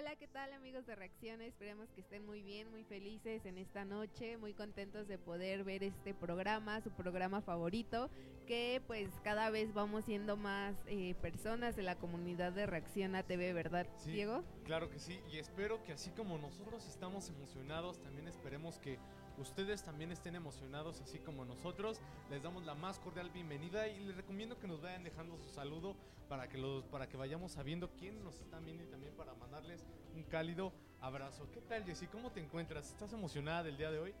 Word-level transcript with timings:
Hola, 0.00 0.16
¿qué 0.16 0.28
tal 0.28 0.50
amigos 0.54 0.86
de 0.86 0.94
Reacciones? 0.94 1.48
Esperemos 1.48 1.90
que 1.90 2.00
estén 2.00 2.24
muy 2.24 2.40
bien, 2.40 2.70
muy 2.70 2.84
felices 2.84 3.44
en 3.44 3.58
esta 3.58 3.84
noche, 3.84 4.38
muy 4.38 4.54
contentos 4.54 5.06
de 5.06 5.18
poder 5.18 5.62
ver 5.62 5.84
este 5.84 6.14
programa, 6.14 6.80
su 6.80 6.90
programa 6.90 7.42
favorito, 7.42 8.08
que 8.46 8.80
pues 8.86 9.10
cada 9.22 9.50
vez 9.50 9.74
vamos 9.74 10.06
siendo 10.06 10.38
más 10.38 10.74
eh, 10.86 11.14
personas 11.20 11.76
de 11.76 11.82
la 11.82 11.96
comunidad 11.96 12.52
de 12.52 12.64
Reacciona 12.64 13.24
TV, 13.24 13.52
¿verdad, 13.52 13.86
Sí, 13.98 14.12
Diego? 14.12 14.42
Claro 14.64 14.88
que 14.88 14.98
sí, 14.98 15.20
y 15.30 15.36
espero 15.36 15.82
que 15.82 15.92
así 15.92 16.08
como 16.12 16.38
nosotros 16.38 16.86
estamos 16.88 17.28
emocionados, 17.28 18.00
también 18.00 18.26
esperemos 18.26 18.78
que 18.78 18.98
ustedes 19.40 19.82
también 19.82 20.12
estén 20.12 20.36
emocionados, 20.36 21.00
así 21.00 21.18
como 21.18 21.44
nosotros. 21.44 22.00
Les 22.30 22.42
damos 22.42 22.64
la 22.64 22.74
más 22.74 22.98
cordial 22.98 23.30
bienvenida 23.30 23.88
y 23.88 24.00
les 24.00 24.16
recomiendo 24.16 24.58
que 24.58 24.68
nos 24.68 24.80
vayan 24.82 25.02
dejando 25.02 25.36
su 25.38 25.48
saludo 25.50 25.96
para 26.28 26.48
que 26.48 26.58
los 26.58 26.84
para 26.84 27.08
que 27.08 27.16
vayamos 27.16 27.52
sabiendo 27.52 27.90
quién 27.98 28.22
nos 28.22 28.38
están 28.40 28.64
viendo 28.64 28.84
y 28.84 28.86
también 28.86 29.12
para 29.14 29.34
mandarles 29.34 29.84
un 30.14 30.22
cálido 30.24 30.72
abrazo. 31.00 31.48
¿Qué 31.52 31.60
tal, 31.62 31.84
Jessy? 31.84 32.06
¿Cómo 32.06 32.30
te 32.30 32.40
encuentras? 32.40 32.88
¿Estás 32.90 33.12
emocionada 33.12 33.62
del 33.64 33.76
día 33.76 33.90
de 33.90 33.98
hoy? 33.98 34.14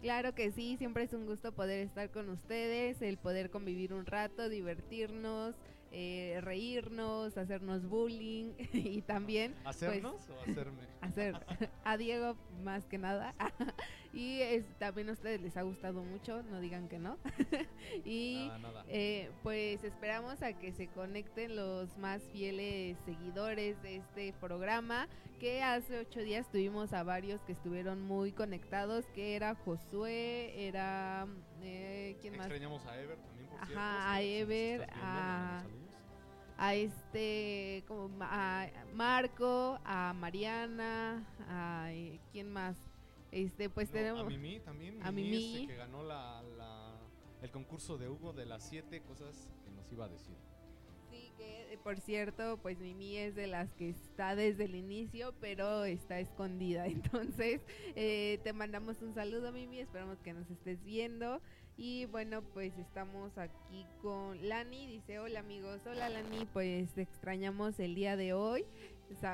Claro 0.00 0.34
que 0.34 0.50
sí, 0.50 0.76
siempre 0.78 1.02
es 1.02 1.12
un 1.12 1.26
gusto 1.26 1.52
poder 1.52 1.80
estar 1.80 2.10
con 2.10 2.30
ustedes, 2.30 3.02
el 3.02 3.18
poder 3.18 3.50
convivir 3.50 3.92
un 3.92 4.06
rato, 4.06 4.48
divertirnos, 4.48 5.54
eh, 5.92 6.38
reírnos, 6.40 7.36
hacernos 7.36 7.86
bullying 7.86 8.54
y 8.72 9.02
también 9.02 9.52
pues, 9.62 9.76
¿Hacernos 9.76 10.30
o 10.30 10.40
hacerme? 10.40 10.86
hacer 11.02 11.34
a 11.84 11.96
Diego 11.98 12.36
más 12.62 12.86
que 12.86 12.96
nada. 12.96 13.34
y 14.12 14.40
es, 14.40 14.64
también 14.78 15.08
a 15.08 15.12
ustedes 15.12 15.40
les 15.40 15.56
ha 15.56 15.62
gustado 15.62 16.02
mucho, 16.02 16.42
no 16.44 16.60
digan 16.60 16.88
que 16.88 16.98
no. 16.98 17.16
y 18.04 18.46
Nada, 18.48 18.58
nada. 18.58 18.84
eh, 18.88 19.30
pues 19.42 19.84
esperamos 19.84 20.42
a 20.42 20.52
que 20.52 20.72
se 20.72 20.88
conecten 20.88 21.54
los 21.56 21.96
más 21.96 22.22
fieles 22.32 22.98
seguidores 23.04 23.80
de 23.82 23.96
este 23.96 24.32
programa, 24.40 25.08
que 25.38 25.62
hace 25.62 25.98
ocho 26.00 26.20
días 26.20 26.50
tuvimos 26.50 26.92
a 26.92 27.02
varios 27.02 27.40
que 27.42 27.52
estuvieron 27.52 28.02
muy 28.02 28.32
conectados, 28.32 29.06
que 29.14 29.36
era 29.36 29.54
Josué, 29.54 30.66
era... 30.66 31.26
Eh, 31.62 32.16
¿Quién 32.20 32.36
más? 32.36 32.46
Extrañamos 32.46 32.84
a 32.86 33.00
Ever 33.00 33.16
también, 33.18 33.46
por 33.48 33.58
Ajá, 33.60 33.66
cierto. 33.66 33.80
a 33.80 34.16
Si- 34.18 34.24
si 34.24 34.32
nos 34.34 34.42
Ever, 34.42 34.90
a- 34.92 35.64
a 36.58 36.74
este 36.74 37.84
como 37.88 38.10
a 38.22 38.66
Marco, 38.92 39.78
a 39.84 40.12
Mariana, 40.12 41.24
a 41.48 41.86
eh, 41.92 42.20
quién 42.32 42.50
más. 42.52 42.76
Este, 43.32 43.70
pues 43.70 43.88
No, 43.88 43.94
tenemos 43.94 44.20
A 44.22 44.24
Mimi 44.24 44.60
también. 44.60 45.02
a 45.02 45.10
Mimi, 45.12 45.30
Mimi. 45.30 45.54
este, 45.62 45.66
que 45.68 45.76
ganó 45.76 46.02
la, 46.02 46.42
la- 46.56 46.98
el 47.42 47.50
concurso 47.50 47.96
de 47.96 48.08
Hugo 48.08 48.32
de 48.32 48.44
las 48.46 48.68
siete 48.68 49.00
cosas 49.02 49.48
que 49.64 49.70
nos 49.70 49.90
iba 49.92 50.04
a 50.04 50.08
decir. 50.08 50.36
Sí, 51.10 51.32
que 51.36 51.72
eh, 51.72 51.78
por 51.82 51.98
cierto, 52.00 52.58
pues 52.62 52.78
Mimi 52.78 53.16
es 53.16 53.34
de 53.34 53.46
las 53.46 53.72
que 53.74 53.88
está 53.88 54.36
desde 54.36 54.64
el 54.64 54.74
inicio, 54.74 55.34
pero 55.40 55.84
está 55.84 56.20
escondida. 56.20 56.86
Entonces, 56.86 57.60
eh, 57.96 58.38
te 58.44 58.52
mandamos 58.52 59.00
un 59.02 59.14
saludo, 59.14 59.50
Mimi. 59.52 59.78
Esperamos 59.80 60.18
que 60.20 60.32
nos 60.32 60.48
estés 60.50 60.82
viendo. 60.84 61.40
Y 61.76 62.04
bueno, 62.06 62.42
pues 62.42 62.76
estamos 62.78 63.38
aquí 63.38 63.86
con 64.02 64.46
Lani. 64.48 64.86
Dice: 64.86 65.18
Hola, 65.18 65.40
amigos. 65.40 65.80
Hola, 65.86 66.10
Lani. 66.10 66.46
Pues 66.52 66.92
te 66.92 67.02
extrañamos 67.02 67.80
el 67.80 67.94
día 67.94 68.16
de 68.16 68.34
hoy. 68.34 68.66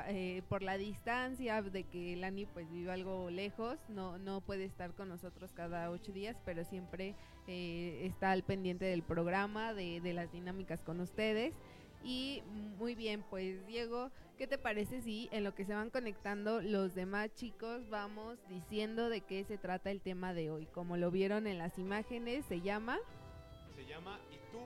Eh, 0.07 0.41
por 0.49 0.63
la 0.63 0.77
distancia 0.77 1.61
de 1.61 1.83
que 1.83 2.15
Lani 2.15 2.45
pues 2.47 2.69
vive 2.71 2.91
algo 2.91 3.29
lejos, 3.29 3.77
no, 3.89 4.17
no 4.17 4.41
puede 4.41 4.65
estar 4.65 4.93
con 4.93 5.07
nosotros 5.07 5.51
cada 5.53 5.91
ocho 5.91 6.11
días, 6.11 6.35
pero 6.45 6.65
siempre 6.65 7.13
eh, 7.47 8.01
está 8.03 8.31
al 8.31 8.43
pendiente 8.43 8.85
del 8.85 9.03
programa, 9.03 9.73
de, 9.73 10.01
de 10.01 10.13
las 10.13 10.31
dinámicas 10.31 10.81
con 10.81 10.99
ustedes. 10.99 11.53
Y 12.03 12.41
muy 12.77 12.95
bien, 12.95 13.23
pues 13.29 13.65
Diego, 13.67 14.11
¿qué 14.37 14.47
te 14.47 14.57
parece 14.57 15.01
si 15.01 15.29
en 15.31 15.43
lo 15.43 15.53
que 15.53 15.65
se 15.65 15.73
van 15.73 15.89
conectando 15.89 16.61
los 16.61 16.95
demás 16.95 17.33
chicos 17.35 17.87
vamos 17.89 18.37
diciendo 18.49 19.09
de 19.09 19.21
qué 19.21 19.43
se 19.43 19.57
trata 19.57 19.91
el 19.91 20.01
tema 20.01 20.33
de 20.33 20.49
hoy? 20.49 20.65
Como 20.67 20.97
lo 20.97 21.11
vieron 21.11 21.47
en 21.47 21.57
las 21.57 21.77
imágenes, 21.77 22.45
se 22.45 22.61
llama... 22.61 22.97
Se 23.75 23.85
llama 23.85 24.19
¿Y 24.31 24.37
tú 24.51 24.59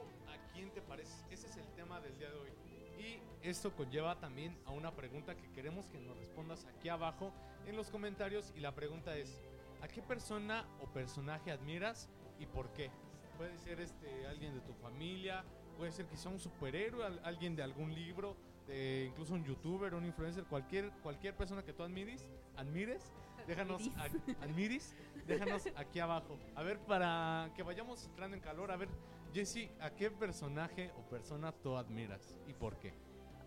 esto 3.43 3.71
conlleva 3.75 4.19
también 4.19 4.57
a 4.65 4.71
una 4.71 4.91
pregunta 4.91 5.35
que 5.35 5.49
queremos 5.51 5.87
que 5.87 5.99
nos 5.99 6.17
respondas 6.17 6.65
aquí 6.65 6.89
abajo 6.89 7.31
en 7.65 7.75
los 7.75 7.89
comentarios. 7.89 8.53
Y 8.55 8.59
la 8.59 8.73
pregunta 8.73 9.15
es: 9.17 9.39
¿a 9.81 9.87
qué 9.87 10.01
persona 10.01 10.65
o 10.81 10.85
personaje 10.87 11.51
admiras 11.51 12.09
y 12.39 12.45
por 12.45 12.71
qué? 12.73 12.89
Puede 13.37 13.57
ser 13.59 13.79
este 13.79 14.27
alguien 14.27 14.53
de 14.53 14.61
tu 14.61 14.73
familia, 14.73 15.43
puede 15.77 15.91
ser 15.91 16.05
quizá 16.07 16.29
un 16.29 16.39
superhéroe, 16.39 17.03
al- 17.05 17.21
alguien 17.23 17.55
de 17.55 17.63
algún 17.63 17.93
libro, 17.95 18.35
de 18.67 19.05
incluso 19.09 19.33
un 19.33 19.43
youtuber, 19.43 19.93
un 19.95 20.05
influencer, 20.05 20.43
cualquier, 20.45 20.91
cualquier 21.01 21.35
persona 21.35 21.63
que 21.63 21.73
tú 21.73 21.81
admires, 21.81 22.27
admires, 22.55 23.11
déjanos, 23.47 23.89
Admiris. 23.97 24.37
a- 24.39 24.43
admiris, 24.43 24.95
déjanos 25.25 25.63
aquí 25.75 25.99
abajo. 25.99 26.37
A 26.55 26.61
ver, 26.61 26.77
para 26.79 27.51
que 27.55 27.63
vayamos 27.63 28.05
entrando 28.05 28.35
en 28.37 28.41
calor, 28.43 28.71
a 28.71 28.75
ver, 28.77 28.89
Jesse, 29.33 29.69
¿a 29.79 29.89
qué 29.89 30.11
personaje 30.11 30.91
o 30.99 31.01
persona 31.09 31.51
tú 31.51 31.75
admiras 31.77 32.37
y 32.47 32.53
por 32.53 32.77
qué? 32.77 32.93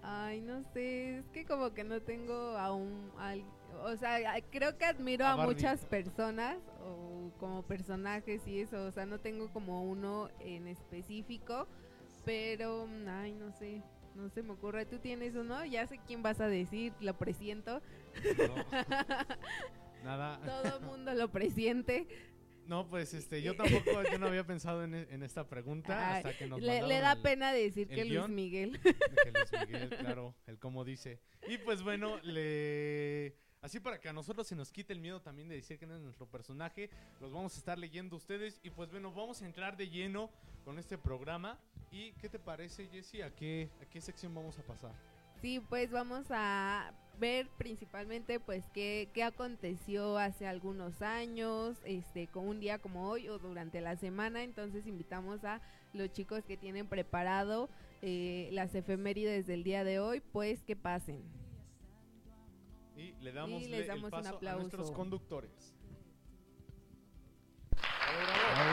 Ay, 0.07 0.43
no 0.43 0.63
sé, 0.75 1.19
es 1.19 1.29
que 1.31 1.47
como 1.47 1.73
que 1.73 1.83
no 1.83 2.01
tengo 2.03 2.35
a 2.59 2.73
un... 2.75 3.11
al- 3.19 3.45
o 3.83 3.97
sea, 3.97 4.19
creo 4.51 4.77
que 4.79 4.85
admiro 4.85 5.27
A 5.27 5.37
muchas 5.37 5.85
personas 5.87 6.59
o 6.83 7.31
como 7.39 7.63
personajes 7.63 8.47
y 8.47 8.61
eso, 8.61 8.85
o 8.85 8.93
sea, 8.93 9.07
no 9.07 9.19
tengo 9.19 9.51
como 9.53 9.83
uno 9.83 10.29
en 10.41 10.69
específico, 10.69 11.67
pero, 12.25 12.87
ay, 13.09 13.35
no 13.35 13.51
sé, 13.53 13.83
no 14.15 14.29
se 14.29 14.43
me 14.43 14.53
ocurre. 14.53 14.87
¿Tú 14.87 14.99
tienes 14.99 15.35
uno? 15.35 15.65
Ya 15.65 15.87
sé 15.87 15.99
quién 16.07 16.23
vas 16.23 16.41
a 16.41 16.47
decir, 16.49 16.93
lo 17.01 17.15
presiento. 17.15 17.81
Nada. 20.05 20.39
Todo 20.45 20.81
mundo 20.83 21.15
lo 21.15 21.29
presiente. 21.31 22.07
No, 22.67 22.89
pues 22.89 23.13
este, 23.15 23.43
yo 23.43 23.55
tampoco, 23.57 24.03
yo 24.11 24.19
no 24.19 24.27
había 24.27 24.47
pensado 24.47 24.85
en, 24.85 24.95
en 24.95 25.23
esta 25.23 25.47
pregunta 25.49 26.11
Ay, 26.13 26.17
hasta 26.19 26.37
que 26.37 26.47
nos 26.47 26.61
le, 26.61 26.81
da 27.01 27.13
el- 27.13 27.23
pena 27.23 27.53
decir 27.53 27.89
que 27.89 28.05
Luis. 28.05 28.29
Miguel. 28.29 28.81
que 28.81 29.31
Luis 29.33 29.69
Miguel, 29.69 29.89
claro, 29.99 30.35
el 30.47 30.59
como 30.59 30.85
dice. 30.85 31.21
Y 31.47 31.59
pues 31.59 31.83
bueno, 31.83 32.19
le 32.23 33.37
así 33.61 33.81
para 33.81 33.99
que 34.01 34.09
a 34.09 34.13
nosotros 34.13 34.47
se 34.47 34.55
nos 34.57 34.71
quite 34.71 34.93
el 34.93 35.01
miedo 35.01 35.21
también 35.23 35.49
de 35.49 35.57
decir 35.57 35.79
que 35.79 35.87
no 35.87 35.95
es 35.97 36.03
nuestro 36.03 36.27
personaje, 36.27 36.91
los 37.21 37.33
vamos 37.33 37.55
a 37.55 37.59
estar 37.59 37.79
leyendo 37.79 38.17
ustedes 38.17 38.61
y 38.63 38.71
pues 38.71 38.91
bueno, 38.91 39.13
vamos 39.13 39.41
a 39.43 39.47
entrar 39.47 39.77
de 39.77 39.89
lleno 39.89 40.31
con 40.65 40.79
este 40.79 40.99
programa. 40.99 41.59
¿Y 41.91 42.13
qué 42.15 42.29
te 42.29 42.39
parece, 42.39 42.87
Jesse? 42.89 43.23
¿A 43.23 43.31
qué 43.31 43.69
a 43.81 43.85
qué 43.87 44.01
sección 44.01 44.35
vamos 44.35 44.59
a 44.59 44.63
pasar? 44.63 44.93
Sí, 45.41 45.61
pues 45.69 45.91
vamos 45.91 46.27
a 46.31 46.93
ver 47.19 47.49
principalmente 47.59 48.41
pues 48.41 48.65
qué, 48.73 49.09
qué 49.15 49.23
aconteció 49.23 50.19
hace 50.19 50.47
algunos 50.47 51.01
años, 51.03 51.77
este, 51.85 52.27
con 52.29 52.47
un 52.49 52.61
día 52.61 52.79
como 52.79 53.09
hoy 53.09 53.29
o 53.29 53.39
durante 53.39 53.81
la 53.81 53.97
semana. 53.97 54.43
Entonces 54.43 54.87
invitamos 54.87 55.45
a 55.45 55.61
los 55.93 56.11
chicos 56.13 56.45
que 56.45 56.57
tienen 56.57 56.87
preparado 56.89 57.69
eh, 58.03 58.49
las 58.53 58.75
efemérides 58.75 59.47
del 59.47 59.63
día 59.65 59.85
de 59.85 59.99
hoy, 60.01 60.21
pues 60.33 60.63
que 60.63 60.77
pasen. 60.77 61.23
Y 62.97 63.13
le 63.21 63.33
damos, 63.33 63.63
Y 63.63 63.69
les 63.69 63.81
le- 63.81 63.87
damos 63.87 64.03
un 64.05 64.07
el 64.07 64.11
paso 64.11 64.29
a 64.29 64.37
aplauso. 64.37 64.61
nuestros 64.61 64.91
conductores. 64.93 65.75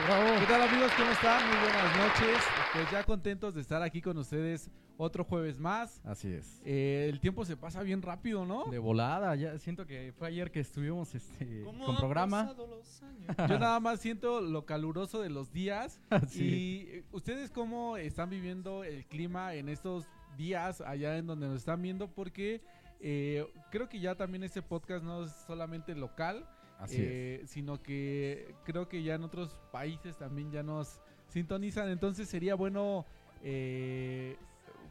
¿Qué 0.05 0.45
tal 0.47 0.63
amigos? 0.63 0.91
¿Cómo 0.97 1.11
están? 1.11 1.47
Muy 1.47 1.57
buenas 1.57 1.95
noches. 1.95 2.37
Pues 2.73 2.89
ya 2.91 3.03
contentos 3.03 3.53
de 3.53 3.61
estar 3.61 3.83
aquí 3.83 4.01
con 4.01 4.17
ustedes 4.17 4.71
otro 4.97 5.23
jueves 5.23 5.59
más. 5.59 6.01
Así 6.03 6.27
es. 6.33 6.59
Eh, 6.65 7.07
el 7.07 7.19
tiempo 7.19 7.45
se 7.45 7.55
pasa 7.55 7.83
bien 7.83 8.01
rápido, 8.01 8.43
¿no? 8.43 8.65
De 8.71 8.79
volada, 8.79 9.35
ya 9.35 9.59
siento 9.59 9.85
que 9.85 10.11
fue 10.17 10.29
ayer 10.29 10.49
que 10.49 10.59
estuvimos 10.61 11.13
este 11.13 11.61
¿Cómo 11.63 11.85
con 11.85 11.95
han 11.95 12.01
programa. 12.01 12.41
pasado 12.47 12.65
los 12.65 13.03
años? 13.03 13.35
Yo 13.47 13.59
nada 13.59 13.79
más 13.79 13.99
siento 13.99 14.41
lo 14.41 14.65
caluroso 14.65 15.21
de 15.21 15.29
los 15.29 15.51
días. 15.53 16.01
Sí. 16.29 16.43
Y 16.45 16.87
eh, 16.89 17.03
ustedes 17.11 17.51
cómo 17.51 17.95
están 17.95 18.31
viviendo 18.31 18.83
el 18.83 19.05
clima 19.05 19.53
en 19.53 19.69
estos 19.69 20.07
días 20.35 20.81
allá 20.81 21.17
en 21.17 21.27
donde 21.27 21.47
nos 21.47 21.57
están 21.57 21.79
viendo 21.79 22.07
porque 22.07 22.61
eh, 23.01 23.45
creo 23.69 23.87
que 23.87 23.99
ya 23.99 24.15
también 24.15 24.43
este 24.43 24.63
podcast 24.63 25.03
no 25.03 25.25
es 25.25 25.31
solamente 25.45 25.93
local, 25.93 26.47
Así 26.81 26.97
eh, 26.99 27.43
sino 27.45 27.81
que 27.81 28.55
creo 28.65 28.89
que 28.89 29.03
ya 29.03 29.15
en 29.15 29.23
otros 29.23 29.55
países 29.71 30.17
también 30.17 30.51
ya 30.51 30.63
nos 30.63 30.99
sintonizan. 31.27 31.89
Entonces 31.89 32.27
sería 32.27 32.55
bueno, 32.55 33.05
eh, 33.43 34.35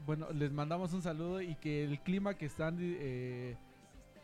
bueno, 0.06 0.28
les 0.32 0.52
mandamos 0.52 0.92
un 0.92 1.02
saludo 1.02 1.42
y 1.42 1.56
que 1.56 1.84
el 1.84 2.00
clima 2.00 2.34
que 2.34 2.46
están 2.46 2.78
eh, 2.81 3.56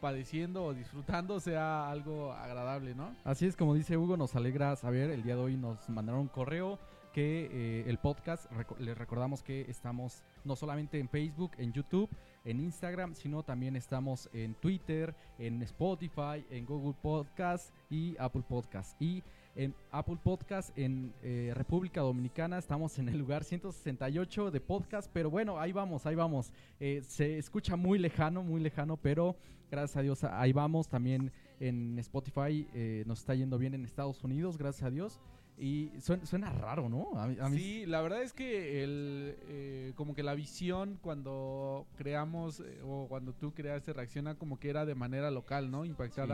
padeciendo 0.01 0.65
o 0.65 0.75
disfrutando 0.75 1.41
sea 1.41 1.91
algo 1.91 2.33
agradable, 2.33 2.95
¿no? 2.95 3.15
Así 3.25 3.47
es 3.47 3.57
como 3.57 3.75
dice 3.75 3.97
Hugo, 3.97 4.17
nos 4.17 4.37
alegra 4.37 4.77
saber, 4.77 5.11
el 5.11 5.23
día 5.23 5.35
de 5.37 5.43
hoy 5.43 5.57
nos 5.57 5.89
mandaron 5.89 6.23
un 6.23 6.29
correo 6.29 6.79
que 7.17 7.49
eh, 7.51 7.85
el 7.87 7.97
podcast, 7.97 8.45
les 8.79 8.97
recordamos 8.97 9.43
que 9.43 9.63
estamos 9.71 10.23
no 10.45 10.55
solamente 10.55 10.99
en 10.99 11.09
Facebook, 11.09 11.53
en 11.57 11.73
YouTube, 11.73 12.11
en 12.47 12.61
Instagram, 12.61 13.15
sino 13.15 13.43
también 13.43 13.77
estamos 13.77 14.31
en 14.33 14.55
Twitter, 14.55 15.15
en 15.39 15.61
Spotify, 15.63 16.47
en 16.49 16.65
Google 16.65 16.95
Podcast 17.03 17.75
y 17.91 18.17
Apple 18.19 18.45
Podcast. 18.49 19.01
Y 19.03 19.23
en 19.57 19.75
Apple 19.91 20.19
Podcast, 20.23 20.77
en 20.79 21.13
eh, 21.23 21.53
República 21.55 22.03
Dominicana. 22.03 22.59
Estamos 22.59 22.99
en 22.99 23.09
el 23.09 23.19
lugar 23.19 23.43
168 23.43 24.51
de 24.51 24.61
podcast, 24.61 25.11
pero 25.13 25.29
bueno, 25.29 25.59
ahí 25.59 25.73
vamos, 25.73 26.07
ahí 26.07 26.15
vamos. 26.15 26.53
Eh, 26.79 27.03
se 27.03 27.37
escucha 27.37 27.75
muy 27.75 27.99
lejano, 27.99 28.43
muy 28.43 28.61
lejano, 28.61 28.97
pero 28.97 29.37
gracias 29.71 29.97
a 29.97 30.03
Dios 30.03 30.25
ahí 30.25 30.53
vamos. 30.53 30.89
También 30.89 31.33
en 31.59 31.99
Spotify 31.99 32.69
eh, 32.75 33.03
nos 33.07 33.21
está 33.21 33.35
yendo 33.35 33.59
bien 33.59 33.75
en 33.75 33.85
Estados 33.85 34.23
Unidos, 34.23 34.57
gracias 34.57 34.85
a 34.85 34.91
Dios. 34.91 35.21
Y 35.59 35.91
suena, 36.01 36.27
suena 36.27 36.51
raro, 36.53 36.89
¿no? 36.91 37.19
A 37.19 37.27
mí- 37.27 37.37
a 37.41 37.49
mí 37.49 37.57
Sí, 37.59 37.87
la 37.87 38.03
verdad 38.03 38.23
es 38.23 38.33
que 38.35 38.85
el, 38.85 39.37
eh, 39.49 39.93
como 39.97 40.15
que 40.15 40.23
la 40.23 40.35
visión 40.35 40.99
cuando 41.01 41.87
creamos 41.97 42.61
eh, 42.61 42.81
o 42.85 43.07
cuando 43.09 43.33
tú 43.33 43.55
creaste 43.55 43.93
reacciona 43.95 44.35
como 44.35 44.59
que 44.61 44.69
era 44.69 44.85
de 44.85 44.95
manera 44.95 45.31
local, 45.31 45.71
¿no? 45.71 45.85
Impactar 45.87 46.27
Sí. 46.27 46.33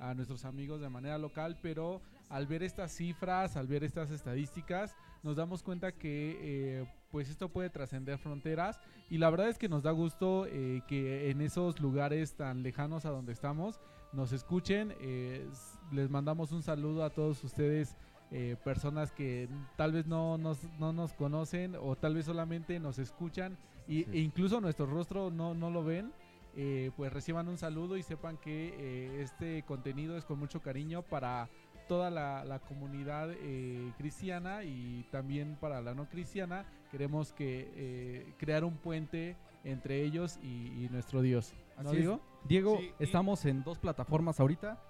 a, 0.00 0.10
a 0.10 0.14
nuestros 0.14 0.44
amigos 0.44 0.80
de 0.80 0.88
manera 0.88 1.16
local, 1.18 1.58
pero 1.62 2.00
al 2.28 2.46
ver 2.48 2.62
estas 2.64 2.90
cifras, 2.92 3.56
al 3.56 3.66
ver 3.68 3.84
estas 3.84 4.10
estadísticas, 4.10 4.96
nos 5.22 5.36
damos 5.36 5.62
cuenta 5.62 5.92
que 5.92 6.38
eh, 6.80 6.86
pues 7.12 7.28
esto 7.28 7.50
puede 7.50 7.70
trascender 7.70 8.18
fronteras 8.18 8.80
y 9.10 9.18
la 9.18 9.30
verdad 9.30 9.48
es 9.48 9.58
que 9.58 9.68
nos 9.68 9.82
da 9.82 9.90
gusto 9.92 10.46
eh, 10.46 10.80
que 10.88 11.30
en 11.30 11.40
esos 11.40 11.80
lugares 11.80 12.34
tan 12.34 12.62
lejanos 12.62 13.04
a 13.04 13.10
donde 13.10 13.32
estamos 13.32 13.80
nos 14.12 14.32
escuchen. 14.32 14.92
eh, 15.00 15.46
les 15.92 16.08
mandamos 16.08 16.52
un 16.52 16.62
saludo 16.62 17.02
a 17.04 17.10
todos 17.10 17.42
ustedes 17.44 17.96
eh, 18.30 18.56
personas 18.64 19.10
que 19.12 19.48
tal 19.76 19.92
vez 19.92 20.06
no 20.06 20.38
nos, 20.38 20.62
no 20.78 20.92
nos 20.92 21.12
conocen 21.14 21.74
o 21.80 21.96
tal 21.96 22.14
vez 22.14 22.26
solamente 22.26 22.78
nos 22.80 22.98
escuchan 22.98 23.56
y, 23.88 24.04
Sí. 24.04 24.10
e 24.12 24.18
incluso 24.20 24.60
nuestro 24.60 24.86
rostro 24.86 25.30
no, 25.30 25.54
no 25.54 25.70
lo 25.70 25.82
ven, 25.82 26.12
eh, 26.56 26.90
pues 26.96 27.12
reciban 27.12 27.48
un 27.48 27.58
saludo 27.58 27.96
y 27.96 28.02
sepan 28.02 28.36
que 28.36 28.74
eh, 28.78 29.22
este 29.22 29.62
contenido 29.64 30.16
es 30.16 30.24
con 30.24 30.38
mucho 30.38 30.60
cariño 30.60 31.02
para 31.02 31.48
toda 31.88 32.08
la, 32.10 32.44
la 32.44 32.60
comunidad 32.60 33.30
eh, 33.32 33.92
cristiana 33.98 34.62
y 34.62 35.04
también 35.10 35.56
para 35.60 35.80
la 35.80 35.92
no 35.94 36.08
cristiana. 36.08 36.64
Queremos 36.92 37.32
que 37.32 37.68
eh, 37.74 38.34
crear 38.38 38.62
un 38.64 38.76
puente 38.76 39.36
entre 39.64 40.02
ellos 40.04 40.38
y, 40.42 40.84
y 40.84 40.88
nuestro 40.90 41.20
Dios. 41.20 41.52
¿No 41.82 41.90
Así 41.90 41.98
es. 42.02 42.10
Diego, 42.48 42.76
Sí, 42.78 42.92
y- 42.98 43.02
estamos 43.02 43.44
en 43.44 43.64
dos 43.64 43.78
plataformas 43.78 44.38
ahorita. 44.38 44.80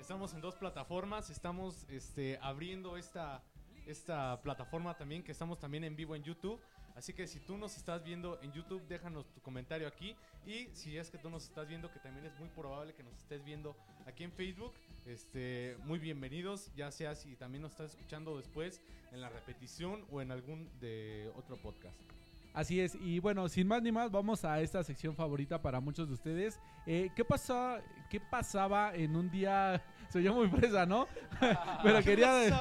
Estamos 0.00 0.32
en 0.32 0.40
dos 0.40 0.56
plataformas, 0.56 1.28
estamos 1.28 1.84
este, 1.90 2.38
abriendo 2.40 2.96
esta, 2.96 3.42
esta 3.86 4.40
plataforma 4.42 4.96
también, 4.96 5.22
que 5.22 5.30
estamos 5.30 5.58
también 5.60 5.84
en 5.84 5.94
vivo 5.94 6.16
en 6.16 6.22
YouTube. 6.24 6.58
Así 6.96 7.12
que 7.12 7.26
si 7.26 7.38
tú 7.38 7.58
nos 7.58 7.76
estás 7.76 8.02
viendo 8.02 8.40
en 8.42 8.50
YouTube, 8.50 8.82
déjanos 8.88 9.30
tu 9.30 9.40
comentario 9.42 9.86
aquí. 9.86 10.16
Y 10.46 10.68
si 10.74 10.96
es 10.96 11.10
que 11.10 11.18
tú 11.18 11.28
nos 11.28 11.44
estás 11.44 11.68
viendo, 11.68 11.92
que 11.92 12.00
también 12.00 12.24
es 12.24 12.36
muy 12.38 12.48
probable 12.48 12.94
que 12.94 13.02
nos 13.02 13.14
estés 13.14 13.44
viendo 13.44 13.76
aquí 14.06 14.24
en 14.24 14.32
Facebook, 14.32 14.72
este, 15.06 15.76
muy 15.84 15.98
bienvenidos, 15.98 16.72
ya 16.74 16.90
sea 16.90 17.14
si 17.14 17.36
también 17.36 17.62
nos 17.62 17.72
estás 17.72 17.90
escuchando 17.90 18.38
después 18.38 18.80
en 19.12 19.20
la 19.20 19.28
repetición 19.28 20.06
o 20.10 20.22
en 20.22 20.32
algún 20.32 20.70
de 20.80 21.30
otro 21.36 21.56
podcast. 21.56 22.19
Así 22.52 22.80
es, 22.80 22.96
y 23.00 23.20
bueno, 23.20 23.48
sin 23.48 23.68
más 23.68 23.80
ni 23.80 23.92
más, 23.92 24.10
vamos 24.10 24.44
a 24.44 24.60
esta 24.60 24.82
sección 24.82 25.14
favorita 25.14 25.62
para 25.62 25.80
muchos 25.80 26.08
de 26.08 26.14
ustedes. 26.14 26.58
Eh, 26.84 27.10
¿qué, 27.14 27.24
pasó, 27.24 27.78
¿Qué 28.08 28.18
pasaba 28.18 28.92
en 28.94 29.14
un 29.14 29.30
día? 29.30 29.80
Soy 30.12 30.24
yo 30.24 30.34
muy 30.34 30.48
fresa, 30.48 30.84
¿no? 30.84 31.06
Pero 31.84 32.02
quería, 32.02 32.48
eh, 32.48 32.52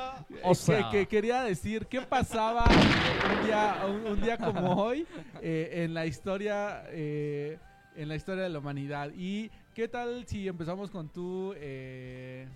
O 0.43 0.53
sea. 0.53 0.89
que, 0.91 0.99
que 0.99 1.07
quería 1.07 1.41
decir, 1.41 1.87
¿qué 1.87 2.01
pasaba 2.01 2.65
un 2.65 3.45
día, 3.47 3.81
un, 3.87 4.11
un 4.11 4.21
día 4.21 4.37
como 4.37 4.73
hoy 4.83 5.07
eh, 5.41 5.83
en 5.83 5.95
la 5.95 6.05
historia 6.05 6.83
eh, 6.89 7.57
en 7.95 8.07
la 8.07 8.15
historia 8.15 8.43
de 8.43 8.49
la 8.49 8.59
humanidad? 8.59 9.11
¿Y 9.15 9.49
qué 9.73 9.87
tal 9.87 10.27
si 10.27 10.47
empezamos 10.47 10.91
con 10.91 11.09
tu, 11.09 11.53
eh, 11.57 12.47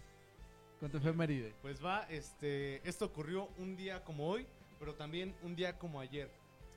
con 0.79 0.91
tu 0.91 0.97
efeméride? 0.97 1.56
Pues 1.63 1.83
va, 1.83 2.06
este, 2.09 2.88
esto 2.88 3.06
ocurrió 3.06 3.50
un 3.57 3.75
día 3.75 4.03
como 4.03 4.27
hoy, 4.27 4.45
pero 4.79 4.94
también 4.94 5.33
un 5.41 5.56
día 5.56 5.79
como 5.79 6.00
ayer. 6.00 6.29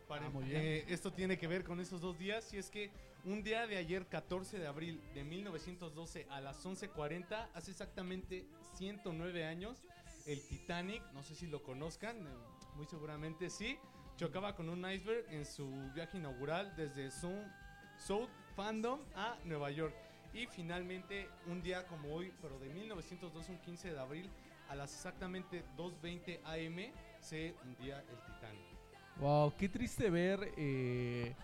Para- 0.08 0.26
Ah, 0.26 0.30
muy 0.30 0.44
bien. 0.44 0.60
eh, 0.62 0.84
esto 0.88 1.12
tiene 1.12 1.36
que 1.38 1.46
ver 1.48 1.64
con 1.64 1.80
esos 1.80 2.00
dos 2.00 2.16
días, 2.18 2.52
y 2.52 2.58
es 2.58 2.70
que 2.70 2.90
un 3.24 3.42
día 3.42 3.66
de 3.66 3.76
ayer, 3.76 4.06
14 4.06 4.58
de 4.58 4.66
abril 4.66 5.00
de 5.14 5.24
1912 5.24 6.26
a 6.30 6.40
las 6.40 6.64
11.40, 6.64 7.48
hace 7.54 7.72
exactamente 7.72 8.46
109 8.74 9.44
años, 9.44 9.82
el 10.26 10.40
Titanic, 10.46 11.02
no 11.12 11.22
sé 11.22 11.34
si 11.34 11.46
lo 11.46 11.62
conozcan, 11.62 12.18
eh, 12.26 12.30
muy 12.76 12.86
seguramente 12.86 13.50
sí, 13.50 13.78
chocaba 14.16 14.54
con 14.54 14.68
un 14.68 14.88
iceberg 14.90 15.26
en 15.30 15.44
su 15.44 15.68
viaje 15.94 16.18
inaugural 16.18 16.74
desde 16.76 17.10
Sou- 17.10 17.50
South 17.98 18.30
Fandom 18.54 19.00
a 19.14 19.38
Nueva 19.44 19.70
York. 19.70 19.94
Y 20.32 20.46
finalmente, 20.46 21.28
un 21.46 21.62
día 21.62 21.86
como 21.86 22.14
hoy, 22.14 22.32
pero 22.42 22.58
de 22.58 22.68
1912, 22.68 23.52
un 23.52 23.58
15 23.58 23.92
de 23.92 23.98
abril, 23.98 24.30
a 24.68 24.74
las 24.74 24.92
exactamente 24.94 25.64
2.20 25.76 26.40
am, 26.44 26.92
se 27.20 27.54
hundía 27.64 28.00
el 28.00 28.18
Titanic. 28.24 28.75
Wow, 29.20 29.54
qué 29.56 29.68
triste 29.68 30.10
ver 30.10 30.52
eh, 30.56 31.34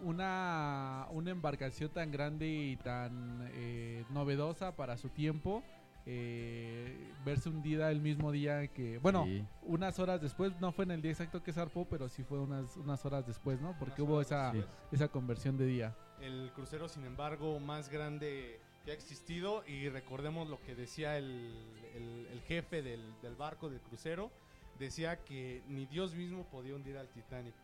una, 0.00 1.06
una 1.12 1.30
embarcación 1.30 1.90
tan 1.90 2.10
grande 2.10 2.46
y 2.48 2.76
tan 2.76 3.48
eh, 3.52 4.04
novedosa 4.10 4.74
para 4.74 4.96
su 4.96 5.08
tiempo. 5.10 5.62
eh, 6.08 7.12
verse 7.24 7.48
hundida 7.48 7.90
el 7.90 8.00
mismo 8.00 8.30
día 8.30 8.68
que, 8.68 8.98
bueno, 8.98 9.24
Sí. 9.24 9.44
unas 9.62 9.98
horas 9.98 10.20
después, 10.20 10.52
no 10.60 10.70
fue 10.70 10.84
en 10.84 10.92
el 10.92 11.02
día 11.02 11.10
exacto 11.10 11.42
que 11.42 11.52
zarpó, 11.52 11.84
pero 11.88 12.08
sí 12.08 12.22
fue 12.22 12.38
unas, 12.38 12.76
unas 12.76 13.04
horas 13.04 13.26
después, 13.26 13.60
¿no? 13.60 13.76
Porque 13.76 14.02
Unas 14.02 14.10
hubo 14.12 14.20
esa, 14.20 14.52
después. 14.52 14.72
esa 14.92 15.08
conversión 15.08 15.56
de 15.56 15.66
día. 15.66 15.96
El 16.20 16.52
crucero, 16.54 16.88
sin 16.88 17.04
embargo, 17.04 17.58
más 17.58 17.88
grande 17.88 18.60
que 18.84 18.92
ha 18.92 18.94
existido. 18.94 19.64
Y 19.66 19.88
recordemos 19.88 20.48
lo 20.48 20.60
que 20.62 20.76
decía 20.76 21.18
el, 21.18 21.52
el- 21.96 22.26
el 22.30 22.40
jefe 22.42 22.82
del, 22.82 23.02
del 23.20 23.34
barco, 23.34 23.68
del 23.68 23.80
crucero. 23.80 24.30
Decía 24.78 25.16
que 25.24 25.62
ni 25.68 25.86
Dios 25.86 26.14
mismo 26.14 26.44
podía 26.44 26.74
hundir 26.74 26.96
al 26.96 27.08
Titanic. 27.08 27.54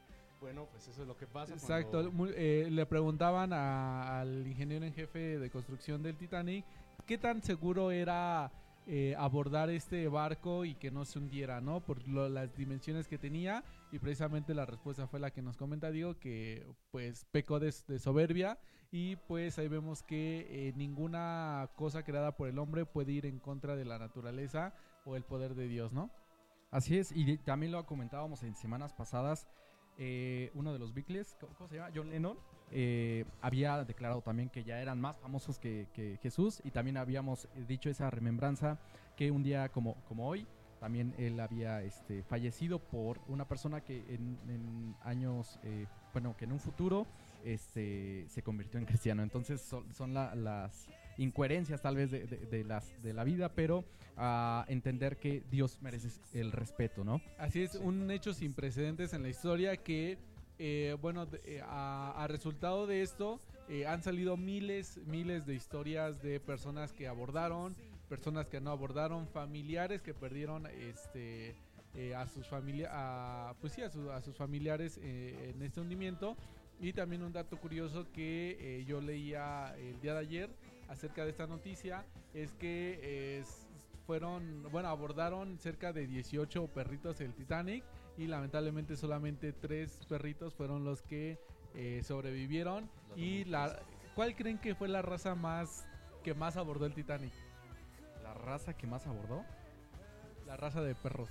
Bueno, 0.40 0.66
pues 0.72 0.88
eso 0.88 1.02
es 1.02 1.08
lo 1.08 1.16
que 1.16 1.26
pasa. 1.26 1.52
Exacto, 1.54 2.10
cuando- 2.10 2.32
eh, 2.34 2.68
le 2.70 2.84
preguntaban 2.86 3.52
a- 3.52 4.20
al 4.20 4.46
ingeniero 4.46 4.84
en 4.84 4.92
jefe 4.92 5.38
de 5.38 5.50
construcción 5.50 6.02
del 6.02 6.16
Titanic 6.16 6.64
qué 7.06 7.18
tan 7.18 7.42
seguro 7.42 7.90
era 7.90 8.50
eh, 8.88 9.14
abordar 9.16 9.70
este 9.70 10.08
barco 10.08 10.64
y 10.64 10.74
que 10.74 10.90
no 10.90 11.04
se 11.04 11.20
hundiera, 11.20 11.60
¿no? 11.60 11.78
Por 11.78 12.08
lo- 12.08 12.28
las 12.28 12.52
dimensiones 12.56 13.06
que 13.06 13.16
tenía 13.16 13.62
y 13.92 14.00
precisamente 14.00 14.54
la 14.54 14.66
respuesta 14.66 15.06
fue 15.06 15.20
la 15.20 15.30
que 15.30 15.40
nos 15.40 15.56
comenta 15.56 15.92
Diego 15.92 16.18
que 16.18 16.66
pues 16.90 17.24
pecó 17.30 17.60
de, 17.60 17.72
de 17.86 17.98
soberbia 18.00 18.58
y 18.90 19.14
pues 19.14 19.56
ahí 19.60 19.68
vemos 19.68 20.02
que 20.02 20.48
eh, 20.50 20.72
ninguna 20.74 21.70
cosa 21.76 22.02
creada 22.02 22.34
por 22.34 22.48
el 22.48 22.58
hombre 22.58 22.84
puede 22.84 23.12
ir 23.12 23.24
en 23.26 23.38
contra 23.38 23.76
de 23.76 23.84
la 23.84 24.00
naturaleza 24.00 24.74
o 25.04 25.14
el 25.14 25.22
poder 25.22 25.54
de 25.54 25.68
Dios, 25.68 25.92
¿no? 25.92 26.10
Así 26.72 26.98
es, 26.98 27.12
y 27.14 27.36
también 27.38 27.70
lo 27.70 27.84
comentábamos 27.86 28.42
en 28.42 28.56
semanas 28.56 28.92
pasadas. 28.92 29.46
eh, 29.98 30.50
uno 30.54 30.72
de 30.72 30.78
los 30.78 30.94
Beatles, 30.94 31.36
¿cómo, 31.38 31.68
se 31.68 31.76
llama? 31.76 31.90
John 31.94 32.08
Lennon, 32.10 32.38
eh, 32.70 33.26
había 33.42 33.84
declarado 33.84 34.22
también 34.22 34.48
que 34.48 34.64
ya 34.64 34.80
eran 34.80 34.98
más 34.98 35.18
famosos 35.18 35.58
que, 35.58 35.86
que 35.92 36.18
Jesús. 36.22 36.62
Y 36.64 36.70
también 36.70 36.96
habíamos 36.96 37.46
dicho 37.68 37.90
esa 37.90 38.08
remembranza 38.10 38.78
que 39.16 39.30
un 39.30 39.42
día 39.42 39.68
como, 39.68 39.96
como 40.08 40.26
hoy, 40.26 40.46
también 40.80 41.14
él 41.18 41.38
había 41.38 41.82
este, 41.82 42.22
fallecido 42.24 42.78
por 42.78 43.20
una 43.28 43.46
persona 43.46 43.82
que 43.82 43.98
en, 44.08 44.96
años, 45.02 45.60
eh, 45.62 45.86
bueno, 46.14 46.34
que 46.38 46.46
en 46.46 46.52
un 46.52 46.58
futuro 46.58 47.06
este, 47.44 48.24
se 48.30 48.42
convirtió 48.42 48.80
en 48.80 48.86
cristiano. 48.86 49.22
Entonces 49.22 49.60
son, 49.60 49.92
son 49.92 50.14
la- 50.14 50.34
las 50.34 50.88
incoherencias 51.18 51.80
tal 51.82 51.96
vez 51.96 52.10
de, 52.10 52.26
de- 52.26 52.46
de 52.46 52.64
las, 52.64 53.00
de 53.02 53.12
la 53.12 53.24
vida, 53.24 53.50
pero 53.54 53.84
a 54.16 54.64
entender 54.68 55.16
que 55.18 55.42
Dios 55.50 55.78
merece 55.80 56.08
el 56.32 56.52
respeto, 56.52 57.04
¿no? 57.04 57.20
Así 57.38 57.62
es, 57.62 57.72
Sí. 57.72 57.78
un 57.78 58.10
hecho 58.10 58.34
sin 58.34 58.54
precedentes 58.54 59.12
en 59.12 59.22
la 59.22 59.28
historia 59.28 59.76
que, 59.76 60.18
eh, 60.58 60.96
bueno, 61.00 61.26
de- 61.26 61.40
eh, 61.44 61.60
a, 61.64 62.12
a 62.16 62.26
resultado 62.28 62.86
de 62.86 63.02
esto 63.02 63.40
eh, 63.68 63.86
han 63.86 64.02
salido 64.02 64.36
miles, 64.36 64.98
miles 65.06 65.46
de 65.46 65.54
historias 65.54 66.20
de 66.22 66.40
personas 66.40 66.92
que 66.92 67.06
abordaron, 67.08 67.74
personas 68.08 68.48
que 68.48 68.60
no 68.60 68.70
abordaron, 68.70 69.26
familiares 69.28 70.02
que 70.02 70.12
perdieron 70.14 70.66
este 70.66 71.54
eh, 71.94 72.14
a 72.14 72.26
sus 72.26 72.46
familia, 72.48 72.88
a, 72.90 73.54
pues 73.60 73.74
sí, 73.74 73.82
a, 73.82 73.90
su- 73.90 74.10
a 74.10 74.20
sus 74.22 74.34
familiares 74.36 74.98
eh, 75.02 75.52
en 75.54 75.62
este 75.62 75.80
hundimiento. 75.80 76.36
Y 76.80 76.92
también 76.94 77.22
un 77.22 77.32
dato 77.32 77.58
curioso 77.58 78.06
que 78.12 78.56
eh, 78.58 78.84
yo 78.86 79.00
leía 79.00 79.74
el 79.78 80.00
día 80.00 80.14
de 80.14 80.18
ayer 80.20 80.50
acerca 80.88 81.24
de 81.24 81.30
esta 81.30 81.46
noticia 81.46 82.04
es 82.34 82.52
que 82.52 82.98
eh, 83.02 83.44
fueron, 84.06 84.62
bueno, 84.70 84.88
abordaron 84.88 85.58
cerca 85.58 85.92
de 85.92 86.06
18 86.06 86.66
perritos 86.68 87.20
el 87.20 87.34
Titanic 87.34 87.84
y 88.16 88.26
lamentablemente 88.26 88.96
solamente 88.96 89.52
tres 89.52 90.04
perritos 90.08 90.54
fueron 90.54 90.84
los 90.84 91.02
que 91.02 91.38
eh, 91.74 92.02
sobrevivieron. 92.04 92.90
Y 93.16 93.44
la, 93.44 93.78
¿cuál 94.14 94.34
creen 94.36 94.58
que 94.58 94.74
fue 94.74 94.88
la 94.88 95.02
raza 95.02 95.34
más 95.34 95.86
que 96.22 96.34
más 96.34 96.56
abordó 96.56 96.86
el 96.86 96.94
Titanic? 96.94 97.32
La 98.22 98.34
raza 98.34 98.74
que 98.74 98.86
más 98.86 99.06
abordó. 99.06 99.44
La 100.46 100.56
raza 100.56 100.82
de 100.82 100.94
perros. 100.94 101.30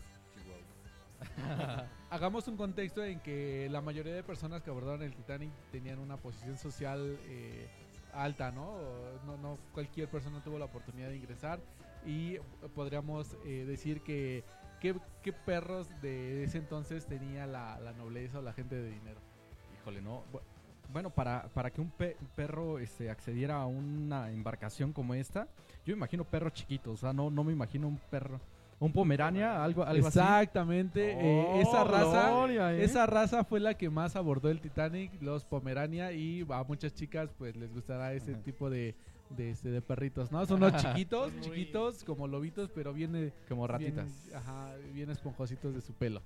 Hagamos 2.10 2.48
un 2.48 2.58
contexto 2.58 3.04
en 3.04 3.20
que 3.20 3.68
la 3.70 3.82
mayoría 3.82 4.14
de 4.14 4.24
personas 4.24 4.64
que 4.64 4.70
abordaron 4.70 5.04
el 5.04 5.14
Titanic 5.14 5.52
tenían 5.72 6.00
una 6.00 6.18
posición 6.18 6.58
social 6.58 7.20
eh, 7.26 7.70
alta, 8.14 8.52
¿no? 8.52 8.78
No, 9.26 9.38
no 9.38 9.58
cualquier 9.74 10.10
persona 10.10 10.44
tuvo 10.44 10.58
la 10.60 10.66
oportunidad 10.66 11.10
de 11.10 11.18
ingresar 11.18 11.60
y 12.06 12.38
podríamos 12.76 13.36
eh, 13.46 13.66
decir 13.68 14.02
que 14.02 14.44
¿qué, 14.80 14.96
perros 15.34 15.88
de 16.02 16.44
ese 16.44 16.58
entonces 16.58 17.06
tenía 17.06 17.46
la, 17.46 17.80
nobleza 17.98 18.40
o 18.40 18.42
la 18.42 18.54
gente 18.54 18.76
de 18.76 18.90
dinero. 18.90 19.20
Híjole, 19.80 20.02
no. 20.02 20.24
Bu- 20.34 20.42
Bueno, 20.92 21.10
para, 21.12 21.44
para 21.54 21.70
que 21.72 21.80
un 21.80 21.90
pe- 21.92 22.18
perro 22.36 22.80
este, 22.80 23.10
accediera 23.10 23.62
a 23.62 23.66
una 23.68 24.32
embarcación 24.32 24.92
como 24.92 25.14
esta, 25.14 25.48
yo 25.86 25.94
imagino 25.94 26.26
perros 26.26 26.54
chiquitos, 26.54 26.94
o 26.96 26.98
sea, 26.98 27.14
no, 27.14 27.30
no 27.30 27.44
me 27.44 27.54
imagino 27.54 27.88
un 27.88 27.98
perro, 28.10 28.42
un 28.82 28.92
pomerania, 28.92 29.64
algo, 29.64 29.84
algo 29.84 30.08
así. 30.08 30.20
Exactamente, 30.20 31.12
eh, 31.14 31.46
Oh, 31.48 31.62
esa 31.62 31.84
raza 31.84 32.32
gloria, 32.32 32.74
¿eh? 32.74 32.84
esa 32.84 33.06
raza 33.06 33.44
fue 33.44 33.60
la 33.60 33.76
que 33.76 33.90
más 33.90 34.16
abordó 34.16 34.50
el 34.50 34.60
Titanic, 34.60 35.22
los 35.22 35.46
Pomerania 35.46 36.12
y 36.12 36.46
a 36.50 36.64
muchas 36.64 36.94
chicas 36.94 37.30
pues 37.38 37.56
les 37.56 37.72
gustará 37.72 38.14
ese 38.14 38.34
Ajá. 38.34 38.42
tipo 38.44 38.70
de 38.70 38.96
de, 39.30 39.52
este, 39.52 39.70
de 39.70 39.82
perritos, 39.82 40.30
¿no? 40.30 40.46
Son 40.46 40.58
unos 40.62 40.74
chiquitos, 40.82 41.32
chiquitos 41.40 42.04
como 42.04 42.28
lobitos, 42.28 42.70
pero 42.70 42.92
bien 42.94 43.16
eh, 43.16 43.32
Como 43.48 43.66
ratitas. 43.66 44.26
bien, 44.26 44.36
ajá, 44.38 44.74
bien 44.94 45.10
esponjositos 45.10 45.74
de 45.74 45.80
su 45.80 45.94
pelo. 45.94 46.22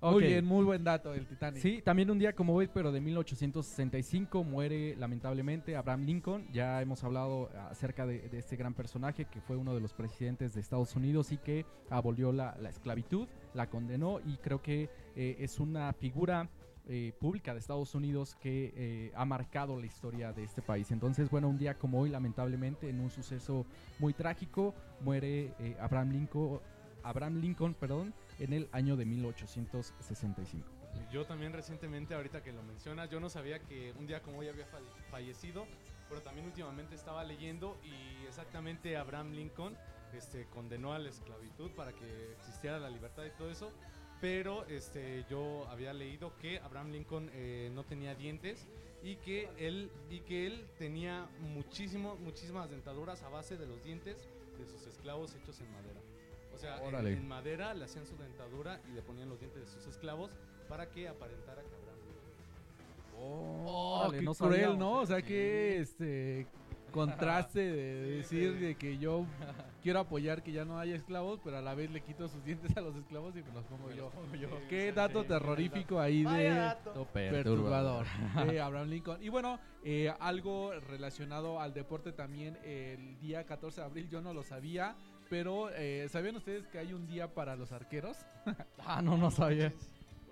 Ok. 0.00 0.12
Muy 0.12 0.24
bien, 0.24 0.44
muy 0.44 0.64
buen 0.64 0.84
dato 0.84 1.14
el 1.14 1.26
Titanic. 1.26 1.60
Sí, 1.60 1.80
también 1.82 2.10
un 2.10 2.18
día 2.18 2.34
como 2.34 2.54
hoy, 2.54 2.68
pero 2.72 2.92
de 2.92 3.00
1865, 3.00 4.44
muere 4.44 4.94
lamentablemente 4.96 5.74
Abraham 5.74 6.04
Lincoln. 6.04 6.46
Ya 6.52 6.82
hemos 6.82 7.02
hablado 7.02 7.50
acerca 7.70 8.06
de, 8.06 8.28
de 8.28 8.38
este 8.38 8.56
gran 8.56 8.74
personaje 8.74 9.24
que 9.24 9.40
fue 9.40 9.56
uno 9.56 9.74
de 9.74 9.80
los 9.80 9.94
presidentes 9.94 10.54
de 10.54 10.60
Estados 10.60 10.94
Unidos 10.96 11.32
y 11.32 11.38
que 11.38 11.64
abolió 11.88 12.30
la, 12.32 12.56
la 12.60 12.68
esclavitud, 12.68 13.26
la 13.54 13.70
condenó 13.70 14.20
y 14.20 14.36
creo 14.36 14.60
que 14.60 14.90
eh, 15.16 15.36
es 15.38 15.58
una 15.60 15.92
figura 15.94 16.48
eh, 16.88 17.12
pública 17.18 17.52
de 17.52 17.58
Estados 17.58 17.96
Unidos 17.96 18.36
que 18.40 18.72
eh, 18.76 19.12
ha 19.16 19.24
marcado 19.24 19.80
la 19.80 19.86
historia 19.86 20.32
de 20.32 20.44
este 20.44 20.62
país. 20.62 20.92
Entonces, 20.92 21.28
bueno, 21.28 21.48
un 21.48 21.58
día 21.58 21.74
como 21.74 21.98
hoy, 21.98 22.10
lamentablemente, 22.10 22.88
en 22.88 23.00
un 23.00 23.10
suceso 23.10 23.66
muy 23.98 24.12
trágico, 24.12 24.72
muere 25.00 25.52
eh, 25.58 25.76
Abraham 25.80 26.10
Lincoln, 26.12 26.60
Abraham 27.02 27.40
Lincoln, 27.40 27.74
perdón, 27.74 28.14
en 28.38 28.52
el 28.52 28.68
año 28.72 28.96
de 28.96 29.04
1865. 29.04 30.66
Yo 31.12 31.24
también 31.26 31.52
recientemente, 31.52 32.14
ahorita 32.14 32.42
que 32.42 32.52
lo 32.52 32.62
mencionas, 32.62 33.10
yo 33.10 33.20
no 33.20 33.28
sabía 33.28 33.60
que 33.60 33.92
un 33.98 34.06
día 34.06 34.22
como 34.22 34.38
hoy 34.38 34.48
había 34.48 34.66
falle- 34.66 34.90
fallecido, 35.10 35.66
pero 36.08 36.22
también 36.22 36.46
últimamente 36.46 36.94
estaba 36.94 37.22
leyendo 37.24 37.78
y 37.84 38.24
exactamente 38.26 38.96
Abraham 38.96 39.32
Lincoln 39.32 39.76
este, 40.14 40.46
condenó 40.46 40.92
a 40.94 40.98
la 40.98 41.10
esclavitud 41.10 41.70
para 41.72 41.92
que 41.92 42.32
existiera 42.32 42.78
la 42.78 42.88
libertad 42.88 43.24
y 43.24 43.30
todo 43.36 43.50
eso, 43.50 43.70
pero 44.20 44.64
este, 44.66 45.24
yo 45.28 45.66
había 45.68 45.92
leído 45.92 46.34
que 46.38 46.58
Abraham 46.60 46.92
Lincoln 46.92 47.30
eh, 47.34 47.70
no 47.74 47.84
tenía 47.84 48.14
dientes 48.14 48.66
y 49.02 49.16
que 49.16 49.50
él 49.58 49.90
y 50.08 50.20
que 50.20 50.46
él 50.46 50.66
tenía 50.78 51.28
muchísimo, 51.40 52.16
muchísimas 52.16 52.70
dentaduras 52.70 53.22
a 53.22 53.28
base 53.28 53.56
de 53.58 53.66
los 53.66 53.82
dientes 53.84 54.16
de 54.58 54.64
sus 54.66 54.86
esclavos 54.86 55.34
hechos 55.34 55.60
en 55.60 55.70
madera. 55.72 56.00
O 56.56 56.58
sea, 56.58 56.78
en- 56.78 56.84
Órale. 56.84 57.12
en 57.12 57.28
madera 57.28 57.74
le 57.74 57.84
hacían 57.84 58.06
su 58.06 58.16
dentadura 58.16 58.80
y 58.90 58.92
le 58.94 59.02
ponían 59.02 59.28
los 59.28 59.38
dientes 59.38 59.60
de 59.62 59.68
sus 59.68 59.86
esclavos 59.86 60.30
para 60.68 60.90
que 60.90 61.06
aparentara 61.08 61.62
que 61.62 61.68
Abraham 61.74 61.98
Lincoln. 62.06 63.18
Oh, 63.18 64.00
Órale, 64.04 64.18
qué 64.18 64.24
no 64.24 64.34
cruel, 64.34 64.52
sabíamos, 64.52 64.78
¿no? 64.78 65.00
¿eh? 65.00 65.02
O 65.02 65.06
sea, 65.06 65.22
que 65.22 65.78
este 65.80 66.46
contraste 66.92 67.60
de 67.72 68.22
Sí, 68.24 68.36
decir 68.36 68.52
sí. 68.54 68.58
de 68.64 68.74
que 68.76 68.98
yo 68.98 69.26
quiero 69.82 70.00
apoyar 70.00 70.42
que 70.42 70.52
ya 70.52 70.64
no 70.64 70.78
haya 70.78 70.96
esclavos, 70.96 71.40
pero 71.44 71.58
a 71.58 71.60
la 71.60 71.74
vez 71.74 71.90
le 71.90 72.00
quito 72.02 72.26
sus 72.28 72.42
dientes 72.44 72.76
a 72.76 72.80
los 72.80 72.96
esclavos 72.96 73.36
y 73.36 73.42
me 73.42 73.52
los 73.52 73.64
pongo 73.66 73.90
yo. 73.92 74.10
Qué 74.68 74.92
dato 74.92 75.24
terrorífico 75.24 76.00
ahí 76.00 76.24
de 76.24 76.48
dato. 76.50 77.06
perturbador 77.12 78.06
de 78.46 78.60
Abraham 78.60 78.88
Lincoln. 78.88 79.22
Y 79.22 79.28
bueno, 79.28 79.58
eh, 79.84 80.12
algo 80.20 80.72
relacionado 80.80 81.60
al 81.60 81.72
deporte 81.74 82.12
también, 82.12 82.58
el 82.64 83.18
día 83.20 83.44
14 83.44 83.80
de 83.82 83.86
abril 83.86 84.08
yo 84.08 84.20
no 84.20 84.32
lo 84.34 84.42
sabía, 84.42 84.96
pero 85.28 85.70
eh, 85.74 86.08
¿sabían 86.10 86.36
ustedes 86.36 86.66
que 86.68 86.78
hay 86.78 86.92
un 86.92 87.06
día 87.06 87.32
para 87.32 87.56
los 87.56 87.72
arqueros? 87.72 88.16
Ah, 88.88 89.02
no, 89.02 89.16
no 89.16 89.32
sabía. 89.32 89.72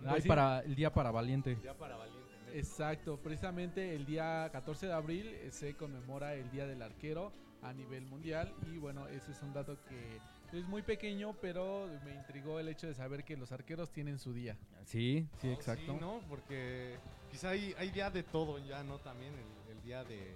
Hay 0.07 0.21
sí. 0.23 0.29
para 0.29 0.61
el 0.61 0.77
día 0.77 0.93
para 0.93 1.11
valiente. 1.11 1.59
Ya 1.63 1.75
para 1.75 1.97
valiente. 1.97 2.23
Exacto, 2.53 3.19
precisamente 3.21 3.97
el 3.97 4.07
día 4.07 4.49
14 4.53 4.87
de 4.87 4.93
abril 4.93 5.27
eh, 5.27 5.49
se 5.51 5.75
conmemora 5.75 6.35
el 6.35 6.49
Día 6.53 6.69
del 6.69 6.83
Arquero 6.83 7.33
a 7.63 7.73
nivel 7.73 8.07
mundial 8.07 8.53
y 8.73 8.79
bueno, 8.79 9.09
ese 9.09 9.33
es 9.33 9.43
un 9.43 9.53
dato 9.53 9.77
que 9.89 10.19
es 10.57 10.65
muy 10.69 10.83
pequeño, 10.83 11.35
pero 11.41 11.89
me 12.05 12.15
intrigó 12.15 12.61
el 12.61 12.69
hecho 12.69 12.87
de 12.87 12.95
saber 12.95 13.25
que 13.25 13.37
los 13.37 13.51
arqueros 13.51 13.91
tienen 13.91 14.21
su 14.21 14.33
día. 14.33 14.57
Sí, 14.85 15.27
sí, 15.41 15.49
Oh, 15.49 15.53
exacto. 15.53 15.95
Sí, 15.95 15.99
¿no? 16.01 16.21
Porque 16.29 16.97
quizá 17.33 17.51
hay, 17.51 17.75
hay 17.77 17.91
día 17.91 18.09
de 18.11 18.23
todo 18.23 18.59
ya, 18.65 18.85
¿no? 18.85 18.99
También 18.99 19.33
el, 19.33 19.77
el 19.77 19.83
día 19.83 20.05
de... 20.05 20.17
de 20.17 20.35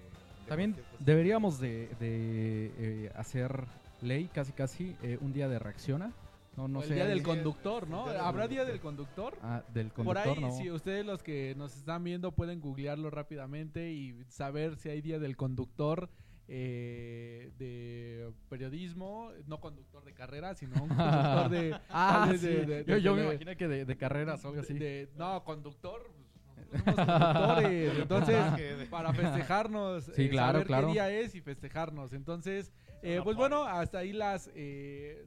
También 0.49 0.75
deberíamos 0.99 1.61
de, 1.61 1.89
de, 2.01 2.73
eh, 2.79 3.13
hacer 3.15 3.65
ley, 4.01 4.29
casi 4.33 4.53
casi, 4.53 4.97
eh, 5.03 5.19
un 5.21 5.33
día 5.33 5.49
de 5.49 5.59
reacciona. 5.59 6.13
No, 6.57 6.67
no 6.67 6.83
el 6.83 6.89
sé. 6.89 6.95
día 6.95 7.07
del 7.07 7.19
el- 7.19 7.23
conductor, 7.25 7.89
¿no? 7.89 8.05
día 8.05 8.15
del 8.15 8.21
¿Habrá 8.23 8.49
día 8.49 8.65
conductor. 8.65 8.73
del 8.73 8.81
conductor? 8.81 9.39
Ah, 9.43 9.63
del 9.73 9.87
Por 9.91 10.07
conductor, 10.07 10.37
ahí, 10.39 10.41
no. 10.43 10.51
si 10.57 10.71
ustedes 10.73 11.07
los 11.07 11.23
que 11.23 11.55
nos 11.57 11.77
están 11.77 12.03
viendo 12.03 12.33
pueden 12.33 12.61
googlearlo 12.61 13.11
rápidamente 13.11 13.93
y 13.93 14.25
saber 14.29 14.77
si 14.77 14.89
hay 14.89 15.01
día 15.01 15.19
del 15.21 15.37
conductor 15.37 16.11
eh, 16.49 17.53
de 17.59 18.33
periodismo, 18.49 19.31
no 19.47 19.61
conductor 19.61 20.03
de 20.05 20.15
carrera, 20.15 20.55
sino 20.55 20.83
un 20.83 20.89
conductor 20.89 21.49
de... 21.51 21.77
Ah, 21.91 22.21
tal 22.25 22.31
vez 22.33 22.41
sí. 22.41 22.47
de- 22.49 22.67
de- 22.67 22.85
yo, 22.87 22.95
de- 22.95 23.03
yo 23.03 23.15
me 23.15 23.21
de- 23.23 23.29
imaginé 23.29 23.57
que 23.57 23.69
de, 23.69 23.85
de 23.85 23.97
carreras 23.97 24.45
o 24.45 24.49
algo 24.49 24.61
así. 24.63 24.75
de- 24.75 25.11
no, 25.17 25.45
conductor. 25.45 26.11
pues, 26.55 26.85
somos 26.85 26.97
conductores, 26.97 27.99
entonces 28.03 28.55
Que 28.57 28.75
de- 28.77 28.87
para 28.87 29.13
festejarnos, 29.13 30.05
Sí, 30.17 30.23
eh, 30.23 30.29
claro, 30.31 30.53
saber 30.55 30.67
claro. 30.67 30.87
qué 30.89 30.93
día 30.95 31.11
es 31.11 31.35
y 31.35 31.41
festejarnos. 31.41 32.13
Entonces, 32.15 32.73
eh, 33.03 33.21
pues 33.23 33.37
bueno, 33.37 33.65
hasta 33.65 33.99
ahí 33.99 34.13
las 34.13 34.51
eh, 34.55 35.25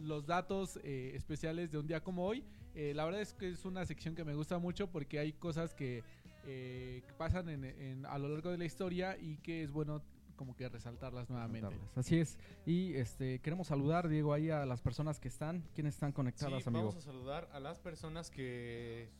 los 0.00 0.26
datos 0.26 0.78
eh, 0.82 1.12
especiales 1.14 1.70
de 1.70 1.78
un 1.78 1.86
día 1.86 2.02
como 2.02 2.26
hoy. 2.26 2.44
Eh, 2.74 2.92
la 2.94 3.04
verdad 3.04 3.20
es 3.20 3.34
que 3.34 3.48
es 3.50 3.64
una 3.64 3.84
sección 3.84 4.14
que 4.14 4.24
me 4.24 4.34
gusta 4.34 4.58
mucho 4.58 4.90
porque 4.90 5.18
hay 5.18 5.32
cosas 5.34 5.74
que, 5.74 6.02
eh, 6.46 7.02
que 7.06 7.12
pasan 7.14 7.48
en, 7.50 7.64
en- 7.64 8.06
a 8.06 8.18
lo 8.18 8.28
largo 8.28 8.50
de 8.50 8.58
la 8.58 8.64
historia 8.64 9.16
y 9.18 9.36
que 9.38 9.62
es 9.62 9.70
bueno 9.70 10.02
como 10.36 10.56
que 10.56 10.68
resaltarlas 10.68 11.28
nuevamente. 11.30 11.76
Así 11.94 12.18
es. 12.18 12.38
Y 12.66 12.94
este 12.94 13.38
queremos 13.40 13.68
saludar, 13.68 14.08
Diego, 14.08 14.32
ahí 14.32 14.50
a 14.50 14.64
las 14.66 14.80
personas 14.80 15.20
que 15.20 15.28
están. 15.28 15.62
¿Quiénes 15.74 15.94
están 15.94 16.10
conectadas, 16.12 16.62
Sí, 16.62 16.68
amigo? 16.68 16.86
vamos 16.86 16.96
a 16.96 17.02
saludar 17.06 17.48
a 17.52 17.60
las 17.60 17.78
personas 17.78 18.30
que, 18.30 19.10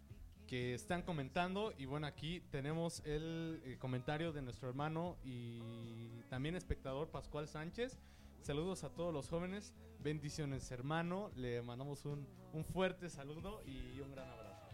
que 0.53 0.75
están 0.75 1.01
comentando. 1.01 1.73
Y 1.79 1.87
bueno, 1.87 2.07
aquí 2.07 2.43
tenemos 2.51 3.01
el, 3.07 3.63
eh, 3.65 3.79
comentario 3.79 4.35
de 4.35 4.43
nuestro 4.43 4.69
hermano 4.69 5.17
y 5.25 6.21
también 6.29 6.57
espectador 6.57 7.09
Pascual 7.09 7.49
Sánchez. 7.49 7.99
Saludos 8.43 8.85
a 8.85 8.91
todos 8.91 9.15
los 9.15 9.31
jóvenes. 9.31 9.73
Bendiciones, 10.01 10.71
hermano. 10.71 11.31
Le 11.37 11.63
mandamos 11.63 12.05
un, 12.05 12.29
un 12.53 12.67
fuerte 12.67 13.09
saludo 13.09 13.63
y 13.65 13.99
un 14.01 14.11
gran 14.11 14.29
abrazo. 14.29 14.69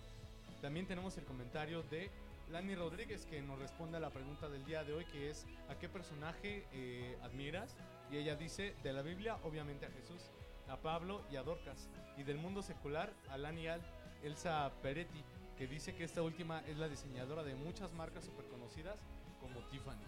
También 0.61 0.89
tenemos 0.89 1.17
el 1.17 1.23
comentario 1.23 1.85
de 1.85 2.11
Lani 2.51 2.75
Rodríguez 2.75 3.25
que 3.27 3.41
nos 3.41 3.61
responde 3.61 3.99
a 3.99 4.01
la 4.01 4.11
pregunta 4.11 4.49
del 4.49 4.65
día 4.65 4.83
de 4.83 4.95
hoy 4.95 5.05
que 5.05 5.31
es 5.31 5.47
¿a 5.69 5.79
qué 5.79 5.89
personaje 5.89 6.67
eh, 6.73 7.17
admiras? 7.23 7.77
Y 8.11 8.17
ella 8.17 8.35
dice 8.35 8.75
de 8.83 8.93
la 8.93 9.03
Biblia 9.03 9.37
obviamente 9.45 9.87
a 9.87 9.91
Jesús, 9.91 10.33
a 10.67 10.77
Pablo 10.79 11.23
y 11.31 11.37
a 11.37 11.45
Dorcas 11.45 11.89
y 12.17 12.25
del 12.25 12.39
mundo 12.39 12.63
secular 12.63 13.13
a 13.31 13.39
Lani 13.39 13.69
Al, 13.69 13.81
Elsa 14.25 14.73
Peretti 14.83 15.23
que 15.59 15.67
dice 15.67 15.95
que 15.95 16.05
esta 16.05 16.23
última 16.23 16.61
es 16.69 16.77
la 16.79 16.89
diseñadora 16.89 17.43
de 17.43 17.55
muchas 17.57 17.93
marcas 17.95 18.25
súper 18.25 18.45
conocidas 18.47 18.97
como 19.41 19.61
Tiffany. 19.69 19.99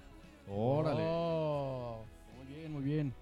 Órale. 0.48 1.02
Oh. 1.04 2.04
Muy 2.36 2.46
bien, 2.54 2.72
muy 2.72 2.82
bien. 2.82 3.14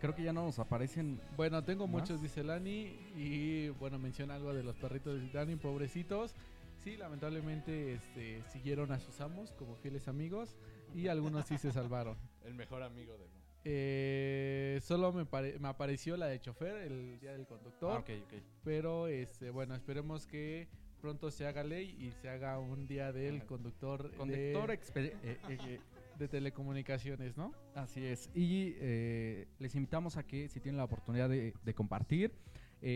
Creo 0.00 0.14
que 0.14 0.22
ya 0.22 0.32
no 0.32 0.44
nos 0.44 0.58
aparecen. 0.58 1.20
Bueno, 1.36 1.62
tengo 1.64 1.86
¿Más? 1.86 2.02
muchos, 2.02 2.20
dice 2.20 2.42
Lani, 2.42 2.86
y 3.16 3.68
bueno, 3.70 3.98
menciona 3.98 4.34
algo 4.34 4.52
de 4.52 4.62
los 4.62 4.76
perritos 4.76 5.14
de 5.14 5.26
Titanic, 5.26 5.58
pobrecitos. 5.60 6.34
Sí, 6.82 6.96
lamentablemente 6.96 7.92
este, 7.94 8.42
siguieron 8.52 8.90
a 8.90 8.98
sus 8.98 9.20
amos 9.20 9.52
como 9.52 9.76
fieles 9.76 10.08
amigos 10.08 10.56
y 10.94 11.06
algunos 11.08 11.46
sí 11.46 11.56
se 11.56 11.70
salvaron. 11.72 12.16
El 12.44 12.54
mejor 12.54 12.82
amigo 12.82 13.16
de 13.16 13.26
Eh, 13.64 14.80
solo 14.82 15.12
me, 15.12 15.24
pare- 15.24 15.58
me 15.60 15.68
apareció 15.68 16.16
la 16.16 16.26
de 16.26 16.40
chofer, 16.40 16.74
el 16.78 17.20
día 17.20 17.32
del 17.32 17.46
conductor, 17.46 17.92
Ah, 17.92 18.00
ok, 18.00 18.10
ok. 18.24 18.42
pero 18.64 19.06
este, 19.06 19.50
bueno, 19.50 19.76
esperemos 19.76 20.26
que 20.26 20.66
pronto 21.02 21.30
se 21.32 21.46
haga 21.46 21.64
ley 21.64 21.96
y 21.98 22.12
se 22.12 22.28
haga 22.28 22.58
un 22.60 22.86
día 22.86 23.12
del 23.12 23.44
conductor, 23.44 24.10
Conductor 24.16 24.68
de, 24.94 25.06
eh, 25.08 25.16
eh, 25.22 25.58
eh, 25.66 25.80
de 26.16 26.28
telecomunicaciones, 26.28 27.36
¿no? 27.36 27.52
Así 27.74 28.06
es. 28.06 28.30
Y 28.34 28.74
eh, 28.78 29.48
les 29.58 29.74
invitamos 29.74 30.16
a 30.16 30.22
que 30.22 30.48
si 30.48 30.60
tienen 30.60 30.78
la 30.78 30.84
oportunidad 30.84 31.28
de, 31.28 31.54
de 31.62 31.74
compartir, 31.74 32.32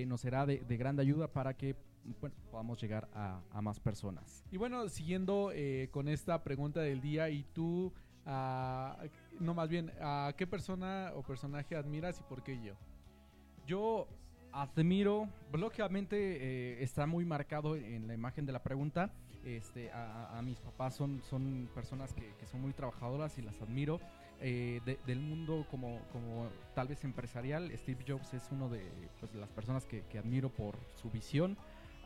nos 0.07 0.21
será 0.21 0.47
de, 0.47 0.61
de 0.61 0.77
gran 0.77 0.99
ayuda 0.99 1.33
para 1.33 1.57
que 1.57 1.77
bueno, 2.21 2.35
podamos 2.51 2.81
llegar 2.81 3.09
a, 3.13 3.43
a 3.51 3.61
más 3.61 3.81
personas. 3.81 4.45
Y 4.53 4.57
bueno, 4.57 4.89
siguiendo 4.89 5.51
eh, 5.53 5.89
con 5.91 6.09
esta 6.09 6.43
pregunta 6.45 6.81
del 6.81 7.01
día, 7.01 7.29
y 7.31 7.43
tú, 7.53 7.93
no 8.25 9.55
más 9.55 9.69
bien, 9.69 9.93
¿a 10.01 10.33
qué 10.37 10.47
persona 10.47 11.13
o 11.17 11.23
personaje 11.23 11.75
admiras 11.75 12.21
y 12.21 12.23
por 12.23 12.43
qué 12.45 12.61
yo? 12.63 12.75
Yo 13.67 14.09
admiro, 14.63 15.29
lógicamente 15.53 16.17
eh, 16.19 16.83
está 16.83 17.07
muy 17.07 17.25
marcado 17.25 17.77
en 17.77 18.07
la 18.07 18.15
imagen 18.15 18.47
de 18.47 18.53
la 18.53 18.63
pregunta, 18.63 19.11
este, 19.45 19.91
a, 19.93 20.37
a 20.39 20.43
mis 20.43 20.59
papás 20.61 20.95
son, 20.97 21.23
son 21.23 21.69
personas 21.75 22.13
que, 22.13 22.33
que 22.41 22.47
son 22.47 22.61
muy 22.63 22.73
trabajadoras 22.73 23.37
y 23.39 23.43
las 23.43 23.61
admiro. 23.61 24.01
Eh, 24.41 24.83
de- 24.85 24.99
del 25.07 25.21
mundo 25.21 25.67
como, 25.71 25.99
como 26.13 26.49
tal 26.75 26.89
vez 26.89 27.03
empresarial, 27.05 27.73
Steve 27.79 28.05
Jobs 28.07 28.35
es 28.35 28.47
uno 28.51 28.69
de, 28.69 28.83
pues, 29.19 29.33
de 29.33 29.39
las 29.41 29.49
personas 29.51 29.87
que, 29.87 30.03
que 30.11 30.19
admiro 30.19 30.51
por 30.51 30.77
su 31.01 31.11
visión. 31.11 31.57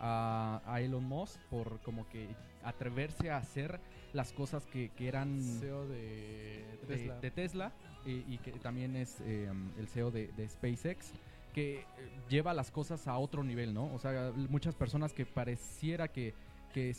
A, 0.02 0.62
a 0.64 0.80
Elon 0.80 1.04
Musk 1.04 1.38
por 1.50 1.78
como 1.80 2.08
que 2.08 2.26
atreverse 2.64 3.30
a 3.30 3.36
hacer 3.36 3.78
las 4.14 4.32
cosas 4.32 4.64
que, 4.64 4.88
que 4.96 5.08
eran 5.08 5.38
CEO 5.60 5.86
de 5.88 6.64
de 6.80 6.86
Tesla. 6.86 7.20
de 7.20 7.30
Tesla, 7.30 7.72
y, 8.06 8.10
y 8.34 8.38
que 8.38 8.52
también 8.52 8.96
es 8.96 9.20
eh, 9.20 9.50
el 9.78 9.88
CEO 9.88 10.10
de, 10.10 10.28
de 10.28 10.48
SpaceX, 10.48 11.12
que 11.50 11.80
eh, 11.80 11.84
lleva 12.28 12.54
las 12.54 12.70
cosas 12.70 13.06
a 13.08 13.16
otro 13.18 13.44
nivel, 13.44 13.74
¿no? 13.74 13.92
O 13.94 13.98
sea, 13.98 14.32
muchas 14.48 14.74
personas 14.74 15.12
que 15.12 15.26
pareciera 15.26 16.08
que, 16.08 16.34
que 16.72 16.94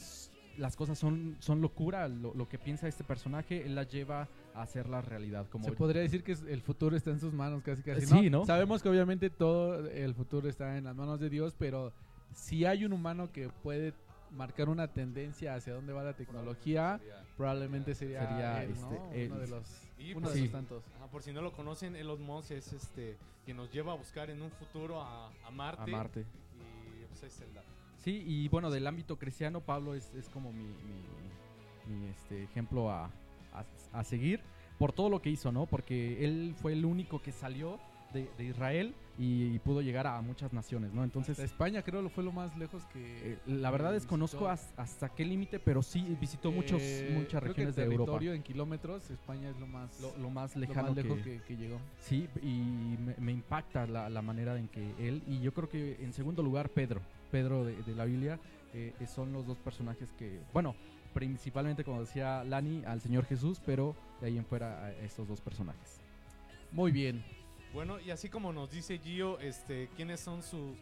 las 0.58 0.76
cosas 0.76 0.98
son, 1.00 1.38
son 1.40 1.62
locura, 1.62 2.08
lo, 2.08 2.34
lo 2.34 2.48
que 2.48 2.58
piensa 2.58 2.88
este 2.88 3.04
personaje, 3.04 3.66
él 3.66 3.76
las 3.76 3.88
lleva 3.90 4.28
a 4.54 4.62
hacerla 4.62 5.02
realidad. 5.02 5.48
Como 5.50 5.66
Se 5.66 5.72
podría 5.72 6.02
decir 6.02 6.24
que 6.24 6.34
el 6.34 6.62
futuro 6.62 6.96
está 6.96 7.12
en 7.12 7.20
sus 7.20 7.34
manos, 7.34 7.64
casi 7.64 7.82
casi. 7.82 8.06
Sí, 8.06 8.30
¿no? 8.30 8.46
Sabemos 8.46 8.84
que 8.84 8.90
obviamente 8.90 9.30
todo 9.30 9.88
el 9.88 10.14
futuro 10.14 10.50
está 10.50 10.78
en 10.78 10.86
las 10.86 10.96
manos 10.96 11.20
de 11.20 11.30
Dios, 11.30 11.56
pero 11.58 11.94
si 12.34 12.66
hay 12.66 12.86
un 12.86 12.94
humano 12.94 13.32
que 13.32 13.50
puede 13.50 13.94
marcar 14.32 14.70
una 14.70 14.88
tendencia 14.88 15.56
hacia 15.56 15.74
dónde 15.74 15.94
va 15.94 16.04
la 16.04 16.14
tecnología, 16.16 17.00
probablemente 17.38 17.94
sería, 17.96 18.28
Sería, 18.28 18.64
él, 18.64 18.74
¿no? 18.80 18.92
este, 18.94 19.24
él. 19.26 19.32
uno 19.32 19.40
de 19.42 19.48
los, 19.48 19.82
Y 19.98 20.12
uno 20.14 20.22
pues 20.22 20.34
de 20.34 20.40
sí. 20.40 20.46
los 20.46 20.52
tantos. 20.52 20.84
Ajá, 20.98 21.08
por 21.08 21.22
si 21.24 21.32
no 21.34 21.42
lo 21.42 21.52
conocen, 21.52 21.96
Elon 21.96 22.22
Musk 22.22 22.52
es 22.52 22.72
este 22.74 23.18
quien 23.46 23.58
nos 23.58 23.72
lleva 23.72 23.94
a 23.94 23.96
buscar 23.96 24.30
en 24.30 24.42
un 24.42 24.52
futuro 24.52 25.02
a, 25.02 25.28
a 25.46 25.52
Marte. 25.52 25.82
a 25.82 25.88
Marte. 25.88 26.20
Y 26.22 27.06
pues 27.08 27.24
ahí 27.24 27.30
está 27.30 27.44
el 27.46 27.54
dato. 27.54 27.68
Sí, 27.98 28.24
y 28.26 28.48
bueno, 28.48 28.72
del 28.72 28.88
ámbito 28.88 29.18
cristiano, 29.20 29.62
Pablo 29.62 29.94
es, 29.94 30.14
es 30.16 30.28
como 30.30 30.52
mi, 30.52 30.64
mi- 30.66 31.94
mi, 31.96 32.08
este, 32.08 32.44
ejemplo 32.44 32.90
a, 32.90 33.06
a- 33.54 33.66
a 33.94 34.04
seguir 34.04 34.42
por 34.80 34.92
todo 34.94 35.10
lo 35.10 35.22
que 35.22 35.30
hizo, 35.30 35.52
¿no? 35.52 35.66
Porque 35.68 36.24
él 36.26 36.56
fue 36.60 36.74
el 36.74 36.86
único 36.86 37.22
que 37.22 37.32
salió 37.32 37.80
de, 38.14 38.30
de 38.38 38.44
Israel 38.46 38.94
y, 39.18 39.60
pudo 39.60 39.82
llegar 39.82 40.08
a 40.08 40.20
muchas 40.22 40.52
naciones, 40.54 40.94
¿no? 40.94 41.04
Entonces, 41.04 41.32
Hasta 41.38 41.44
España 41.44 41.82
creo 41.84 42.02
que 42.02 42.10
fue 42.10 42.24
lo 42.24 42.32
más 42.32 42.58
lejos 42.58 42.84
que... 42.88 43.34
eh, 43.34 43.38
la 43.46 43.70
verdad 43.70 43.92
desconozco 43.94 44.38
visitó. 44.38 44.50
has- 44.50 44.74
hasta 44.78 45.10
qué 45.10 45.24
límite, 45.26 45.60
pero 45.60 45.84
sí 45.84 46.18
visitó 46.20 46.52
muchos, 46.52 46.80
Eh, 46.82 47.12
muchas 47.14 47.42
creo 47.42 47.54
que 47.54 47.66
regiones 47.66 47.76
de 47.76 47.84
Europa. 47.84 48.24
en 48.24 48.42
kilómetros, 48.44 49.10
España 49.12 49.50
es 49.50 49.60
lo 49.60 49.68
más, 49.68 50.00
Lo, 50.02 50.18
lo 50.18 50.30
más 50.30 50.56
lo 50.56 50.62
lejano 50.62 50.88
más 50.88 50.96
lejos 50.96 51.20
que, 51.20 51.38
que, 51.40 51.42
que 51.44 51.58
llegó. 51.58 51.80
Sí, 52.00 52.28
y 52.42 52.98
me, 53.00 53.16
me 53.20 53.32
impacta 53.32 53.86
la, 53.86 54.10
la 54.10 54.22
manera 54.22 54.58
en 54.58 54.68
que 54.68 54.82
él, 55.00 55.22
y 55.28 55.40
yo 55.42 55.54
creo 55.54 55.70
que 55.70 56.04
en 56.04 56.14
segundo 56.14 56.42
lugar 56.42 56.70
Pedro, 56.70 57.02
Pedro 57.32 57.64
de, 57.66 57.76
de 57.84 57.96
la 57.96 58.06
Biblia, 58.06 58.40
eh, 58.74 58.94
son 59.08 59.34
los 59.34 59.46
dos 59.46 59.60
personajes 59.60 60.12
que, 60.18 60.40
bueno, 60.54 60.76
principalmente 61.14 61.84
como 61.84 62.00
decía 62.02 62.44
Lani, 62.46 62.84
al 62.86 63.02
Señor 63.02 63.26
Jesús, 63.26 63.62
pero 63.66 63.96
de 64.22 64.28
ahí 64.28 64.38
en 64.38 64.46
fuera 64.46 64.86
a 64.86 64.92
estos 64.94 65.28
dos 65.28 65.42
personajes. 65.42 66.00
Muy 66.72 66.92
bien. 66.92 67.22
Bueno, 67.74 68.00
y 68.02 68.12
así 68.12 68.30
como 68.30 68.52
nos 68.52 68.72
dice 68.72 69.00
Gio, 69.00 69.40
este, 69.40 69.90
quiénes 69.96 70.20
son 70.20 70.44
sus, 70.44 70.76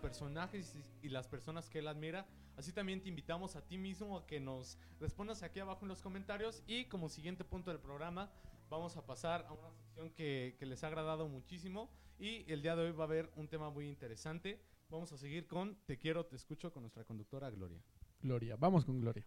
personajes 0.00 0.74
y, 1.02 1.08
las 1.08 1.28
personas 1.28 1.68
que 1.68 1.78
él 1.78 1.86
admira, 1.86 2.26
así 2.56 2.72
también 2.72 3.00
te 3.00 3.08
invitamos 3.08 3.54
a 3.54 3.62
ti 3.62 3.78
mismo 3.78 4.18
a 4.18 4.26
que 4.26 4.40
nos 4.40 4.78
respondas 5.00 5.42
aquí 5.42 5.60
abajo 5.60 5.80
en 5.82 5.88
los 5.88 6.02
comentarios 6.02 6.62
y 6.66 6.86
como 6.86 7.08
siguiente 7.08 7.44
punto 7.44 7.70
del 7.70 7.78
programa 7.78 8.30
vamos 8.70 8.96
a 8.96 9.06
pasar 9.06 9.44
a 9.48 9.52
una 9.52 9.70
sección 9.70 10.10
que 10.10 10.56
les 10.60 10.82
ha 10.82 10.88
agradado 10.88 11.28
muchísimo 11.28 11.90
y 12.18 12.44
el 12.50 12.62
día 12.62 12.76
de 12.76 12.82
hoy 12.86 12.92
va 12.92 13.04
a 13.04 13.06
haber 13.06 13.30
un 13.36 13.48
tema 13.48 13.70
muy 13.70 13.88
interesante. 13.88 14.60
Vamos 14.90 15.12
a 15.12 15.18
seguir 15.18 15.46
con 15.46 15.76
Te 15.86 15.98
quiero, 15.98 16.26
te 16.26 16.36
escucho 16.36 16.72
con 16.72 16.82
nuestra 16.82 17.04
conductora 17.04 17.50
Gloria. 17.50 17.82
Gloria, 18.20 18.56
vamos 18.56 18.84
con 18.84 19.00
Gloria. 19.00 19.24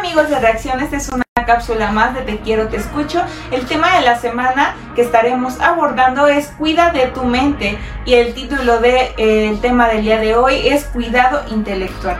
Amigos 0.00 0.30
de 0.30 0.40
Reacción, 0.40 0.80
esta 0.80 0.96
es 0.96 1.10
una 1.10 1.24
cápsula 1.46 1.92
más 1.92 2.14
de 2.14 2.22
Te 2.22 2.38
quiero, 2.38 2.68
te 2.68 2.78
escucho. 2.78 3.22
El 3.50 3.66
tema 3.66 3.96
de 3.96 4.00
la 4.00 4.18
semana 4.18 4.74
que 4.94 5.02
estaremos 5.02 5.60
abordando 5.60 6.26
es 6.26 6.46
Cuida 6.58 6.90
de 6.90 7.08
tu 7.08 7.24
mente 7.24 7.78
y 8.06 8.14
el 8.14 8.32
título 8.32 8.80
del 8.80 8.92
de, 8.92 9.14
eh, 9.18 9.58
tema 9.60 9.88
del 9.88 10.02
día 10.02 10.18
de 10.18 10.34
hoy 10.36 10.68
es 10.68 10.84
Cuidado 10.84 11.42
intelectual. 11.50 12.16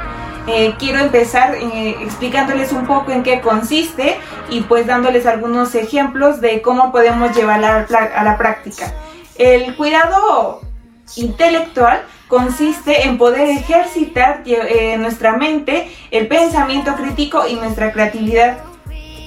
Eh, 0.47 0.75
quiero 0.79 0.99
empezar 0.99 1.55
eh, 1.55 1.97
explicándoles 2.03 2.73
un 2.73 2.87
poco 2.87 3.13
en 3.13 3.23
qué 3.23 3.41
consiste 3.41 4.19
y 4.51 4.61
pues 4.61 4.87
dándoles 4.87 5.25
algunos 5.25 5.75
ejemplos 5.75 6.43
de 6.43 6.61
cómo 6.61 6.93
podemos 6.93 7.35
llevarla 7.35 7.79
a 7.79 7.87
la, 7.89 7.99
a 7.99 8.25
la 8.25 8.37
práctica. 8.37 8.93
El 9.37 9.75
cuidado 9.75 10.61
intelectual 11.17 12.03
consiste 12.31 13.07
en 13.07 13.19
poder 13.19 13.49
ejercitar 13.49 14.43
eh, 14.47 14.97
nuestra 14.97 15.37
mente, 15.37 15.91
el 16.13 16.29
pensamiento 16.29 16.95
crítico 16.95 17.47
y 17.47 17.57
nuestra 17.57 17.93
creatividad. 17.93 18.59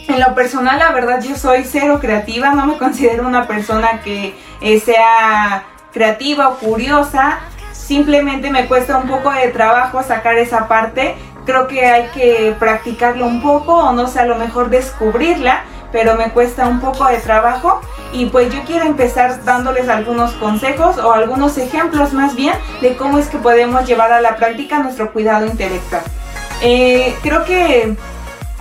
En 0.08 0.20
lo 0.20 0.34
personal, 0.34 0.80
la 0.80 0.92
verdad, 0.92 1.22
yo 1.22 1.36
soy 1.36 1.66
cero 1.66 2.00
creativa, 2.02 2.54
no 2.54 2.66
me 2.66 2.78
considero 2.78 3.28
una 3.28 3.46
persona 3.46 4.02
que 4.02 4.34
eh, 4.62 4.80
sea 4.80 5.66
creativa 5.92 6.48
o 6.50 6.58
curiosa, 6.58 7.40
simplemente 7.74 8.50
me 8.50 8.68
cuesta 8.68 8.98
un 8.98 9.08
poco 9.08 9.32
de 9.32 9.50
trabajo 9.50 10.02
sacar 10.02 10.38
esa 10.38 10.68
parte, 10.68 11.16
creo 11.46 11.68
que 11.68 11.86
hay 11.86 12.08
que 12.14 12.56
practicarlo 12.58 13.28
un 13.28 13.42
poco 13.42 13.76
o 13.76 13.94
no 13.94 14.08
sé, 14.08 14.22
a 14.22 14.26
lo 14.26 14.36
mejor 14.36 14.70
descubrirla, 14.70 15.64
pero 15.94 16.16
me 16.16 16.32
cuesta 16.32 16.68
un 16.68 16.82
poco 16.82 17.06
de 17.06 17.20
trabajo 17.20 17.80
y 18.12 18.26
pues 18.26 18.54
yo 18.54 18.64
quiero 18.66 18.86
empezar 18.86 19.46
dándoles 19.46 19.88
algunos 19.88 20.32
consejos 20.34 20.98
o 20.98 21.14
algunos 21.14 21.58
ejemplos 21.58 22.12
más 22.12 22.36
bien 22.36 22.56
de 22.82 22.98
cómo 22.98 23.20
es 23.20 23.28
que 23.28 23.38
podemos 23.38 23.86
llevar 23.86 24.12
a 24.12 24.20
la 24.20 24.36
práctica 24.36 24.80
nuestro 24.80 25.14
cuidado 25.14 25.46
intelectual. 25.46 26.02
Eh, 26.62 27.16
creo 27.22 27.46
que 27.46 27.96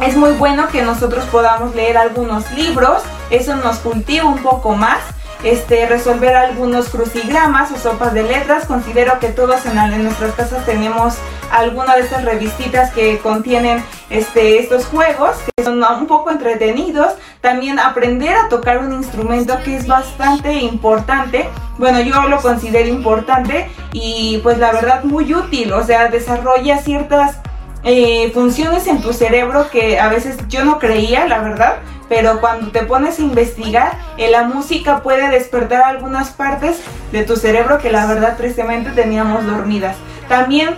es 0.00 0.16
muy 0.16 0.32
bueno 0.32 0.68
que 0.68 0.82
nosotros 0.82 1.24
podamos 1.32 1.74
leer 1.74 1.96
algunos 1.96 2.50
libros, 2.52 3.02
eso 3.30 3.56
nos 3.56 3.78
cultiva 3.78 4.26
un 4.26 4.38
poco 4.42 4.76
más. 4.76 5.00
Este, 5.44 5.86
resolver 5.86 6.36
algunos 6.36 6.88
crucigramas 6.88 7.72
o 7.72 7.76
sopas 7.76 8.14
de 8.14 8.22
letras. 8.22 8.64
Considero 8.64 9.18
que 9.18 9.26
todos 9.26 9.66
en, 9.66 9.76
en 9.76 10.04
nuestras 10.04 10.34
casas 10.36 10.64
tenemos 10.64 11.14
alguna 11.52 11.96
de 11.96 12.02
estas 12.02 12.24
revistitas 12.24 12.90
que 12.92 13.18
contienen 13.18 13.82
este, 14.10 14.58
estos 14.58 14.86
juegos, 14.86 15.36
que 15.56 15.62
son 15.62 15.82
un 15.82 16.06
poco 16.06 16.30
entretenidos. 16.30 17.12
También 17.40 17.78
aprender 17.78 18.34
a 18.34 18.48
tocar 18.48 18.78
un 18.78 18.92
instrumento 18.92 19.58
que 19.64 19.76
es 19.76 19.86
bastante 19.86 20.54
importante. 20.54 21.48
Bueno, 21.78 22.00
yo 22.00 22.22
lo 22.28 22.40
considero 22.40 22.88
importante 22.88 23.70
y 23.92 24.38
pues 24.42 24.58
la 24.58 24.72
verdad 24.72 25.04
muy 25.04 25.32
útil. 25.34 25.72
O 25.72 25.84
sea, 25.84 26.08
desarrolla 26.08 26.78
ciertas 26.78 27.38
eh, 27.84 28.30
funciones 28.32 28.86
en 28.86 29.02
tu 29.02 29.12
cerebro 29.12 29.68
que 29.70 29.98
a 29.98 30.08
veces 30.08 30.36
yo 30.48 30.64
no 30.64 30.78
creía, 30.78 31.26
la 31.26 31.40
verdad, 31.40 31.76
pero 32.08 32.40
cuando 32.40 32.70
te 32.70 32.84
pones 32.84 33.18
a 33.18 33.22
investigar, 33.22 33.92
la 34.16 34.44
música 34.44 35.02
puede 35.02 35.28
despertar 35.30 35.82
algunas 35.82 36.30
partes 36.30 36.80
de 37.10 37.24
tu 37.24 37.36
cerebro 37.36 37.78
que 37.78 37.90
la 37.90 38.06
verdad 38.06 38.36
tristemente 38.36 38.90
teníamos 38.90 39.44
dormidas. 39.46 39.96
También 40.28 40.76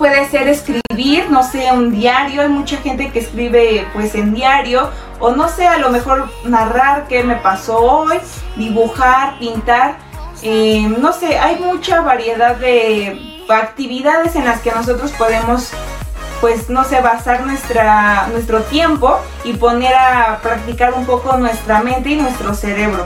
puede 0.00 0.26
ser 0.30 0.48
escribir, 0.48 1.28
no 1.28 1.42
sé, 1.42 1.70
un 1.72 1.92
diario, 1.92 2.40
hay 2.40 2.48
mucha 2.48 2.78
gente 2.78 3.10
que 3.10 3.18
escribe 3.18 3.86
pues 3.92 4.14
en 4.14 4.32
diario, 4.32 4.88
o 5.18 5.32
no 5.32 5.46
sé, 5.50 5.66
a 5.66 5.76
lo 5.76 5.90
mejor 5.90 6.30
narrar 6.42 7.06
qué 7.06 7.22
me 7.22 7.36
pasó 7.36 7.78
hoy, 7.78 8.16
dibujar, 8.56 9.38
pintar, 9.38 9.98
eh, 10.42 10.88
no 10.98 11.12
sé, 11.12 11.38
hay 11.38 11.56
mucha 11.56 12.00
variedad 12.00 12.56
de 12.56 13.44
actividades 13.50 14.36
en 14.36 14.46
las 14.46 14.62
que 14.62 14.72
nosotros 14.72 15.12
podemos 15.12 15.70
pues 16.40 16.70
no 16.70 16.84
sé, 16.84 17.02
basar 17.02 17.44
nuestra, 17.44 18.26
nuestro 18.32 18.62
tiempo 18.62 19.20
y 19.44 19.52
poner 19.52 19.94
a 19.94 20.38
practicar 20.42 20.94
un 20.94 21.04
poco 21.04 21.36
nuestra 21.36 21.82
mente 21.82 22.08
y 22.08 22.16
nuestro 22.16 22.54
cerebro. 22.54 23.04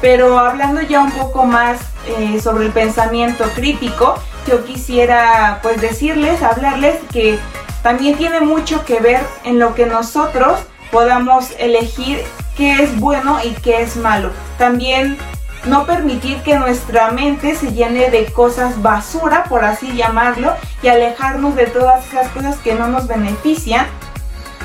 Pero 0.00 0.38
hablando 0.38 0.82
ya 0.82 1.00
un 1.00 1.10
poco 1.10 1.44
más 1.44 1.80
eh, 2.06 2.40
sobre 2.40 2.66
el 2.66 2.72
pensamiento 2.72 3.42
crítico, 3.56 4.14
yo 4.46 4.64
quisiera 4.64 5.60
pues 5.62 5.80
decirles, 5.80 6.42
hablarles 6.42 6.96
que 7.12 7.38
también 7.82 8.16
tiene 8.16 8.40
mucho 8.40 8.84
que 8.84 9.00
ver 9.00 9.20
en 9.44 9.58
lo 9.58 9.74
que 9.74 9.86
nosotros 9.86 10.58
podamos 10.90 11.52
elegir 11.58 12.22
qué 12.56 12.82
es 12.82 12.98
bueno 12.98 13.38
y 13.42 13.50
qué 13.62 13.82
es 13.82 13.96
malo. 13.96 14.30
También 14.58 15.16
no 15.64 15.86
permitir 15.86 16.42
que 16.42 16.58
nuestra 16.58 17.10
mente 17.10 17.54
se 17.54 17.72
llene 17.72 18.10
de 18.10 18.32
cosas 18.32 18.80
basura, 18.82 19.44
por 19.44 19.64
así 19.64 19.92
llamarlo, 19.94 20.54
y 20.82 20.88
alejarnos 20.88 21.54
de 21.56 21.66
todas 21.66 22.06
esas 22.08 22.28
cosas 22.28 22.56
que 22.58 22.74
no 22.74 22.88
nos 22.88 23.06
benefician, 23.06 23.86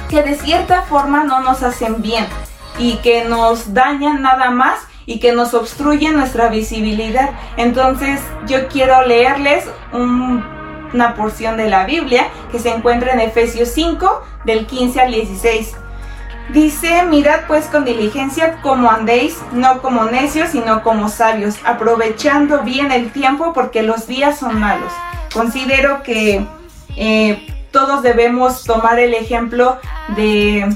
que 0.10 0.22
de 0.22 0.36
cierta 0.36 0.84
forma 0.84 1.24
no 1.24 1.42
nos 1.42 1.64
hacen 1.64 2.02
bien 2.02 2.26
y 2.78 2.98
que 2.98 3.26
nos 3.26 3.74
dañan 3.74 4.22
nada 4.22 4.50
más 4.52 4.80
y 5.06 5.20
que 5.20 5.34
nos 5.34 5.54
obstruyen 5.54 6.14
nuestra 6.14 6.50
visibilidad. 6.50 7.32
Entonces 7.58 8.22
yo 8.48 8.68
quiero 8.68 9.06
leerles 9.06 9.66
un, 9.92 10.44
una 10.94 11.16
porción 11.16 11.58
de 11.58 11.70
la 11.70 11.86
Biblia 11.86 12.28
que 12.52 12.60
se 12.60 12.70
encuentra 12.70 13.14
en 13.14 13.20
Efesios 13.20 13.70
5 13.70 14.24
del 14.46 14.66
15 14.66 15.02
al 15.02 15.12
16. 15.12 15.76
Dice, 16.50 17.04
mirad 17.04 17.42
pues 17.48 17.66
con 17.68 17.86
diligencia 17.86 18.60
cómo 18.62 18.92
andéis, 18.92 19.38
no 19.54 19.82
como 19.82 20.06
necios, 20.06 20.50
sino 20.50 20.84
como 20.84 21.08
sabios, 21.08 21.56
aprovechando 21.64 22.64
bien 22.64 22.92
el 22.92 23.12
tiempo 23.12 23.54
porque 23.54 23.82
los 23.82 24.08
días 24.08 24.40
son 24.40 24.60
malos. 24.60 24.92
Considero 25.34 26.04
que 26.04 26.46
eh, 26.98 27.48
todos 27.72 28.04
debemos 28.04 28.66
tomar 28.66 29.00
el 29.00 29.14
ejemplo 29.14 29.80
de 30.16 30.76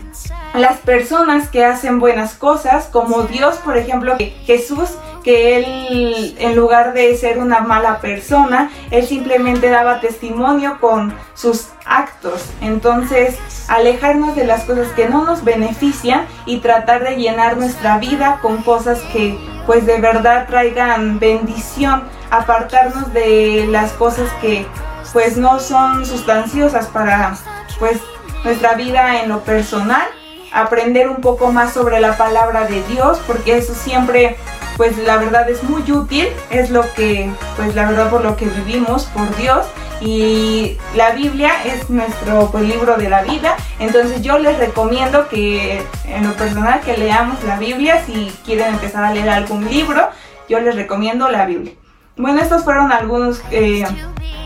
las 0.57 0.77
personas 0.79 1.49
que 1.49 1.65
hacen 1.65 1.99
buenas 1.99 2.33
cosas, 2.33 2.87
como 2.87 3.23
Dios, 3.23 3.57
por 3.57 3.77
ejemplo, 3.77 4.15
Jesús, 4.45 4.89
que 5.23 5.57
él, 5.57 6.35
en 6.39 6.55
lugar 6.55 6.93
de 6.93 7.15
ser 7.17 7.39
una 7.39 7.59
mala 7.59 7.99
persona, 7.99 8.71
él 8.91 9.05
simplemente 9.05 9.69
daba 9.69 9.99
testimonio 9.99 10.77
con 10.79 11.13
sus 11.33 11.67
actos. 11.85 12.45
Entonces, 12.61 13.37
alejarnos 13.67 14.35
de 14.35 14.45
las 14.45 14.63
cosas 14.63 14.87
que 14.93 15.09
no 15.09 15.25
nos 15.25 15.43
benefician 15.43 16.25
y 16.45 16.59
tratar 16.59 17.03
de 17.03 17.17
llenar 17.17 17.57
nuestra 17.57 17.97
vida 17.97 18.39
con 18.41 18.63
cosas 18.63 18.99
que 19.11 19.37
pues 19.65 19.85
de 19.85 19.99
verdad 19.99 20.47
traigan 20.47 21.19
bendición, 21.19 22.03
apartarnos 22.31 23.13
de 23.13 23.67
las 23.69 23.91
cosas 23.93 24.31
que 24.39 24.65
pues 25.11 25.35
no 25.35 25.59
son 25.59 26.05
sustanciosas 26.05 26.87
para 26.87 27.35
pues 27.79 27.99
nuestra 28.45 28.75
vida 28.75 29.21
en 29.21 29.29
lo 29.29 29.41
personal, 29.41 30.07
aprender 30.51 31.09
un 31.09 31.17
poco 31.17 31.51
más 31.51 31.73
sobre 31.73 31.99
la 31.99 32.17
palabra 32.17 32.65
de 32.65 32.81
Dios, 32.83 33.19
porque 33.27 33.57
eso 33.57 33.73
siempre 33.73 34.37
pues 34.77 34.95
la 34.99 35.17
verdad 35.17 35.49
es 35.49 35.63
muy 35.63 35.91
útil, 35.91 36.27
es 36.51 36.69
lo 36.69 36.83
que 36.93 37.29
pues 37.55 37.73
la 37.75 37.89
verdad 37.89 38.09
por 38.09 38.23
lo 38.23 38.37
que 38.37 38.45
vivimos 38.45 39.05
por 39.05 39.35
Dios. 39.35 39.65
Y 39.99 40.77
la 40.95 41.11
Biblia 41.11 41.51
es 41.65 41.89
nuestro 41.89 42.51
pues, 42.51 42.63
libro 42.63 42.97
de 42.97 43.09
la 43.09 43.23
vida, 43.23 43.57
entonces 43.79 44.21
yo 44.21 44.37
les 44.37 44.59
recomiendo 44.59 45.27
que 45.27 45.81
en 46.05 46.27
lo 46.27 46.33
personal 46.33 46.81
que 46.81 46.95
leamos 46.95 47.43
la 47.43 47.57
Biblia, 47.57 48.03
si 48.05 48.31
quieren 48.45 48.75
empezar 48.75 49.03
a 49.03 49.11
leer 49.11 49.29
algún 49.29 49.67
libro, 49.67 50.07
yo 50.47 50.59
les 50.59 50.75
recomiendo 50.75 51.29
la 51.29 51.47
Biblia. 51.47 51.73
Bueno, 52.17 52.41
estos 52.41 52.63
fueron 52.63 52.91
algunos 52.91 53.41
eh, 53.51 53.85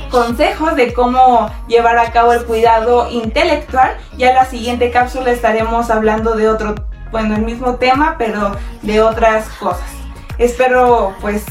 consejos 0.09 0.75
de 0.75 0.93
cómo 0.93 1.49
llevar 1.67 1.97
a 1.97 2.11
cabo 2.11 2.33
el 2.33 2.43
cuidado 2.43 3.09
intelectual. 3.09 3.97
Ya 4.17 4.29
en 4.29 4.35
la 4.35 4.45
siguiente 4.45 4.91
cápsula 4.91 5.31
estaremos 5.31 5.89
hablando 5.89 6.35
de 6.35 6.49
otro, 6.49 6.75
bueno, 7.11 7.35
el 7.35 7.43
mismo 7.43 7.75
tema, 7.75 8.15
pero 8.17 8.51
de 8.81 9.01
otras 9.01 9.47
cosas. 9.59 9.89
Espero 10.37 11.15
pues 11.21 11.45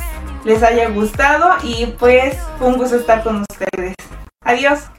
les 0.44 0.62
haya 0.62 0.90
gustado 0.90 1.54
y 1.62 1.86
pues 1.98 2.36
fue 2.58 2.68
un 2.68 2.76
gusto 2.76 2.96
estar 2.96 3.22
con 3.22 3.44
ustedes. 3.50 3.94
Adiós. 4.44 4.90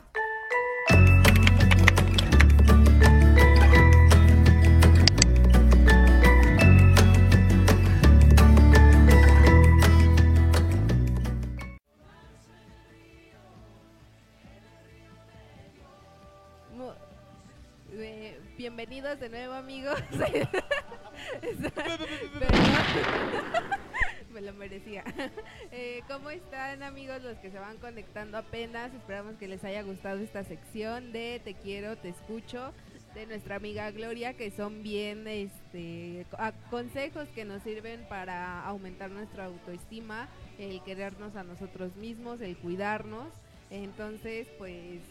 Bienvenidos 18.71 19.19
de 19.19 19.27
nuevo 19.27 19.53
amigos. 19.53 20.01
Me 24.33 24.41
lo 24.41 24.53
merecía. 24.53 25.03
Eh, 25.71 25.99
¿Cómo 26.07 26.29
están 26.29 26.81
amigos 26.81 27.21
los 27.21 27.37
que 27.39 27.51
se 27.51 27.59
van 27.59 27.77
conectando 27.79 28.37
apenas? 28.37 28.93
Esperamos 28.93 29.35
que 29.35 29.49
les 29.49 29.61
haya 29.65 29.81
gustado 29.81 30.19
esta 30.19 30.45
sección 30.45 31.11
de 31.11 31.41
Te 31.43 31.53
quiero, 31.53 31.97
te 31.97 32.07
escucho 32.09 32.71
de 33.13 33.25
nuestra 33.25 33.57
amiga 33.57 33.91
Gloria 33.91 34.35
que 34.35 34.51
son 34.51 34.83
bien 34.83 35.27
este 35.27 36.25
consejos 36.69 37.27
que 37.35 37.43
nos 37.43 37.61
sirven 37.63 38.05
para 38.07 38.65
aumentar 38.65 39.11
nuestra 39.11 39.43
autoestima, 39.45 40.29
el 40.57 40.81
querernos 40.83 41.35
a 41.35 41.43
nosotros 41.43 41.93
mismos, 41.97 42.39
el 42.39 42.55
cuidarnos. 42.55 43.27
Entonces, 43.69 44.47
pues 44.57 45.01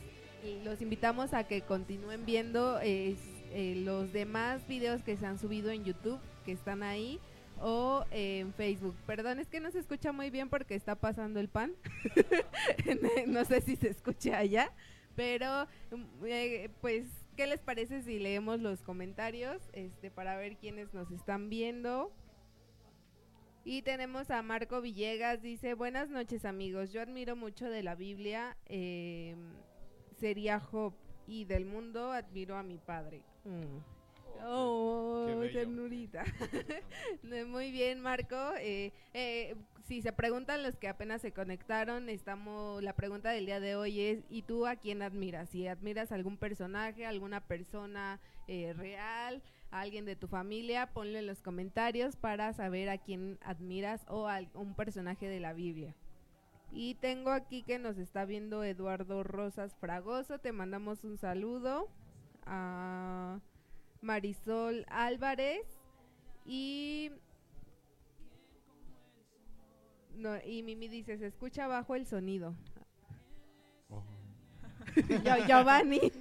los 0.65 0.81
invitamos 0.81 1.35
a 1.35 1.45
que 1.45 1.61
continúen 1.61 2.25
viendo 2.25 2.81
eh, 2.81 3.17
los 3.53 4.13
demás 4.13 4.67
videos 4.67 5.03
que 5.03 5.17
se 5.17 5.27
han 5.27 5.39
subido 5.39 5.71
en 5.71 5.85
YouTube, 5.85 6.21
que 6.45 6.53
están 6.53 6.83
ahí, 6.83 7.21
o 7.61 8.05
en 8.11 8.53
Facebook. 8.55 8.97
Perdón, 9.07 9.39
es 9.39 9.49
que 9.49 9.61
no 9.61 9.71
se 9.71 9.79
escucha 9.79 10.13
muy 10.13 10.31
bien 10.31 10.49
porque 10.49 10.75
está 10.75 10.95
pasando 10.95 11.41
el 11.41 11.49
pan. 11.49 11.73
no 13.27 13.45
sé 13.45 13.61
si 13.61 13.77
se 13.77 13.89
escucha 13.89 14.39
allá, 14.39 14.73
pero 15.15 15.67
eh, 16.25 16.71
pues, 16.81 17.07
¿qué 17.37 17.47
les 17.47 17.61
parece 17.61 18.03
si 18.03 18.19
leemos 18.19 18.61
los 18.61 18.83
comentarios 18.83 19.61
este, 19.73 20.11
para 20.11 20.37
ver 20.37 20.57
quiénes 20.57 20.93
nos 20.95 21.11
están 21.11 21.51
viendo? 21.51 22.13
Y 23.63 23.83
tenemos 23.83 24.31
a 24.31 24.43
Marco 24.43 24.81
Villegas, 24.81 25.43
dice, 25.43 25.75
buenas 25.75 26.09
noches 26.09 26.47
amigos, 26.47 26.93
yo 26.93 27.03
admiro 27.03 27.37
mucho 27.37 27.69
de 27.69 27.83
la 27.83 27.95
Biblia, 27.95 28.57
eh, 28.67 29.37
sería 30.19 30.59
Job, 30.59 30.95
y 31.31 31.45
del 31.45 31.65
mundo 31.65 32.11
admiro 32.11 32.57
a 32.57 32.63
mi 32.65 32.77
padre. 32.77 33.23
Mm. 33.45 33.79
Oh, 34.47 35.43
ternurita. 35.53 36.25
Muy 37.47 37.71
bien, 37.71 38.01
Marco. 38.01 38.37
Eh, 38.59 38.93
eh, 39.15 39.55
si 39.87 40.03
se 40.03 40.13
preguntan 40.13 40.63
los 40.63 40.77
que 40.77 40.89
apenas 40.89 41.21
se 41.21 41.31
conectaron, 41.31 42.09
estamos. 42.09 42.83
La 42.83 42.95
pregunta 42.95 43.31
del 43.31 43.47
día 43.47 43.61
de 43.61 43.77
hoy 43.77 44.01
es: 44.01 44.25
¿y 44.29 44.43
tú 44.43 44.67
a 44.67 44.77
quién 44.77 45.03
admiras? 45.03 45.51
Si 45.51 45.69
admiras 45.69 46.11
algún 46.11 46.37
personaje, 46.37 47.07
alguna 47.07 47.41
persona 47.47 48.19
eh, 48.49 48.73
real, 48.73 49.41
alguien 49.71 50.07
de 50.07 50.17
tu 50.17 50.27
familia, 50.27 50.91
ponlo 50.93 51.19
en 51.19 51.27
los 51.27 51.43
comentarios 51.43 52.17
para 52.17 52.53
saber 52.55 52.89
a 52.89 52.99
quién 52.99 53.39
admiras 53.43 54.05
o 54.09 54.27
a 54.27 54.41
un 54.55 54.75
personaje 54.75 55.29
de 55.29 55.39
la 55.39 55.53
Biblia. 55.53 55.95
Y 56.73 56.95
tengo 56.97 57.31
aquí 57.31 57.63
que 57.63 57.79
nos 57.79 57.99
está 57.99 58.25
viendo 58.25 58.63
Eduardo 58.63 59.23
Rosas 59.23 59.75
Fragoso. 59.77 60.39
Te 60.39 60.53
mandamos 60.53 61.05
un 61.05 61.19
saludo. 61.19 61.89
A 62.47 63.41
Marisol 64.01 64.87
Álvarez. 64.89 65.67
Y. 66.45 67.13
No, 70.15 70.37
y 70.45 70.63
Mimi 70.63 70.89
dice: 70.89 71.19
Se 71.19 71.27
escucha 71.27 71.67
bajo 71.67 71.95
el 71.95 72.07
sonido. 72.07 72.55
Oh. 73.89 74.05
Giovanni. 75.47 76.01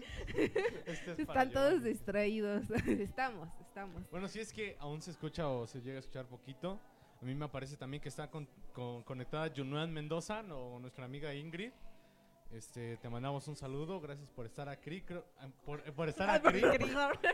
Este 0.86 1.12
Están 1.22 1.52
todos 1.52 1.84
distraídos. 1.84 2.70
estamos, 2.88 3.50
estamos. 3.62 4.10
Bueno, 4.12 4.28
si 4.28 4.40
es 4.40 4.54
que 4.54 4.78
aún 4.80 5.02
se 5.02 5.12
escucha 5.12 5.48
o 5.48 5.66
se 5.68 5.82
llega 5.82 5.98
a 5.98 6.00
escuchar 6.00 6.26
poquito. 6.26 6.80
A 7.22 7.26
mí 7.26 7.36
me 7.36 7.50
parece 7.50 7.76
también 7.76 8.02
que 8.02 8.08
está 8.08 8.30
con, 8.30 8.48
conectada 9.04 9.52
Junuan 9.54 9.92
Mendoza, 9.92 10.40
o 10.54 10.80
nuestra 10.80 11.06
amiga 11.06 11.34
Ingrid. 11.34 11.72
Este, 12.52 12.98
te 12.98 13.10
mandamos 13.10 13.48
un 13.48 13.56
saludo, 13.56 14.00
gracias 14.00 14.30
por 14.32 14.46
estar 14.46 14.70
aquí, 14.70 15.04
ah, 15.38 15.50
por, 15.66 15.88
eh, 15.88 15.92
por 15.92 16.10
estar 16.10 16.30
aquí, 16.32 16.62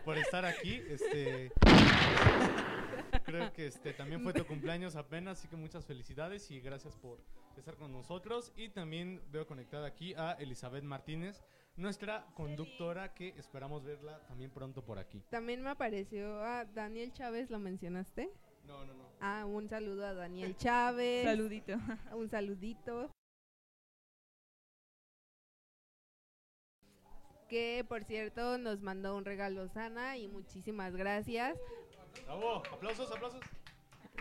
por 0.04 0.18
estar 0.18 0.44
aquí, 0.44 0.82
este, 0.90 1.54
creo 3.24 3.54
que 3.54 3.68
este 3.68 3.94
también 3.94 4.22
fue 4.22 4.34
tu 4.34 4.46
cumpleaños 4.46 4.98
apenas, 4.98 5.40
así 5.40 5.48
que 5.48 5.56
muchas 5.56 5.86
felicidades 5.86 6.52
y 6.52 6.60
gracias 6.60 6.98
por 6.98 7.20
estar 7.56 7.76
con 7.76 7.94
nosotros 7.94 8.52
y 8.58 8.68
también 8.68 9.22
veo 9.32 9.48
conectada 9.48 9.88
aquí 9.88 10.14
a 10.16 10.34
Elizabeth 10.34 10.84
Martínez, 10.84 11.42
nuestra 11.78 12.26
conductora 12.34 13.14
que 13.14 13.30
esperamos 13.38 13.86
verla 13.86 14.20
también 14.28 14.52
pronto 14.52 14.84
por 14.84 15.00
aquí. 15.00 15.24
También 15.30 15.62
me 15.62 15.70
apareció 15.70 16.44
a 16.44 16.66
Daniel 16.66 17.14
Chávez, 17.14 17.50
¿lo 17.50 17.60
mencionaste? 17.60 18.30
No, 18.68 18.86
no, 18.86 18.94
no. 18.94 19.06
Ah, 19.20 19.46
un 19.46 19.68
saludo 19.70 20.06
a 20.06 20.14
Daniel 20.14 20.56
Chávez. 20.58 21.24
saludito. 21.26 21.74
Un 22.14 22.30
saludito. 22.30 23.12
Que 27.48 27.86
por 27.88 28.04
cierto 28.04 28.58
nos 28.58 28.82
mandó 28.82 29.16
un 29.16 29.24
regalo 29.24 29.68
Sana 29.70 30.18
y 30.18 30.28
muchísimas 30.28 30.96
gracias. 30.96 31.58
Bravo, 32.26 32.64
aplausos, 32.72 33.12
aplausos. 33.12 33.42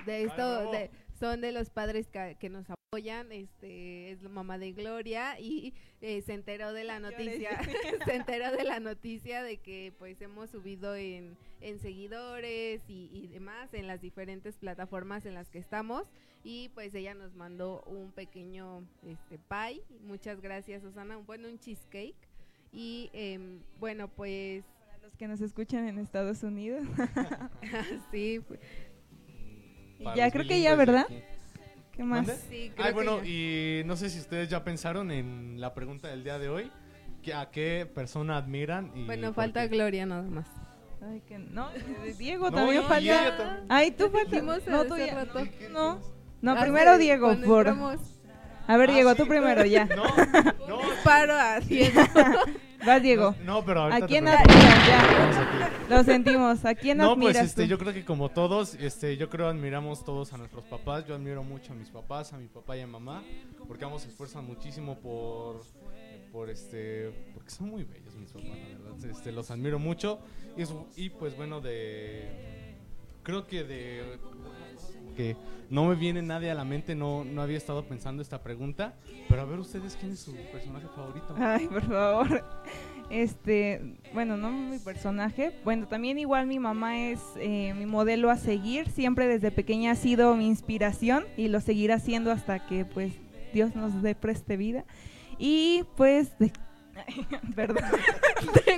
De 0.05 0.25
esto, 0.25 0.71
de, 0.71 0.91
son 1.19 1.41
de 1.41 1.53
los 1.53 1.71
padres 1.71 2.09
que, 2.11 2.49
nos 2.51 2.65
apoyan, 2.65 2.84
este 2.97 4.13
es 4.13 4.23
la 4.23 4.29
mamá 4.29 4.59
de 4.59 4.73
Gloria 4.73 5.39
y 5.41 5.75
eh, 6.01 6.23
se 6.23 6.35
enteró 6.35 6.73
de 6.73 6.85
la 6.85 7.01
noticia, 7.01 7.51
se 8.05 8.15
enteró 8.15 8.51
de 8.53 8.65
la 8.65 8.81
noticia 8.81 9.43
de 9.43 9.57
que 9.57 9.93
pues 9.99 10.21
hemos 10.21 10.51
subido 10.51 10.95
en, 10.95 11.37
en 11.61 11.79
seguidores 11.81 12.83
y, 12.89 13.29
demás 13.29 13.75
en 13.75 13.87
las 13.87 14.01
diferentes 14.01 14.57
plataformas 14.57 15.27
en 15.27 15.35
las 15.35 15.51
que 15.51 15.59
estamos. 15.59 16.07
Y 16.45 16.69
pues 16.75 16.95
ella 16.95 17.15
nos 17.15 17.35
mandó 17.35 17.83
un 17.87 18.13
pequeño 18.13 18.87
este 19.03 19.39
pie, 19.39 19.83
muchas 20.03 20.41
gracias 20.41 20.83
Susana, 20.83 21.17
bueno 21.17 21.49
un 21.49 21.59
cheesecake. 21.59 22.29
Y 22.73 23.11
em, 23.13 23.61
bueno 23.81 24.09
pues 24.09 24.65
los 25.03 25.17
que 25.17 25.27
nos 25.29 25.41
escuchan 25.41 25.87
en 25.89 25.99
Estados 25.99 26.43
Unidos. 26.43 26.87
sí, 28.11 28.41
pues, 28.47 28.61
ya 30.17 30.31
creo 30.31 30.47
que 30.47 30.61
ya, 30.61 30.75
¿verdad? 30.77 31.07
¿Qué 31.97 32.03
más? 32.05 32.27
Sí, 32.49 32.73
creo 32.75 32.93
bueno, 32.93 33.25
y 33.25 33.83
no 33.87 33.97
sé 33.97 34.11
si 34.11 34.19
ustedes 34.19 34.49
ya 34.49 34.65
pensaron 34.65 35.11
en 35.11 35.61
la 35.61 35.75
pregunta 35.75 36.09
del 36.09 36.25
día 36.25 36.39
de 36.39 36.49
hoy. 36.49 36.71
¿A 37.35 37.51
qué 37.51 37.89
persona 37.93 38.37
admiran? 38.37 38.91
bueno, 39.07 39.33
falta 39.33 39.67
Gloria 39.67 40.05
nada 40.05 40.23
más. 40.23 40.47
Ay, 41.03 41.23
que 41.27 41.39
no, 41.39 41.69
Diego 42.19 42.51
No, 42.51 42.57
también 42.57 42.83
y 42.83 42.85
falta. 42.87 43.37
también. 43.37 43.67
Ay, 43.69 43.91
tú. 43.93 44.11
Dijimos 44.31 44.67
No, 44.67 44.85
tú 44.85 44.97
ya. 44.99 45.15
rato. 45.15 45.41
No, 45.73 46.01
no, 46.43 46.61
primero 46.61 46.99
Diego, 46.99 47.35
por. 47.47 47.69
A 47.69 48.77
ver, 48.79 48.91
Ah, 48.91 48.93
Diego, 48.95 49.11
sí, 49.13 49.17
tú 49.19 49.27
primero, 49.29 49.65
ya. 49.65 49.85
No, 49.97 50.05
no. 50.69 50.79
Disparo 50.91 51.35
a 51.35 51.61
Diego. 51.61 52.01
Vas, 52.87 53.03
Diego. 53.03 53.35
No, 53.45 53.65
pero 53.65 53.83
ahorita 53.83 54.05
¿A 54.05 54.09
quién 54.09 54.29
admiras? 54.29 54.87
Ya, 54.87 55.71
lo 55.89 56.05
sentimos. 56.05 56.65
¿A 56.65 56.75
quién 56.75 56.99
No, 56.99 57.13
admiras 57.13 57.37
pues 57.37 57.47
este, 57.49 57.63
tú? 57.65 57.69
yo 57.69 57.79
creo 57.79 57.93
que 57.93 58.05
como 58.05 58.29
todos, 58.31 58.75
este, 58.75 59.17
yo 59.17 59.29
creo 59.31 59.49
admiramos 59.49 60.05
todos 60.05 60.33
a 60.33 60.39
nuestros 60.39 60.65
papás. 60.65 61.07
Yo 61.07 61.15
admiro 61.15 61.43
mucho 61.43 61.73
a 61.73 61.77
mis 61.77 61.89
papás, 61.89 62.33
a 62.33 62.39
mi 62.39 62.47
papá 62.47 62.77
y 62.77 62.81
a 62.81 62.87
mamá, 62.87 63.23
porque 63.67 63.85
ambos 63.85 64.03
se 64.03 64.09
esfuerzan 64.09 64.47
muchísimo 64.47 64.99
por, 64.99 65.63
por 66.33 66.51
este, 66.51 67.31
porque 67.35 67.51
son 67.51 67.69
muy 67.71 67.85
bellos 67.85 68.15
mis 68.17 68.31
papás, 68.31 68.49
la 68.49 68.91
verdad. 68.91 69.11
Este, 69.11 69.33
los 69.33 69.51
admiro 69.51 69.79
mucho 69.79 70.21
y, 70.57 71.05
y 71.05 71.11
pues 71.11 71.37
bueno 71.37 71.61
de, 71.61 72.77
creo 73.23 73.47
que 73.47 73.65
de 73.65 74.19
que 75.15 75.37
no 75.71 75.87
me 75.87 75.95
viene 75.95 76.21
nadie 76.23 76.51
a 76.51 76.55
la 76.55 76.65
mente, 76.65 76.95
no, 76.95 77.25
no 77.25 77.43
había 77.43 77.57
estado 77.57 77.85
pensando 77.87 78.23
esta 78.23 78.43
pregunta, 78.43 78.95
pero 79.29 79.43
a 79.43 79.45
ver 79.45 79.59
ustedes 79.59 79.97
quién 79.97 80.13
es 80.13 80.21
su 80.21 80.35
personaje 80.53 80.87
favorito. 80.95 81.35
Ay, 81.39 81.67
por 81.69 81.83
favor. 81.83 82.45
Este, 83.11 83.97
bueno, 84.13 84.37
no 84.37 84.51
mi 84.51 84.79
personaje. 84.79 85.53
Bueno, 85.65 85.87
también 85.87 86.19
igual 86.19 86.47
mi 86.47 86.59
mamá 86.59 86.99
es 86.99 87.21
eh, 87.37 87.75
mi 87.75 87.87
modelo 87.87 88.31
a 88.31 88.37
seguir. 88.37 88.89
Siempre 88.91 89.27
desde 89.27 89.51
pequeña 89.51 89.93
ha 89.93 89.95
sido 89.97 90.35
mi 90.37 90.47
inspiración 90.47 91.25
y 91.37 91.49
lo 91.49 91.61
seguirá 91.61 91.99
siendo 91.99 92.33
hasta 92.33 92.67
que 92.67 92.85
pues 92.85 93.13
Dios 93.53 93.75
nos 93.77 94.03
dé 94.03 94.15
preste 94.15 94.57
vida. 94.57 94.85
Y 95.39 95.85
pues, 95.97 96.39
de- 96.39 96.53
perdón. 97.57 97.83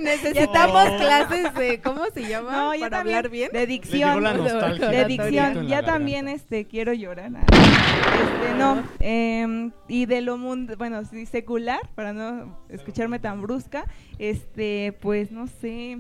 Necesitamos 0.02 0.88
Oh. 0.92 0.96
clases 0.98 1.54
de, 1.54 1.80
¿cómo 1.80 2.02
se 2.14 2.28
llama? 2.28 2.52
No, 2.52 2.68
Para 2.78 2.90
también 2.98 3.16
hablar 3.16 3.30
bien. 3.30 3.50
de 3.52 3.66
dicción. 3.66 4.22
la 4.22 4.32
de- 4.34 5.04
dicción. 5.06 5.66
Ya 5.66 5.80
la 5.82 5.86
también 5.86 6.28
este 6.28 6.66
quiero 6.66 6.92
llorar. 6.92 7.30
ah. 7.36 7.44
Este, 7.50 8.54
no. 8.58 8.82
em, 9.00 9.72
y 9.88 10.06
de 10.06 10.20
lo 10.20 10.38
mundo, 10.38 10.74
bueno, 10.76 11.04
sí, 11.04 11.26
secular, 11.26 11.80
para 11.94 12.12
no 12.12 12.58
escucharme 12.68 13.18
tan 13.18 13.42
brusca, 13.42 13.84
este, 14.18 14.96
pues 15.00 15.30
no 15.30 15.46
sé. 15.46 15.98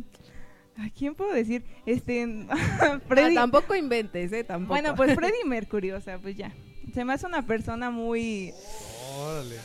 ¿A 0.78 0.90
quién 0.90 1.14
puedo 1.14 1.32
decir? 1.32 1.64
Este, 1.86 2.46
Ah, 2.50 2.98
Freddy. 3.08 3.34
tampoco 3.34 3.74
inventes, 3.74 4.30
¿eh? 4.32 4.44
Tampoco. 4.44 4.74
bueno, 4.74 4.94
pues 4.94 5.14
Freddie 5.14 5.44
Mercury, 5.46 5.90
o 5.92 6.00
sea, 6.00 6.18
pues 6.18 6.36
ya. 6.36 6.52
Se 6.94 7.04
me 7.04 7.12
hace 7.14 7.26
una 7.26 7.42
persona 7.46 7.90
muy, 7.90 8.52
Órale. 9.18 9.56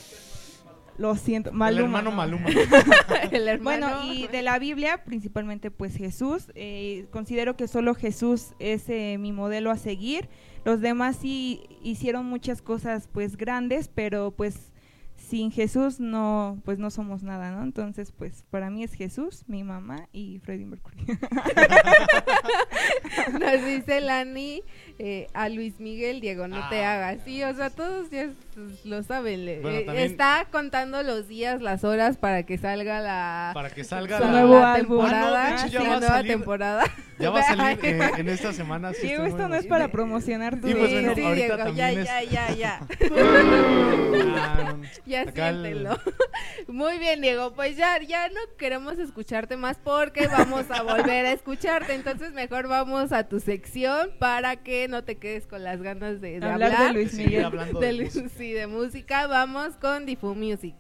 Lo 0.98 1.16
siento, 1.16 1.52
El 1.52 1.56
Maluma. 1.56 2.02
Maluma. 2.02 2.50
el 3.32 3.48
hermano. 3.48 3.88
Bueno, 3.88 4.14
y 4.14 4.28
de 4.28 4.42
la 4.42 4.60
Biblia, 4.60 5.04
principalmente 5.04 5.72
pues 5.72 5.96
Jesús. 5.96 6.52
eh, 6.56 7.08
considero 7.12 7.56
que 7.56 7.68
solo 7.68 7.96
Jesús 7.96 8.54
es 8.60 8.90
eh, 8.90 9.18
mi 9.20 9.32
modelo 9.32 9.72
a 9.72 9.78
seguir. 9.78 10.30
Los 10.64 10.82
demás 10.82 11.16
sí 11.16 11.62
hicieron 11.82 12.26
muchas 12.26 12.62
cosas 12.62 13.08
pues 13.12 13.38
grandes, 13.38 13.88
pero 13.88 14.32
pues 14.32 14.72
sin 15.16 15.52
Jesús 15.52 16.00
no, 16.00 16.60
pues 16.66 16.80
no 16.80 16.90
somos 16.90 17.24
nada, 17.24 17.52
¿no? 17.52 17.64
Entonces 17.64 18.12
pues 18.12 18.44
para 18.50 18.70
mí 18.70 18.84
es 18.84 18.94
Jesús, 18.94 19.44
mi 19.48 19.64
mamá 19.64 20.08
y 20.12 20.40
Freddie 20.40 20.66
Mercury. 20.66 20.98
Nos 23.40 23.66
dice 23.66 24.02
Lani 24.02 24.64
eh, 25.04 25.28
a 25.34 25.50
Luis 25.50 25.80
Miguel, 25.80 26.22
Diego, 26.22 26.48
no 26.48 26.70
te 26.70 26.84
Ah. 26.84 26.94
hagas. 26.94 27.18
Sí, 27.26 27.44
o 27.44 27.54
sea, 27.56 27.70
todos 27.72 28.10
ya 28.12 28.24
s- 28.24 28.36
lo 28.84 29.02
saben. 29.04 29.62
Bueno, 29.62 29.78
eh, 29.80 29.84
también- 29.86 30.12
Está 30.12 30.48
contando 30.52 31.02
los 31.04 31.28
días, 31.28 31.62
las 31.62 31.84
horas 31.84 32.18
para 32.18 32.44
que 32.44 32.58
salga 32.58 33.00
la, 33.00 33.52
Para 33.54 33.70
que 33.72 33.84
salga 33.84 34.18
Su 34.20 34.26
la- 34.26 34.32
nuevo 34.32 34.60
la 34.60 34.74
álbum. 34.74 35.00
temporada. 35.00 35.48
Ah, 35.48 35.50
no, 35.52 35.56
de 35.58 35.62
hecho, 35.68 35.68
ya 35.74 35.80
sí, 35.82 35.86
va 35.86 35.92
la 35.92 35.96
a 35.96 36.00
nueva 36.00 36.16
salir. 36.16 36.32
temporada. 36.32 36.84
Ya 37.22 37.30
va 37.30 37.40
a 37.40 37.44
salir 37.44 37.80
eh, 37.86 38.00
en 38.18 38.30
esta 38.30 38.52
semana. 38.52 38.94
sí 38.94 39.06
Diego, 39.06 39.26
esto 39.26 39.48
no 39.48 39.54
es 39.54 39.68
para 39.68 39.90
promocionar 39.90 40.60
tu 40.60 40.68
Y 40.70 40.74
pues 40.74 40.88
Sí, 40.90 40.94
bueno, 40.96 41.14
sí, 41.14 41.22
Diego, 41.22 41.56
ya, 41.76 41.92
es- 41.92 42.06
ya, 42.06 42.24
ya, 42.24 42.52
ya. 42.56 42.80
Ah. 44.34 44.76
Ya 45.06 45.22
el- 45.24 45.34
siéntelo. 45.34 45.98
Muy 46.68 46.98
bien, 46.98 47.22
Diego. 47.22 47.54
Pues 47.54 47.76
ya, 47.78 48.02
ya 48.02 48.28
no 48.30 48.40
queremos 48.58 48.98
escucharte 49.00 49.56
más 49.58 49.78
porque 49.78 50.28
vamos 50.28 50.66
a 50.72 50.82
volver 50.82 51.26
a 51.28 51.32
escucharte. 51.34 51.94
Entonces 51.94 52.34
mejor 52.34 52.68
vamos 52.68 53.12
a 53.12 53.28
tu 53.28 53.40
sección 53.40 54.10
para 54.20 54.56
que 54.58 54.88
no 54.92 55.04
te 55.04 55.16
quedes 55.18 55.48
con 55.48 55.64
las 55.64 55.82
ganas 55.82 56.22
de, 56.22 56.40
de 56.40 56.46
hablar, 56.46 56.72
hablar. 56.74 56.94
de 56.94 56.94
Luis 57.02 57.14
Miguel. 57.16 57.46
hablando 57.46 57.80
de 57.80 57.94
Luis- 57.94 58.16
música. 58.16 58.30
sí, 58.38 58.52
de 58.52 58.68
música. 58.68 59.26
Vamos 59.26 59.76
con 59.78 60.06
Difu 60.06 60.36
Music. 60.36 60.76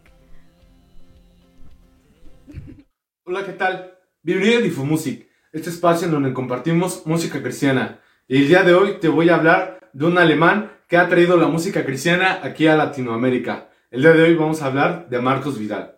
Hola, 3.23 3.45
¿qué 3.45 3.53
tal? 3.53 3.93
Bienvenido 4.21 4.59
a 4.59 4.61
Difumusic, 4.61 5.27
este 5.53 5.69
espacio 5.69 6.05
en 6.05 6.11
donde 6.13 6.33
compartimos 6.33 7.05
música 7.07 7.41
cristiana. 7.41 7.99
Y 8.27 8.37
el 8.37 8.47
día 8.47 8.63
de 8.63 8.73
hoy 8.73 8.99
te 8.99 9.07
voy 9.07 9.29
a 9.29 9.35
hablar 9.35 9.89
de 9.93 10.05
un 10.05 10.17
alemán 10.17 10.71
que 10.87 10.97
ha 10.97 11.07
traído 11.07 11.37
la 11.37 11.47
música 11.47 11.85
cristiana 11.85 12.39
aquí 12.43 12.67
a 12.67 12.75
Latinoamérica. 12.75 13.69
El 13.89 14.01
día 14.01 14.11
de 14.11 14.23
hoy 14.23 14.35
vamos 14.35 14.61
a 14.61 14.65
hablar 14.67 15.07
de 15.09 15.21
Marcos 15.21 15.57
Vidal. 15.57 15.95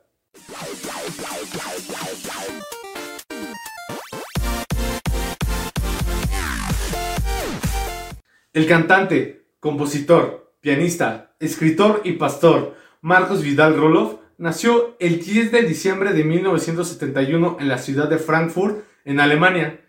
El 8.53 8.67
cantante, 8.67 9.47
compositor, 9.59 10.53
pianista, 10.61 11.33
escritor 11.39 12.01
y 12.03 12.13
pastor 12.13 12.75
Marcos 13.01 13.41
Vidal 13.41 13.75
Roloff 13.75 14.19
nació 14.37 14.95
el 14.99 15.19
10 15.19 15.51
de 15.51 15.63
diciembre 15.63 16.13
de 16.13 16.23
1971 16.23 17.57
en 17.59 17.67
la 17.67 17.79
ciudad 17.79 18.07
de 18.07 18.19
Frankfurt, 18.19 18.85
en 19.05 19.19
Alemania. 19.19 19.81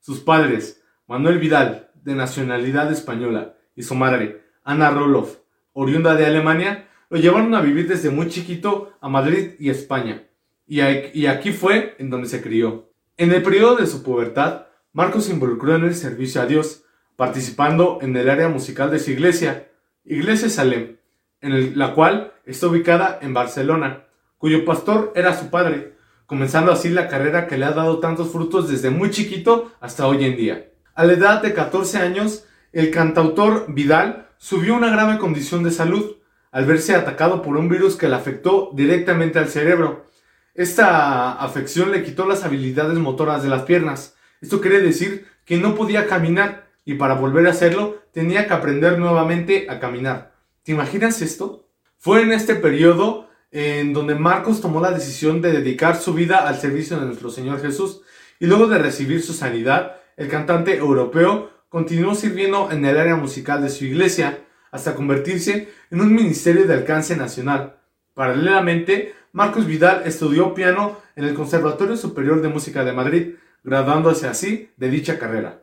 Sus 0.00 0.20
padres, 0.20 0.82
Manuel 1.06 1.38
Vidal, 1.38 1.92
de 1.94 2.14
nacionalidad 2.14 2.92
española, 2.92 3.54
y 3.74 3.84
su 3.84 3.94
madre, 3.94 4.42
Ana 4.64 4.90
Roloff, 4.90 5.38
oriunda 5.72 6.14
de 6.14 6.26
Alemania, 6.26 6.88
lo 7.08 7.18
llevaron 7.18 7.54
a 7.54 7.62
vivir 7.62 7.88
desde 7.88 8.10
muy 8.10 8.28
chiquito 8.28 8.92
a 9.00 9.08
Madrid 9.08 9.52
y 9.58 9.70
España. 9.70 10.24
Y, 10.66 10.82
aquí 11.24 11.52
fue 11.52 11.96
en 11.98 12.10
donde 12.10 12.28
se 12.28 12.42
crió. 12.42 12.90
En 13.16 13.32
el 13.32 13.42
periodo 13.42 13.76
de 13.76 13.86
su 13.86 14.02
pubertad, 14.02 14.66
Marcos 14.92 15.24
se 15.24 15.32
involucró 15.32 15.74
en 15.74 15.84
el 15.84 15.94
servicio 15.94 16.42
a 16.42 16.46
Dios, 16.46 16.84
participando 17.20 17.98
en 18.00 18.16
el 18.16 18.30
área 18.30 18.48
musical 18.48 18.90
de 18.90 18.98
su 18.98 19.10
iglesia, 19.10 19.68
Iglesia 20.06 20.48
Salem, 20.48 20.96
en 21.42 21.78
la 21.78 21.92
cual 21.92 22.32
está 22.46 22.68
ubicada 22.68 23.18
en 23.20 23.34
Barcelona, 23.34 24.04
cuyo 24.38 24.64
pastor 24.64 25.12
era 25.14 25.38
su 25.38 25.50
padre, 25.50 25.96
comenzando 26.24 26.72
así 26.72 26.88
la 26.88 27.08
carrera 27.08 27.46
que 27.46 27.58
le 27.58 27.66
ha 27.66 27.72
dado 27.72 27.98
tantos 27.98 28.32
frutos 28.32 28.70
desde 28.70 28.88
muy 28.88 29.10
chiquito 29.10 29.70
hasta 29.80 30.06
hoy 30.06 30.24
en 30.24 30.34
día. 30.34 30.70
A 30.94 31.04
la 31.04 31.12
edad 31.12 31.42
de 31.42 31.52
14 31.52 31.98
años, 31.98 32.46
el 32.72 32.90
cantautor 32.90 33.66
Vidal 33.68 34.30
subió 34.38 34.74
una 34.74 34.88
grave 34.90 35.18
condición 35.18 35.62
de 35.62 35.72
salud 35.72 36.16
al 36.50 36.64
verse 36.64 36.94
atacado 36.94 37.42
por 37.42 37.58
un 37.58 37.68
virus 37.68 37.96
que 37.96 38.08
le 38.08 38.16
afectó 38.16 38.70
directamente 38.72 39.38
al 39.38 39.48
cerebro. 39.48 40.06
Esta 40.54 41.32
afección 41.32 41.92
le 41.92 42.02
quitó 42.02 42.26
las 42.26 42.44
habilidades 42.44 42.96
motoras 42.96 43.42
de 43.42 43.50
las 43.50 43.64
piernas. 43.64 44.16
Esto 44.40 44.62
quiere 44.62 44.80
decir 44.80 45.26
que 45.44 45.58
no 45.58 45.74
podía 45.74 46.06
caminar 46.06 46.69
y 46.84 46.94
para 46.94 47.14
volver 47.14 47.46
a 47.46 47.50
hacerlo 47.50 48.02
tenía 48.12 48.46
que 48.46 48.54
aprender 48.54 48.98
nuevamente 48.98 49.66
a 49.68 49.78
caminar. 49.80 50.34
¿Te 50.62 50.72
imaginas 50.72 51.22
esto? 51.22 51.68
Fue 51.98 52.22
en 52.22 52.32
este 52.32 52.54
periodo 52.54 53.28
en 53.50 53.92
donde 53.92 54.14
Marcos 54.14 54.60
tomó 54.60 54.80
la 54.80 54.92
decisión 54.92 55.42
de 55.42 55.52
dedicar 55.52 55.96
su 55.96 56.14
vida 56.14 56.48
al 56.48 56.58
servicio 56.58 56.98
de 56.98 57.06
nuestro 57.06 57.30
Señor 57.30 57.60
Jesús 57.60 58.02
y 58.38 58.46
luego 58.46 58.68
de 58.68 58.78
recibir 58.78 59.22
su 59.22 59.32
sanidad, 59.32 59.96
el 60.16 60.28
cantante 60.28 60.76
europeo 60.76 61.50
continuó 61.68 62.14
sirviendo 62.14 62.70
en 62.70 62.84
el 62.84 62.98
área 62.98 63.16
musical 63.16 63.62
de 63.62 63.70
su 63.70 63.84
iglesia 63.84 64.38
hasta 64.70 64.94
convertirse 64.94 65.68
en 65.90 66.00
un 66.00 66.14
ministerio 66.14 66.66
de 66.66 66.74
alcance 66.74 67.16
nacional. 67.16 67.76
Paralelamente, 68.14 69.14
Marcos 69.32 69.66
Vidal 69.66 70.02
estudió 70.04 70.54
piano 70.54 70.98
en 71.16 71.24
el 71.24 71.34
Conservatorio 71.34 71.96
Superior 71.96 72.42
de 72.42 72.48
Música 72.48 72.84
de 72.84 72.92
Madrid, 72.92 73.34
graduándose 73.62 74.26
así 74.26 74.70
de 74.76 74.90
dicha 74.90 75.18
carrera. 75.18 75.62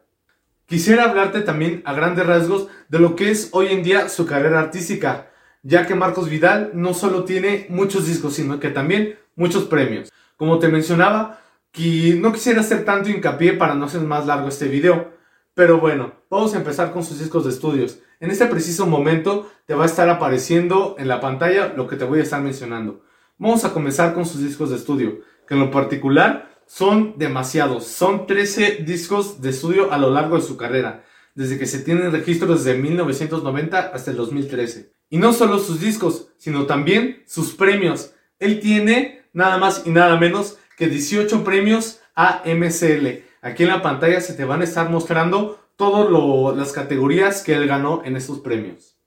Quisiera 0.68 1.06
hablarte 1.06 1.40
también 1.40 1.82
a 1.86 1.94
grandes 1.94 2.26
rasgos 2.26 2.68
de 2.90 3.00
lo 3.00 3.16
que 3.16 3.32
es 3.32 3.52
hoy 3.54 3.68
en 3.68 3.84
día 3.84 4.10
su 4.10 4.26
carrera 4.26 4.60
artística, 4.60 5.32
ya 5.64 5.88
que 5.88 5.96
Marcos 5.96 6.30
Vidal 6.30 6.72
no 6.74 6.94
solo 6.94 7.24
tiene 7.24 7.68
muchos 7.70 8.06
discos, 8.06 8.34
sino 8.34 8.60
que 8.60 8.70
también 8.70 9.18
muchos 9.38 9.64
premios. 9.64 10.12
Como 10.36 10.60
te 10.60 10.68
mencionaba, 10.68 11.40
que 11.72 12.18
no 12.20 12.34
quisiera 12.34 12.60
hacer 12.60 12.84
tanto 12.84 13.10
hincapié 13.10 13.54
para 13.54 13.76
no 13.76 13.86
hacer 13.86 14.02
más 14.02 14.26
largo 14.26 14.50
este 14.50 14.68
video, 14.68 15.14
pero 15.54 15.80
bueno, 15.80 16.16
vamos 16.30 16.54
a 16.54 16.58
empezar 16.58 16.92
con 16.92 17.06
sus 17.06 17.20
discos 17.20 17.46
de 17.46 17.52
estudios. 17.52 18.00
En 18.20 18.30
este 18.30 18.46
preciso 18.48 18.88
momento 18.88 19.50
te 19.68 19.74
va 19.74 19.84
a 19.84 19.88
estar 19.88 20.10
apareciendo 20.10 20.98
en 21.00 21.08
la 21.08 21.22
pantalla 21.22 21.72
lo 21.78 21.88
que 21.88 21.96
te 21.96 22.04
voy 22.04 22.20
a 22.20 22.24
estar 22.24 22.42
mencionando. 22.42 23.06
Vamos 23.38 23.64
a 23.64 23.72
comenzar 23.72 24.14
con 24.14 24.26
sus 24.26 24.44
discos 24.44 24.72
de 24.72 24.76
estudio, 24.76 25.22
que 25.48 25.54
en 25.54 25.62
lo 25.62 25.72
particular 25.72 26.57
son 26.68 27.18
demasiados. 27.18 27.88
Son 27.88 28.28
13 28.28 28.84
discos 28.86 29.42
de 29.42 29.50
estudio 29.50 29.92
a 29.92 29.98
lo 29.98 30.12
largo 30.12 30.36
de 30.36 30.44
su 30.44 30.58
carrera, 30.58 31.04
desde 31.34 31.58
que 31.58 31.66
se 31.66 31.80
tienen 31.80 32.12
registros 32.12 32.64
desde 32.64 32.78
1990 32.78 33.80
hasta 33.94 34.12
el 34.12 34.18
2013. 34.18 34.92
Y 35.10 35.18
no 35.18 35.34
solo 35.34 35.60
sus 35.60 35.80
discos, 35.80 36.30
sino 36.38 36.66
también 36.66 37.24
sus 37.26 37.56
premios. 37.56 38.14
Él 38.40 38.60
tiene 38.60 39.24
nada 39.34 39.58
más 39.58 39.84
y 39.86 39.90
nada 39.90 40.18
menos 40.18 40.58
que 40.78 40.88
18 40.88 41.44
premios 41.44 42.02
AMCL. 42.16 43.24
Aquí 43.42 43.64
en 43.64 43.70
la 43.70 43.82
pantalla 43.82 44.20
se 44.20 44.34
te 44.34 44.46
van 44.46 44.62
a 44.62 44.66
estar 44.66 44.90
mostrando 44.90 45.60
todas 45.78 46.58
las 46.58 46.74
categorías 46.74 47.44
que 47.44 47.54
él 47.54 47.68
ganó 47.68 48.02
en 48.04 48.18
estos 48.18 48.40
premios. 48.40 48.98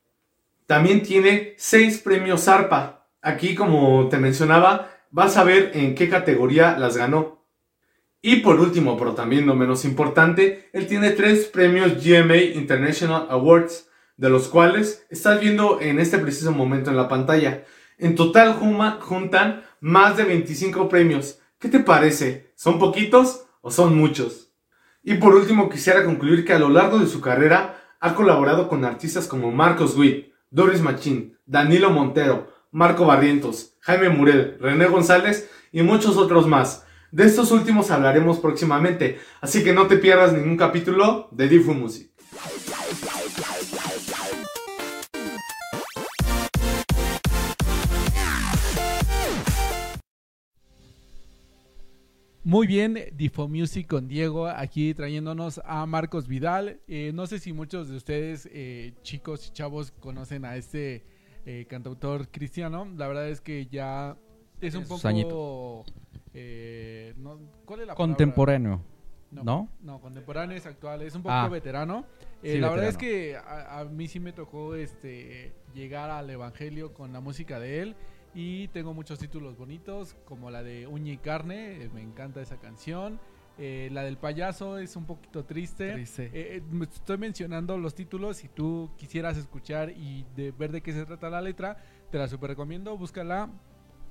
También 0.66 1.02
tiene 1.02 1.54
seis 1.58 1.98
premios 1.98 2.46
ARPA. 2.48 3.08
Aquí, 3.20 3.54
como 3.54 4.08
te 4.08 4.18
mencionaba, 4.18 4.88
vas 5.10 5.36
a 5.36 5.44
ver 5.44 5.72
en 5.74 5.94
qué 5.94 6.08
categoría 6.08 6.78
las 6.78 6.96
ganó. 6.96 7.39
Y 8.22 8.36
por 8.36 8.60
último, 8.60 8.98
pero 8.98 9.14
también 9.14 9.46
no 9.46 9.54
menos 9.54 9.84
importante, 9.84 10.68
él 10.72 10.86
tiene 10.86 11.10
tres 11.10 11.46
premios 11.46 12.04
GMA 12.04 12.36
International 12.36 13.26
Awards, 13.30 13.88
de 14.16 14.28
los 14.28 14.48
cuales 14.48 15.06
estás 15.08 15.40
viendo 15.40 15.80
en 15.80 15.98
este 15.98 16.18
preciso 16.18 16.52
momento 16.52 16.90
en 16.90 16.96
la 16.96 17.08
pantalla. 17.08 17.64
En 17.96 18.14
total 18.14 18.54
juntan 19.00 19.64
más 19.80 20.18
de 20.18 20.24
25 20.24 20.88
premios. 20.88 21.38
¿Qué 21.58 21.68
te 21.68 21.80
parece? 21.80 22.52
¿Son 22.54 22.78
poquitos 22.78 23.46
o 23.62 23.70
son 23.70 23.96
muchos? 23.96 24.52
Y 25.02 25.14
por 25.14 25.34
último 25.34 25.70
quisiera 25.70 26.04
concluir 26.04 26.44
que 26.44 26.52
a 26.52 26.58
lo 26.58 26.68
largo 26.68 26.98
de 26.98 27.06
su 27.06 27.22
carrera 27.22 27.82
ha 28.00 28.14
colaborado 28.14 28.68
con 28.68 28.84
artistas 28.84 29.26
como 29.26 29.50
Marcos 29.50 29.96
Witt, 29.96 30.32
Doris 30.50 30.82
Machín, 30.82 31.38
Danilo 31.46 31.90
Montero, 31.90 32.52
Marco 32.70 33.06
Barrientos, 33.06 33.74
Jaime 33.80 34.10
Murel, 34.10 34.58
René 34.60 34.86
González 34.86 35.50
y 35.72 35.82
muchos 35.82 36.18
otros 36.18 36.46
más. 36.46 36.84
De 37.12 37.24
estos 37.24 37.50
últimos 37.50 37.90
hablaremos 37.90 38.38
próximamente, 38.38 39.18
así 39.40 39.64
que 39.64 39.72
no 39.72 39.88
te 39.88 39.96
pierdas 39.96 40.32
ningún 40.32 40.56
capítulo 40.56 41.28
de 41.32 41.48
Difu 41.48 41.74
Music. 41.74 42.08
Muy 52.44 52.68
bien, 52.68 52.96
Difo 53.14 53.48
Music 53.48 53.88
con 53.88 54.06
Diego 54.06 54.46
aquí 54.46 54.94
trayéndonos 54.94 55.60
a 55.64 55.84
Marcos 55.86 56.28
Vidal. 56.28 56.80
Eh, 56.86 57.10
no 57.12 57.26
sé 57.26 57.40
si 57.40 57.52
muchos 57.52 57.88
de 57.88 57.96
ustedes, 57.96 58.48
eh, 58.52 58.94
chicos 59.02 59.48
y 59.48 59.52
chavos, 59.52 59.90
conocen 59.98 60.44
a 60.44 60.56
este 60.56 61.04
eh, 61.44 61.66
cantautor 61.68 62.28
cristiano. 62.28 62.86
La 62.96 63.08
verdad 63.08 63.28
es 63.28 63.40
que 63.40 63.66
ya 63.66 64.16
es 64.60 64.74
un 64.76 64.84
poco... 64.84 65.84
¿Cuál 66.32 67.80
es 67.80 67.86
la 67.86 67.94
Contemporáneo. 67.94 68.82
No, 69.30 69.68
no, 69.80 70.00
contemporáneo 70.00 70.56
es 70.56 70.66
actual, 70.66 71.02
es 71.02 71.14
un 71.14 71.22
poco 71.22 71.34
ah. 71.34 71.48
veterano. 71.48 72.04
la 72.42 72.68
verdad 72.68 72.88
es 72.88 72.96
que 72.96 73.36
a, 73.36 73.78
a, 73.78 73.84
mí 73.84 74.08
sí 74.08 74.18
me 74.18 74.32
tocó 74.32 74.74
este 74.74 75.52
llegar 75.72 76.10
al 76.10 76.28
evangelio 76.30 76.92
con 76.92 77.12
la 77.12 77.20
música 77.20 77.60
de 77.60 77.80
él 77.80 77.96
y 78.34 78.68
tengo 78.68 78.94
muchos 78.94 79.18
títulos 79.18 79.56
bonitos, 79.56 80.16
como 80.24 80.50
la 80.50 80.62
de 80.62 80.86
Uña 80.86 81.12
y 81.12 81.16
Carne, 81.16 81.82
eh, 81.82 81.90
me 81.92 82.02
encanta 82.02 82.40
esa 82.40 82.58
canción. 82.58 83.18
Eh, 83.58 83.88
la 83.92 84.04
del 84.04 84.16
payaso 84.16 84.78
es 84.78 84.96
un 84.96 85.04
poquito 85.04 85.44
triste. 85.44 86.04
Eh, 86.18 86.62
estoy 86.94 87.18
mencionando 87.18 87.76
los 87.76 87.94
títulos. 87.94 88.38
Si 88.38 88.48
tú 88.48 88.90
quisieras 88.96 89.36
escuchar 89.36 89.90
y 89.90 90.24
de 90.36 90.52
ver 90.52 90.72
de 90.72 90.80
qué 90.80 90.92
se 90.92 91.04
trata 91.04 91.28
la 91.28 91.42
letra, 91.42 91.76
te 92.10 92.18
la 92.18 92.28
super 92.28 92.50
recomiendo. 92.50 92.96
Búscala 92.96 93.50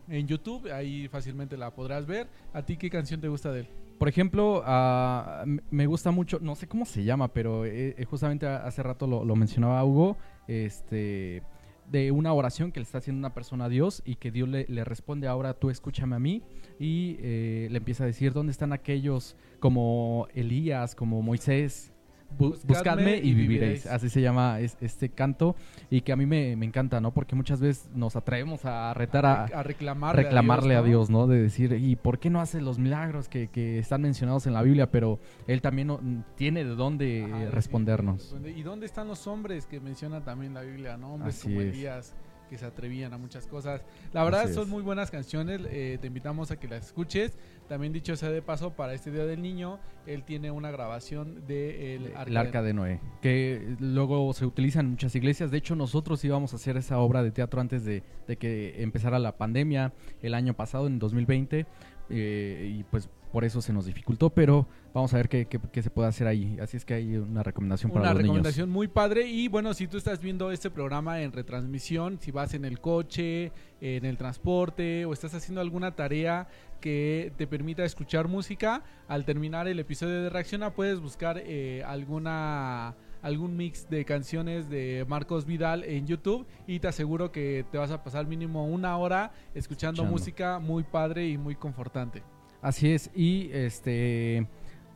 en 0.09 0.27
YouTube, 0.27 0.71
ahí 0.71 1.07
fácilmente 1.07 1.57
la 1.57 1.73
podrás 1.73 2.05
ver. 2.05 2.27
¿A 2.53 2.61
ti 2.63 2.77
qué 2.77 2.89
canción 2.89 3.21
te 3.21 3.27
gusta 3.27 3.51
de 3.51 3.61
él? 3.61 3.67
Por 3.97 4.07
ejemplo, 4.07 4.63
ah, 4.65 5.43
me 5.69 5.85
gusta 5.85 6.11
mucho, 6.11 6.39
no 6.41 6.55
sé 6.55 6.67
cómo 6.67 6.85
se 6.85 7.03
llama, 7.03 7.27
pero 7.33 7.63
justamente 8.09 8.47
hace 8.47 8.81
rato 8.81 9.07
lo, 9.07 9.25
lo 9.25 9.35
mencionaba 9.35 9.83
Hugo. 9.83 10.17
Este 10.47 11.43
de 11.91 12.11
una 12.11 12.33
oración 12.33 12.71
que 12.71 12.79
le 12.79 12.83
está 12.83 12.99
haciendo 12.99 13.19
una 13.19 13.33
persona 13.33 13.65
a 13.65 13.69
Dios 13.69 14.01
y 14.05 14.15
que 14.15 14.31
Dios 14.31 14.47
le, 14.47 14.65
responde 14.83 15.27
ahora 15.27 15.53
tú 15.53 15.69
escúchame 15.69 16.15
a 16.15 16.19
mí 16.19 16.43
y 16.79 17.17
eh, 17.19 17.67
le 17.71 17.77
empieza 17.77 18.03
a 18.03 18.07
decir 18.07 18.31
dónde 18.31 18.51
están 18.51 18.73
aquellos 18.73 19.35
como 19.59 20.27
Elías, 20.33 20.95
como 20.95 21.21
Moisés, 21.21 21.91
buscadme, 22.37 23.17
y 23.17 23.33
viviréis. 23.33 23.85
Así 23.85 24.09
se 24.09 24.21
llama 24.21 24.59
este 24.59 25.09
canto 25.09 25.55
y 25.89 26.01
que 26.01 26.11
a 26.11 26.15
mí 26.15 26.25
me, 26.25 26.51
encanta, 26.53 27.01
¿no? 27.01 27.11
Porque 27.13 27.35
muchas 27.35 27.59
veces 27.59 27.89
nos 27.93 28.15
atrevemos 28.15 28.65
a 28.65 28.93
retar 28.93 29.25
a, 29.25 29.63
reclamarle, 29.63 30.75
a, 30.75 30.81
Dios, 30.81 31.09
¿no? 31.09 31.27
De 31.27 31.41
decir, 31.41 31.73
¿y 31.73 31.95
por 31.95 32.19
qué 32.19 32.29
no 32.29 32.41
hace 32.41 32.61
los 32.61 32.79
milagros 32.79 33.27
que, 33.27 33.49
están 33.79 34.01
mencionados 34.01 34.47
en 34.47 34.53
la 34.53 34.61
Biblia? 34.61 34.89
Pero 34.91 35.19
Él 35.47 35.61
también 35.61 36.23
tiene 36.35 36.63
de 36.63 36.75
dónde 36.75 37.49
respondernos. 37.51 38.35
¿Y 38.55 38.63
dónde 38.63 38.85
están 38.85 39.07
los 39.07 39.27
hombres 39.27 39.65
que 39.65 39.79
menciona 39.79 40.23
también 40.23 40.53
la 40.53 40.61
Biblia, 40.61 40.97
¿no? 40.97 41.15
Hombres 41.15 41.41
como 41.43 41.61
Elías 41.61 42.15
que 42.49 42.57
se 42.57 42.65
atrevían 42.65 43.13
a 43.13 43.17
muchas 43.17 43.47
cosas. 43.47 43.83
La 44.11 44.23
verdad 44.23 44.51
son 44.51 44.69
muy 44.69 44.81
buenas 44.81 45.11
canciones, 45.11 45.61
eh, 45.69 45.97
te 46.01 46.07
invitamos 46.07 46.51
a 46.51 46.59
que 46.59 46.67
las 46.67 46.87
escuches. 46.87 47.37
También 47.69 47.93
dicho 47.93 48.15
sea 48.15 48.31
de 48.31 48.41
paso, 48.41 48.71
para 48.71 48.95
este 48.95 49.11
Día 49.11 49.27
del 49.27 49.43
Niño, 49.43 49.79
él 50.07 50.23
tiene 50.23 50.49
una 50.49 50.71
grabación 50.71 51.45
de 51.45 51.95
el, 51.95 52.35
arca, 52.35 52.63
de 52.63 52.73
Noé, 52.73 52.99
que 53.21 53.75
luego 53.79 54.33
se 54.33 54.47
utiliza 54.47 54.79
en 54.79 54.89
muchas 54.89 55.13
iglesias. 55.15 55.51
De 55.51 55.59
hecho, 55.59 55.75
nosotros 55.75 56.25
íbamos 56.25 56.51
a 56.53 56.55
hacer 56.55 56.77
esa 56.77 56.97
obra 56.97 57.21
de 57.21 57.29
teatro 57.29 57.61
antes 57.61 57.85
de, 57.85 58.01
de 58.27 58.37
que 58.37 58.81
empezara 58.81 59.19
la 59.19 59.37
pandemia 59.37 59.93
el 60.23 60.33
año 60.33 60.55
pasado, 60.55 60.87
en 60.87 60.97
2020. 60.97 61.67
Eh, 62.09 62.77
y 62.79 62.83
pues 62.85 63.07
por 63.31 63.45
eso 63.45 63.61
se 63.61 63.71
nos 63.71 63.85
dificultó, 63.85 64.31
pero 64.31 64.67
vamos 64.93 65.13
a 65.13 65.17
ver 65.17 65.29
qué, 65.29 65.47
se 65.83 65.89
puede 65.91 66.07
hacer 66.07 66.25
ahí. 66.25 66.57
Así 66.59 66.77
es 66.77 66.85
que 66.85 66.95
hay 66.95 67.15
una 67.17 67.43
recomendación 67.43 67.91
para 67.91 68.05
los 68.05 68.13
niños. 68.13 68.23
Una 68.23 68.33
recomendación 68.33 68.69
muy 68.71 68.87
padre 68.87 69.27
y 69.27 69.47
bueno, 69.47 69.75
si 69.75 69.87
tú 69.87 69.97
estás 69.97 70.19
viendo 70.19 70.51
este 70.51 70.71
programa 70.71 71.21
en 71.21 71.31
retransmisión, 71.31 72.17
si 72.19 72.31
vas 72.31 72.55
en 72.55 72.65
el 72.65 72.79
coche, 72.79 73.51
en 73.81 74.05
el 74.05 74.17
transporte 74.17 75.05
o 75.05 75.13
estás 75.13 75.35
haciendo 75.35 75.61
alguna 75.61 75.95
tarea 75.95 76.47
que 76.79 77.31
te 77.37 77.47
permita 77.47 77.83
escuchar 77.83 78.27
música, 78.27 78.83
al 79.07 79.25
terminar 79.25 79.67
el 79.67 79.79
episodio 79.79 80.23
de 80.23 80.29
Reacciona 80.29 80.73
puedes 80.73 80.99
buscar 80.99 81.41
eh, 81.43 81.83
alguna 81.85 82.95
algún 83.21 83.57
mix 83.57 83.89
de 83.89 84.05
canciones 84.05 84.69
de 84.69 85.05
Marcos 85.07 85.45
Vidal 85.45 85.83
en 85.83 86.07
YouTube 86.07 86.47
y 86.67 86.79
te 86.79 86.87
aseguro 86.87 87.31
que 87.31 87.65
te 87.71 87.77
vas 87.77 87.91
a 87.91 88.03
pasar 88.03 88.25
mínimo 88.27 88.65
una 88.65 88.95
hora 88.97 89.31
escuchando. 89.53 90.05
música 90.05 90.59
muy 90.59 90.83
padre 90.83 91.27
y 91.27 91.37
muy 91.37 91.55
confortante. 91.55 92.23
Así 92.61 92.91
es, 92.91 93.09
y 93.15 93.49
este 93.51 94.47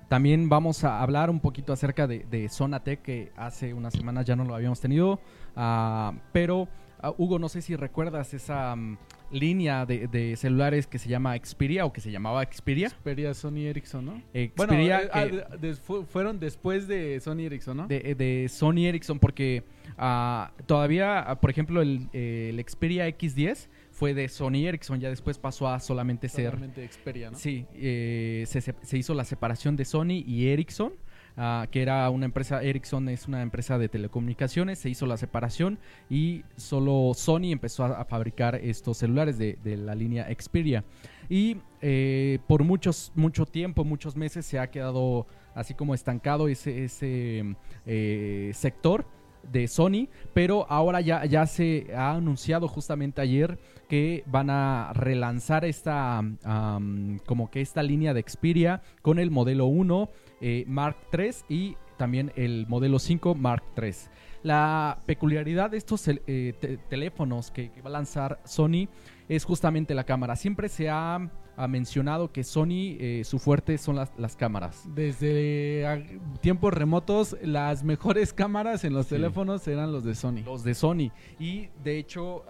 también 0.10 0.50
vamos 0.50 0.84
a 0.84 1.02
hablar 1.02 1.30
un 1.30 1.40
poquito 1.40 1.74
acerca 1.74 2.08
de, 2.08 2.26
de 2.30 2.50
Zona 2.50 2.84
Tech, 2.84 3.02
que 3.02 3.32
hace 3.36 3.74
unas 3.74 3.94
semanas 3.94 4.26
ya 4.26 4.36
no 4.36 4.44
lo 4.44 4.54
habíamos 4.54 4.80
tenido, 4.80 5.20
uh, 5.56 6.14
pero 6.32 6.68
uh, 7.02 7.14
Hugo, 7.18 7.40
no 7.40 7.50
sé 7.50 7.62
si 7.62 7.76
recuerdas 7.76 8.34
esa 8.34 8.74
um, 8.74 8.98
línea 9.34 9.86
de, 9.86 10.08
de, 10.08 10.36
celulares 10.36 10.88
que 10.88 11.00
se 11.00 11.10
llama 11.10 11.36
Xperia 11.38 11.86
o 11.86 11.92
que 11.92 12.02
se 12.02 12.12
llamaba 12.12 12.44
Xperia. 12.46 12.90
Xperia 12.90 13.34
Sony 13.34 13.66
Ericsson, 13.68 14.06
¿no? 14.06 14.22
Xperia 14.34 14.54
bueno, 14.56 14.74
eh, 14.74 15.10
ah, 15.12 16.04
fueron 16.08 16.40
después 16.40 16.88
de 16.88 17.20
Sony 17.20 17.42
Ericsson, 17.42 17.78
¿no? 17.78 17.88
De, 17.88 18.16
de 18.16 18.48
Sony 18.50 18.86
Ericsson, 18.86 19.20
porque 19.20 19.64
uh, 19.98 20.46
todavía, 20.66 21.38
por 21.42 21.50
ejemplo, 21.50 21.82
el, 21.82 22.10
el 22.14 22.64
Xperia 22.66 23.08
X10 23.08 23.68
fue 23.94 24.14
de 24.14 24.28
Sony 24.28 24.66
Ericsson, 24.66 25.00
ya 25.00 25.10
después 25.10 25.38
pasó 25.38 25.68
a 25.68 25.80
solamente, 25.80 26.28
solamente 26.28 26.82
ser... 26.82 26.92
Xperia, 26.92 27.32
¿no? 27.32 27.38
Sí, 27.38 27.66
eh, 27.76 28.44
se, 28.48 28.98
hizo 28.98 29.14
la 29.14 29.24
separación 29.24 29.76
de 29.76 29.86
Sony 29.86 30.24
y 30.26 30.48
Ericsson. 30.48 30.94
Ah, 31.36 31.68
que 31.72 31.82
era 31.82 32.08
una 32.12 32.26
empresa, 32.26 32.62
Ericsson 32.62 33.10
es 33.10 33.28
una 33.28 33.42
empresa 33.42 33.80
de 33.80 33.90
telecomunicaciones, 33.90 34.78
se 34.78 34.90
hizo 34.90 35.08
la 35.08 35.18
separación 35.18 35.80
y 36.08 36.44
solo 36.58 37.14
Sony 37.16 37.52
empezó 37.52 37.86
a, 37.86 38.06
fabricar 38.06 38.56
estos 38.56 38.98
celulares 38.98 39.40
de, 39.40 39.58
la 39.78 39.96
línea 39.96 40.28
Xperia. 40.32 40.84
Y 41.30 41.58
eh, 41.82 42.38
por 42.48 42.64
muchos, 42.64 43.12
mucho 43.16 43.48
tiempo, 43.48 43.84
muchos 43.84 44.16
meses 44.16 44.46
se 44.46 44.60
ha 44.60 44.70
quedado 44.70 45.26
así 45.56 45.74
como 45.74 45.96
estancado 45.96 46.48
ese, 46.48 46.84
ese 46.84 47.56
eh, 47.88 48.52
sector 48.54 49.06
de 49.52 49.68
Sony, 49.68 50.08
pero 50.34 50.66
ahora 50.70 51.02
ya, 51.02 51.26
ya 51.26 51.46
se 51.46 51.88
ha 51.96 52.12
anunciado 52.12 52.68
justamente 52.68 53.22
ayer 53.22 53.60
que 53.90 54.24
van 54.26 54.50
a 54.50 54.92
relanzar 54.94 55.66
esta 55.66 56.22
como 57.26 57.52
que 57.52 57.62
esta 57.62 57.84
línea 57.84 58.14
de 58.14 58.24
Xperia 58.26 58.82
con 59.02 59.20
el 59.20 59.32
modelo 59.32 59.66
1 59.66 60.10
eh, 60.46 60.66
Mark 60.68 60.98
III 61.18 61.32
y 61.48 61.78
también 61.96 62.34
el 62.36 62.68
modelo 62.68 63.00
5 63.00 63.34
Mark 63.34 63.64
III. 63.82 63.94
La 64.44 65.00
peculiaridad 65.06 65.72
de 65.72 65.78
estos 65.78 66.06
eh, 66.06 66.80
teléfonos 66.90 67.50
que, 67.50 67.72
va 67.82 67.88
a 67.88 67.94
lanzar 67.94 68.42
Sony 68.44 68.90
es 69.30 69.46
justamente 69.46 69.96
la 69.96 70.04
cámara. 70.04 70.36
Siempre 70.36 70.68
se 70.68 70.90
ha, 70.90 71.30
mencionado 71.70 72.34
que 72.34 72.44
Sony, 72.44 72.98
eh, 73.00 73.22
su 73.24 73.40
fuerte 73.40 73.78
son 73.78 73.96
las, 73.96 74.36
cámaras. 74.36 74.84
Desde 74.94 76.10
tiempos 76.42 76.74
remotos, 76.74 77.38
las 77.42 77.86
mejores 77.86 78.34
cámaras 78.42 78.84
en 78.84 78.94
los 78.94 79.08
teléfonos 79.08 79.66
eran 79.70 79.94
los 79.94 80.04
de 80.04 80.14
Sony. 80.14 80.44
Los 80.44 80.66
de 80.66 80.74
Sony. 80.74 81.12
Y 81.40 81.70
de 81.86 82.00
hecho, 82.00 82.44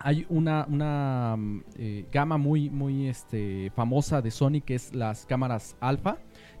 hay 0.00 0.26
una, 0.28 0.66
una 0.68 1.36
mm, 1.36 1.64
eh, 1.76 2.06
gama 2.12 2.38
muy, 2.38 2.70
muy 2.70 3.08
este, 3.08 3.70
famosa 3.74 4.22
de 4.22 4.30
Sony 4.30 4.60
que 4.64 4.74
es 4.74 4.94
las 4.94 5.26
cámaras 5.26 5.76
alfa 5.80 6.18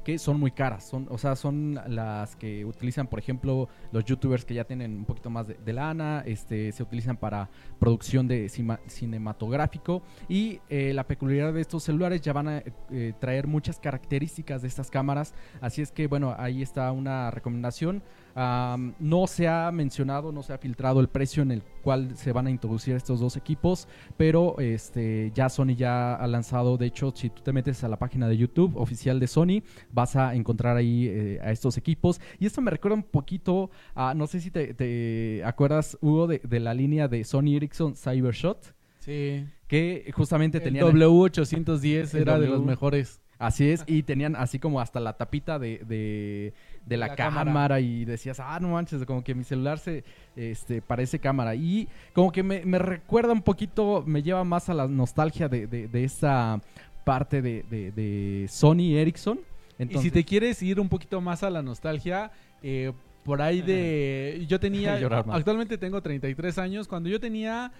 que 0.08 0.18
son 0.18 0.40
muy 0.40 0.52
caras. 0.52 0.84
Son, 0.84 1.06
o 1.10 1.18
sea, 1.18 1.36
son 1.36 1.78
las 1.86 2.34
que 2.34 2.64
utilizan, 2.64 3.08
por 3.08 3.18
ejemplo, 3.18 3.68
los 3.92 4.06
youtubers 4.06 4.46
que 4.46 4.54
ya 4.54 4.64
tienen 4.64 4.96
un 4.96 5.04
poquito 5.04 5.28
más 5.28 5.46
de, 5.46 5.72
lana, 5.74 6.22
este, 6.24 6.72
se 6.72 6.82
utilizan 6.82 7.18
para 7.18 7.50
producción 7.78 8.26
de 8.26 8.48
cinematográfico 8.86 10.02
y 10.26 10.60
eh, 10.70 10.94
la 10.94 11.06
peculiaridad 11.06 11.52
de 11.52 11.60
estos 11.60 11.82
celulares 11.84 12.22
ya 12.22 12.32
van 12.32 12.48
a 12.48 12.62
eh, 12.90 13.12
traer 13.20 13.46
muchas 13.46 13.78
características 13.78 14.62
de 14.62 14.68
estas 14.68 14.90
cámaras, 14.90 15.34
así 15.60 15.82
es 15.82 15.92
que 15.92 16.06
bueno, 16.06 16.34
ahí 16.38 16.62
está 16.62 16.90
una 16.90 17.30
recomendación 17.30 18.02
no 18.38 19.26
se 19.26 19.48
ha 19.48 19.70
mencionado, 19.72 20.30
no 20.30 20.42
se 20.42 20.52
ha 20.52 20.58
filtrado 20.58 21.00
el 21.00 21.08
precio 21.08 21.42
en 21.42 21.50
el 21.50 21.62
cual 21.82 22.16
se 22.16 22.32
van 22.32 22.46
a 22.46 22.50
introducir 22.50 22.94
estos 22.94 23.18
dos 23.18 23.36
equipos, 23.36 23.88
pero 24.16 24.56
este, 24.58 25.32
ya 25.34 25.48
Sony 25.48 25.74
ya 25.76 26.14
ha 26.14 26.26
lanzado, 26.26 26.76
de 26.76 26.86
hecho, 26.86 27.12
si 27.14 27.30
tú 27.30 27.42
te 27.42 27.52
metes 27.52 27.82
a 27.82 27.88
la 27.88 27.98
página 27.98 28.28
de 28.28 28.36
YouTube 28.36 28.76
oficial 28.76 29.18
de 29.18 29.26
Sony, 29.26 29.62
vas 29.90 30.14
a 30.14 30.34
encontrar 30.34 30.76
ahí 30.76 31.08
eh, 31.08 31.40
a 31.42 31.50
estos 31.50 31.76
equipos. 31.76 32.20
Y 32.38 32.46
esto 32.46 32.60
me 32.60 32.70
recuerda 32.70 32.96
un 32.96 33.02
poquito 33.02 33.70
a, 33.94 34.14
no 34.14 34.26
sé 34.26 34.40
si 34.40 34.50
te, 34.50 35.42
acuerdas, 35.44 35.98
Hugo, 36.00 36.26
de, 36.26 36.40
de, 36.44 36.60
la 36.60 36.74
línea 36.74 37.08
de 37.08 37.24
Sony 37.24 37.56
Ericsson 37.56 37.96
Cybershot. 37.96 38.74
Sí. 39.00 39.46
Que 39.66 40.12
justamente 40.14 40.60
tenía... 40.60 40.82
W810 40.84 42.14
era 42.14 42.38
de 42.38 42.46
los 42.46 42.64
mejores. 42.64 43.20
Así 43.38 43.70
es, 43.70 43.84
y 43.86 44.02
tenían 44.02 44.34
así 44.34 44.58
como 44.58 44.80
hasta 44.80 44.98
la 44.98 45.16
tapita 45.16 45.60
de, 45.60 45.78
de, 45.86 46.54
la, 46.96 47.14
cámara. 47.14 47.80
y 47.80 48.04
decías, 48.04 48.40
ah, 48.40 48.58
no 48.60 48.68
manches, 48.68 49.04
como 49.04 49.22
que 49.22 49.34
mi 49.34 49.44
celular 49.44 49.78
se 49.78 50.04
este, 50.36 50.80
parece 50.82 51.18
cámara. 51.18 51.54
Y 51.54 51.88
como 52.12 52.32
que 52.32 52.42
me, 52.42 52.78
recuerda 52.78 53.32
un 53.32 53.42
poquito, 53.42 54.02
me 54.06 54.22
lleva 54.22 54.44
más 54.44 54.68
a 54.68 54.74
la 54.74 54.88
nostalgia 54.88 55.48
de, 55.48 55.66
de, 55.66 56.04
esa 56.04 56.60
parte 57.04 57.42
de, 57.42 58.46
Sony 58.48 58.96
Ericsson. 58.96 59.40
y 59.78 59.98
si 59.98 60.10
te 60.10 60.24
quieres 60.24 60.62
ir 60.62 60.80
un 60.80 60.88
poquito 60.88 61.20
más 61.20 61.42
a 61.42 61.50
la 61.50 61.62
nostalgia, 61.62 62.30
eh, 62.62 62.92
por 63.24 63.42
ahí 63.42 63.60
de... 63.60 64.44
Yo 64.48 64.58
tenía... 64.58 64.94
actualmente 65.30 65.76
tengo 65.78 66.00
33 66.00 66.58
años. 66.58 66.88
Cuando 66.88 67.08
yo 67.10 67.20
tenía 67.20 67.72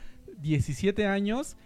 17 0.43 1.07
años 1.07 1.57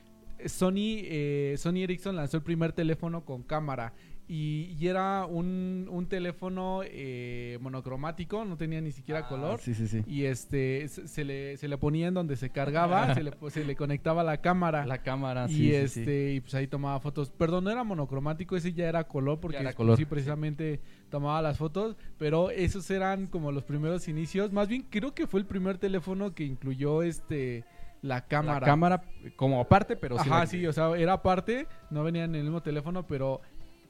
Sony, 0.47 1.03
eh, 1.05 1.55
Sony 1.59 1.82
Ericsson 1.82 2.16
lanzó 2.16 2.36
el 2.36 2.43
primer 2.43 2.72
teléfono 2.72 3.24
con 3.24 3.43
cámara. 3.43 3.93
Y, 4.28 4.86
era 4.86 5.26
un, 5.26 6.06
teléfono 6.08 6.80
eh, 6.84 7.58
monocromático, 7.60 8.44
no 8.44 8.56
tenía 8.56 8.80
ni 8.80 8.92
siquiera 8.92 9.20
ah, 9.20 9.28
color. 9.28 9.60
Sí, 9.60 9.74
sí, 9.74 9.86
sí. 9.86 10.02
Y 10.06 10.24
este 10.24 10.88
se, 10.88 11.24
le, 11.24 11.56
se 11.56 11.68
le 11.68 11.78
ponía 11.78 12.08
en 12.08 12.14
donde 12.14 12.36
se 12.36 12.50
cargaba, 12.50 13.14
se, 13.14 13.22
le, 13.22 13.32
se 13.50 13.64
le 13.64 13.76
conectaba 13.76 14.22
la 14.22 14.38
cámara. 14.38 14.86
La 14.86 14.98
cámara, 14.98 15.46
y 15.48 15.54
sí. 15.54 15.74
este, 15.74 16.32
y 16.34 16.40
pues 16.40 16.54
ahí 16.54 16.66
tomaba 16.66 16.98
fotos. 17.00 17.30
Perdón, 17.30 17.64
no 17.64 17.70
era 17.70 17.84
monocromático, 17.84 18.56
ese 18.56 18.72
ya 18.72 18.88
era 18.88 19.04
color, 19.04 19.40
porque 19.40 19.58
sí 19.96 20.04
precisamente 20.04 20.80
tomaba 21.10 21.42
las 21.42 21.58
fotos. 21.58 21.96
Pero 22.18 22.50
esos 22.50 22.90
eran 22.90 23.26
como 23.26 23.52
los 23.52 23.64
primeros 23.64 24.08
inicios. 24.08 24.52
Más 24.52 24.68
bien, 24.68 24.86
creo 24.88 25.14
que 25.14 25.26
fue 25.26 25.40
el 25.40 25.46
primer 25.46 25.78
teléfono 25.78 26.34
que 26.34 26.44
incluyó 26.44 27.02
este 27.02 27.64
la 28.02 28.26
cámara. 28.26 28.60
La 28.60 28.66
cámara 28.66 29.02
como 29.36 29.60
aparte, 29.60 29.96
pero 29.96 30.18
sí. 30.18 30.28
Ajá, 30.28 30.46
sí, 30.46 30.66
o 30.66 30.72
sea, 30.72 30.94
era 30.96 31.14
aparte, 31.14 31.68
no 31.90 32.02
venía 32.02 32.24
en 32.24 32.34
el 32.34 32.42
mismo 32.42 32.60
teléfono, 32.62 33.06
pero 33.06 33.40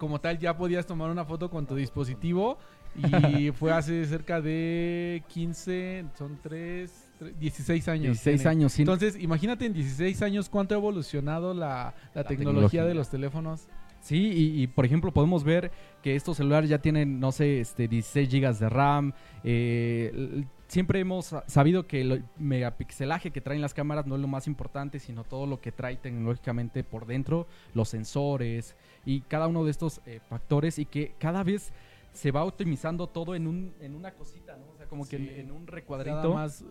como 0.03 0.21
tal 0.21 0.37
ya 0.37 0.57
podías 0.57 0.85
tomar 0.85 1.13
una 1.13 1.25
foto 1.25 1.49
con 1.49 1.65
tu 1.65 1.77
dispositivo 1.77 2.59
y 3.39 3.53
fue 3.53 3.71
hace 3.71 4.05
cerca 4.05 4.41
de 4.41 5.23
15, 5.29 6.07
son 6.19 6.41
3, 6.43 7.11
16 7.39 7.87
años. 7.87 8.25
16 8.25 8.47
años, 8.47 8.73
sí. 8.73 8.83
Entonces, 8.83 9.17
imagínate 9.17 9.65
en 9.65 9.73
16 9.73 10.21
años 10.23 10.49
cuánto 10.49 10.75
ha 10.75 10.79
evolucionado 10.79 11.55
la, 11.55 11.95
tecnología, 12.27 12.85
de 12.85 12.95
los 12.95 13.11
teléfonos. 13.11 13.69
Sí, 14.01 14.33
y, 14.57 14.67
por 14.67 14.85
ejemplo 14.85 15.13
podemos 15.13 15.45
ver 15.45 15.71
que 16.03 16.17
estos 16.17 16.39
celulares 16.39 16.69
ya 16.69 16.79
tienen, 16.79 17.21
no 17.21 17.31
sé, 17.31 17.61
este 17.61 17.87
16 17.87 18.29
gigas 18.29 18.59
de 18.59 18.69
RAM, 18.69 19.13
eh, 19.45 20.45
siempre 20.67 20.99
hemos 20.99 21.33
sabido 21.47 21.87
que 21.87 22.01
el 22.01 22.25
megapixelaje 22.39 23.31
que 23.31 23.41
traen 23.41 23.61
las 23.61 23.73
cámaras 23.73 24.07
no 24.07 24.17
es 24.17 24.21
lo 24.21 24.27
más 24.27 24.49
importante, 24.49 24.99
sino 24.99 25.23
todo 25.23 25.47
lo 25.47 25.61
que 25.61 25.71
trae 25.71 25.95
tecnológicamente 25.95 26.83
por 26.83 27.07
dentro, 27.07 27.47
los 27.73 27.91
sensores 27.91 28.75
y 29.05 29.23
cada 29.23 29.47
uno 29.47 29.65
de 29.65 29.71
estos 29.71 30.01
eh, 30.07 30.21
factores 30.29 30.79
y 30.79 30.87
que 30.87 31.15
cada 31.19 31.43
vez 31.43 31.73
se 32.13 32.31
va 32.31 32.45
optimizando 32.45 33.07
todo 33.07 33.35
en, 33.35 33.47
un, 33.47 33.75
en 33.81 33.95
una 33.95 34.13
cosita, 34.13 34.57
¿no? 34.57 34.67
O 34.73 34.77
sea, 34.77 34.87
como 34.87 35.07
que 35.07 35.41
en, 35.41 35.51
un 35.51 35.67
recuadrito. 35.67 36.35
más 36.35 36.65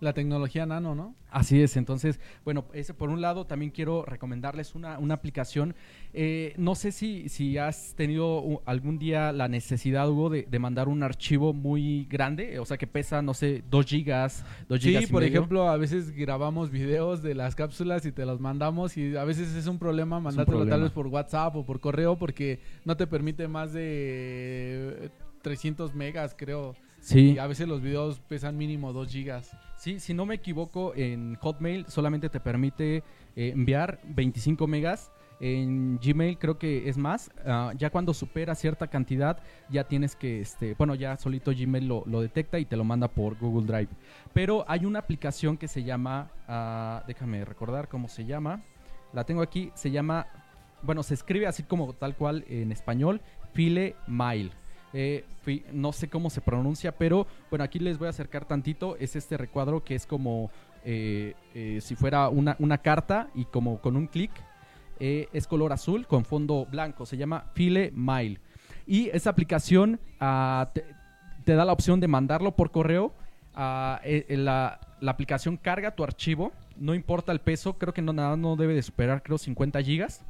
la 0.00 0.12
tecnología 0.12 0.66
nano, 0.66 0.94
¿no? 0.94 1.14
Así 1.30 1.60
es, 1.60 1.76
entonces, 1.76 2.20
bueno, 2.44 2.64
ese 2.72 2.94
por 2.94 3.10
un 3.10 3.20
lado 3.20 3.46
también 3.46 3.70
quiero 3.70 4.04
recomendarles 4.04 4.74
una, 4.74 4.98
una 4.98 5.14
aplicación. 5.14 5.74
Eh, 6.14 6.54
no 6.56 6.74
sé 6.74 6.92
si, 6.92 7.28
si 7.28 7.58
has 7.58 7.94
tenido 7.94 8.62
algún 8.64 8.98
día 8.98 9.32
la 9.32 9.48
necesidad, 9.48 10.08
Hugo, 10.08 10.30
de, 10.30 10.46
de, 10.48 10.58
mandar 10.58 10.88
un 10.88 11.02
archivo 11.02 11.52
muy 11.52 12.06
grande, 12.06 12.58
o 12.58 12.64
sea, 12.64 12.78
que 12.78 12.86
pesa, 12.86 13.20
no 13.22 13.34
sé, 13.34 13.62
2 13.70 13.86
gigas, 13.86 14.44
2 14.68 14.80
gigas. 14.80 15.04
Sí, 15.04 15.12
por 15.12 15.24
ejemplo, 15.24 15.68
a 15.68 15.76
veces 15.76 16.12
grabamos 16.12 16.70
videos 16.70 17.22
de 17.22 17.34
las 17.34 17.54
cápsulas 17.54 18.06
y 18.06 18.12
te 18.12 18.24
los 18.24 18.40
mandamos 18.40 18.96
y 18.96 19.16
a 19.16 19.24
veces 19.24 19.54
es 19.54 19.66
un 19.66 19.78
problema 19.78 20.20
mandártelo 20.20 20.66
tal 20.66 20.82
vez 20.82 20.92
por 20.92 21.06
WhatsApp 21.06 21.56
o 21.56 21.66
por 21.66 21.80
correo 21.80 22.16
porque 22.16 22.60
no 22.84 22.96
te 22.96 23.06
permite 23.06 23.48
más 23.48 23.72
de 23.72 25.10
300 25.42 25.94
megas, 25.94 26.34
creo. 26.36 26.74
Sí. 27.00 27.34
Y 27.34 27.38
a 27.38 27.46
veces 27.46 27.68
los 27.68 27.82
videos 27.82 28.20
pesan 28.20 28.56
mínimo 28.56 28.92
2 28.92 29.08
gigas. 29.08 29.56
Sí, 29.76 30.00
si 30.00 30.14
no 30.14 30.24
me 30.24 30.36
equivoco, 30.36 30.94
en 30.94 31.36
Hotmail 31.36 31.86
solamente 31.88 32.28
te 32.30 32.40
permite 32.40 32.96
eh, 33.36 33.50
enviar 33.54 34.00
25 34.04 34.66
megas. 34.66 35.12
En 35.38 35.98
Gmail 35.98 36.38
creo 36.38 36.58
que 36.58 36.88
es 36.88 36.96
más. 36.96 37.30
Ah, 37.44 37.72
ya 37.76 37.90
cuando 37.90 38.14
supera 38.14 38.54
cierta 38.54 38.86
cantidad, 38.86 39.38
ya 39.68 39.84
tienes 39.84 40.16
que, 40.16 40.40
este, 40.40 40.74
bueno, 40.74 40.94
ya 40.94 41.18
solito 41.18 41.52
Gmail 41.52 41.86
lo, 41.86 42.20
detecta 42.22 42.58
y 42.58 42.64
te 42.64 42.76
lo 42.76 42.84
manda 42.84 43.08
por 43.08 43.38
Google 43.38 43.66
Drive. 43.66 43.88
Pero 44.32 44.64
hay 44.66 44.86
una 44.86 45.00
aplicación 45.00 45.58
que 45.58 45.68
se 45.68 45.84
llama, 45.84 46.30
ah, 46.48 47.04
déjame 47.06 47.44
recordar 47.44 47.88
cómo 47.88 48.08
se 48.08 48.24
llama. 48.24 48.62
La 49.12 49.24
tengo 49.24 49.42
aquí, 49.42 49.70
se 49.74 49.90
llama, 49.90 50.26
bueno, 50.82 51.02
se 51.02 51.12
escribe 51.12 51.46
así 51.46 51.64
como 51.64 51.92
tal 51.92 52.16
cual 52.16 52.46
en 52.48 52.72
español, 52.72 53.20
File 53.52 53.94
Mail. 54.06 54.52
Eh, 54.92 55.24
no 55.72 55.92
sé 55.92 56.08
cómo 56.08 56.30
se 56.30 56.40
pronuncia, 56.40 56.92
pero 56.92 57.26
bueno, 57.50 57.64
aquí 57.64 57.78
les 57.78 57.98
voy 57.98 58.06
a 58.06 58.10
acercar 58.10 58.46
tantito. 58.46 58.96
Es 58.96 59.16
este 59.16 59.36
recuadro 59.36 59.84
que 59.84 59.94
es 59.94 60.06
como 60.06 60.50
eh, 60.84 61.34
eh, 61.54 61.80
si 61.82 61.94
fuera 61.94 62.28
una, 62.28 62.78
carta 62.78 63.28
y 63.34 63.44
como 63.46 63.80
con 63.80 63.96
un 63.96 64.06
clic. 64.06 64.30
es 64.98 65.46
color 65.46 65.72
azul 65.72 66.06
con 66.06 66.24
fondo 66.24 66.66
blanco. 66.70 67.06
Se 67.06 67.16
llama 67.16 67.50
File 67.54 67.92
Mail. 67.94 68.40
Y 68.86 69.08
esa 69.10 69.30
aplicación 69.30 70.00
ah, 70.20 70.70
te, 70.72 71.54
da 71.54 71.64
la 71.64 71.72
opción 71.72 72.00
de 72.00 72.08
mandarlo 72.08 72.56
por 72.56 72.70
correo. 72.70 73.12
Ah, 73.54 74.00
la, 74.28 74.80
la, 75.00 75.10
aplicación 75.10 75.56
carga 75.56 75.94
tu 75.94 76.04
archivo. 76.04 76.52
No 76.76 76.94
importa 76.94 77.32
el 77.32 77.40
peso. 77.40 77.74
Creo 77.74 77.92
que 77.92 78.02
no, 78.02 78.12
nada 78.12 78.36
no 78.36 78.56
debe 78.56 78.74
de 78.74 78.82
superar, 78.82 79.22
creo, 79.22 79.38
50 79.38 79.82
gigas. 79.82 80.24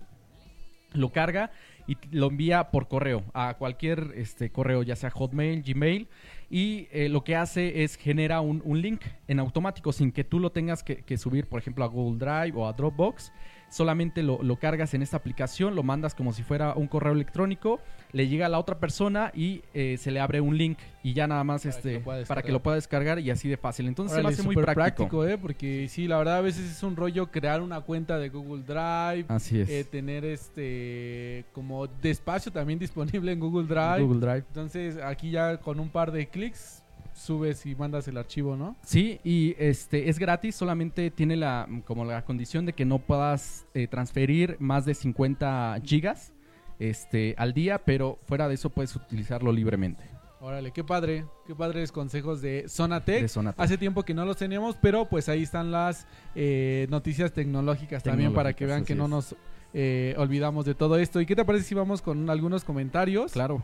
Lo 0.92 1.10
carga 1.10 1.50
y 1.86 1.96
lo 2.10 2.28
envía 2.28 2.70
por 2.70 2.88
correo 2.88 3.22
a 3.34 3.54
cualquier 3.54 4.12
este, 4.16 4.50
correo, 4.50 4.82
ya 4.82 4.96
sea 4.96 5.10
Hotmail, 5.10 5.62
Gmail, 5.62 6.08
y 6.50 6.88
eh, 6.92 7.08
lo 7.08 7.24
que 7.24 7.36
hace 7.36 7.82
es 7.84 7.96
genera 7.96 8.40
un, 8.40 8.62
link 8.80 9.02
en 9.26 9.40
automático 9.40 9.92
sin 9.92 10.12
que 10.12 10.24
tú 10.24 10.38
lo 10.38 10.50
tengas 10.50 10.82
que, 10.82 11.18
subir, 11.18 11.46
por 11.46 11.60
ejemplo, 11.60 11.84
a 11.84 11.88
Google 11.88 12.18
Drive 12.18 12.56
o 12.56 12.66
a 12.66 12.72
Dropbox 12.72 13.32
solamente 13.68 14.22
lo, 14.22 14.56
cargas 14.56 14.94
en 14.94 15.02
esta 15.02 15.16
aplicación, 15.16 15.74
lo 15.74 15.82
mandas 15.82 16.14
como 16.14 16.32
si 16.32 16.42
fuera 16.42 16.74
un 16.74 16.86
correo 16.86 17.12
electrónico, 17.12 17.80
le 18.12 18.28
llega 18.28 18.46
a 18.46 18.48
la 18.48 18.58
otra 18.58 18.78
persona 18.78 19.30
y 19.34 19.62
eh, 19.74 19.96
se 19.98 20.10
le 20.10 20.20
abre 20.20 20.40
un 20.40 20.56
link 20.56 20.78
y 21.02 21.12
ya 21.12 21.26
nada 21.26 21.44
más 21.44 21.62
para 21.62 21.76
este 21.76 22.02
que 22.02 22.24
para 22.26 22.42
que 22.42 22.52
lo 22.52 22.62
pueda 22.62 22.76
descargar 22.76 23.18
y 23.18 23.30
así 23.30 23.48
de 23.48 23.56
fácil. 23.56 23.86
Entonces 23.86 24.16
se 24.16 24.22
me 24.22 24.28
hace 24.28 24.42
muy 24.42 24.56
práctico. 24.56 25.26
¿eh? 25.26 25.36
Porque 25.36 25.88
sí, 25.88 26.06
la 26.06 26.18
verdad 26.18 26.38
a 26.38 26.40
veces 26.40 26.70
es 26.70 26.82
un 26.82 26.96
rollo 26.96 27.30
crear 27.30 27.60
una 27.60 27.80
cuenta 27.80 28.18
de 28.18 28.28
Google 28.28 28.62
Drive, 28.62 29.26
así 29.28 29.60
es. 29.60 29.68
Eh, 29.68 29.84
tener 29.84 30.24
este 30.24 31.44
como 31.52 31.86
despacio 31.86 32.52
también 32.52 32.78
disponible 32.78 33.32
en 33.32 33.40
Google 33.40 33.66
Drive. 33.66 34.02
Google 34.02 34.20
Drive. 34.20 34.44
Entonces 34.48 34.98
aquí 34.98 35.30
ya 35.30 35.58
con 35.58 35.80
un 35.80 35.90
par 35.90 36.12
de 36.12 36.28
clics 36.28 36.82
subes 37.16 37.66
y 37.66 37.74
mandas 37.74 38.06
el 38.08 38.18
archivo, 38.18 38.56
¿no? 38.56 38.76
Sí, 38.82 39.20
y 39.24 39.56
este 39.58 40.08
es 40.08 40.18
gratis, 40.18 40.54
solamente 40.54 41.10
tiene 41.10 41.36
la 41.36 41.68
como 41.84 42.04
la 42.04 42.24
condición 42.24 42.66
de 42.66 42.72
que 42.72 42.84
no 42.84 42.98
puedas 42.98 43.66
eh, 43.74 43.86
transferir 43.88 44.56
más 44.60 44.84
de 44.84 44.94
50 44.94 45.80
gigas 45.82 46.32
este 46.78 47.34
al 47.38 47.54
día, 47.54 47.78
pero 47.84 48.18
fuera 48.26 48.48
de 48.48 48.54
eso 48.54 48.70
puedes 48.70 48.94
utilizarlo 48.94 49.50
libremente. 49.52 50.04
Órale, 50.40 50.70
qué 50.70 50.84
padre, 50.84 51.24
qué 51.46 51.54
padres 51.54 51.90
consejos 51.90 52.42
de 52.42 52.66
Zonatec. 52.68 53.28
Hace 53.56 53.78
tiempo 53.78 54.04
que 54.04 54.12
no 54.12 54.24
los 54.24 54.36
teníamos, 54.36 54.76
pero 54.80 55.08
pues 55.08 55.28
ahí 55.28 55.42
están 55.42 55.72
las 55.72 56.06
eh, 56.34 56.86
noticias 56.90 57.32
tecnológicas, 57.32 58.02
también 58.02 58.34
para 58.34 58.52
que 58.52 58.66
vean 58.66 58.84
que 58.84 58.94
no 58.94 59.08
nos 59.08 59.34
eh, 59.72 60.14
olvidamos 60.18 60.66
de 60.66 60.74
todo 60.74 60.98
esto. 60.98 61.20
¿Y 61.20 61.26
qué 61.26 61.34
te 61.34 61.44
parece 61.44 61.64
si 61.64 61.74
vamos 61.74 62.02
con 62.02 62.28
algunos 62.28 62.64
comentarios? 62.64 63.32
Claro. 63.32 63.62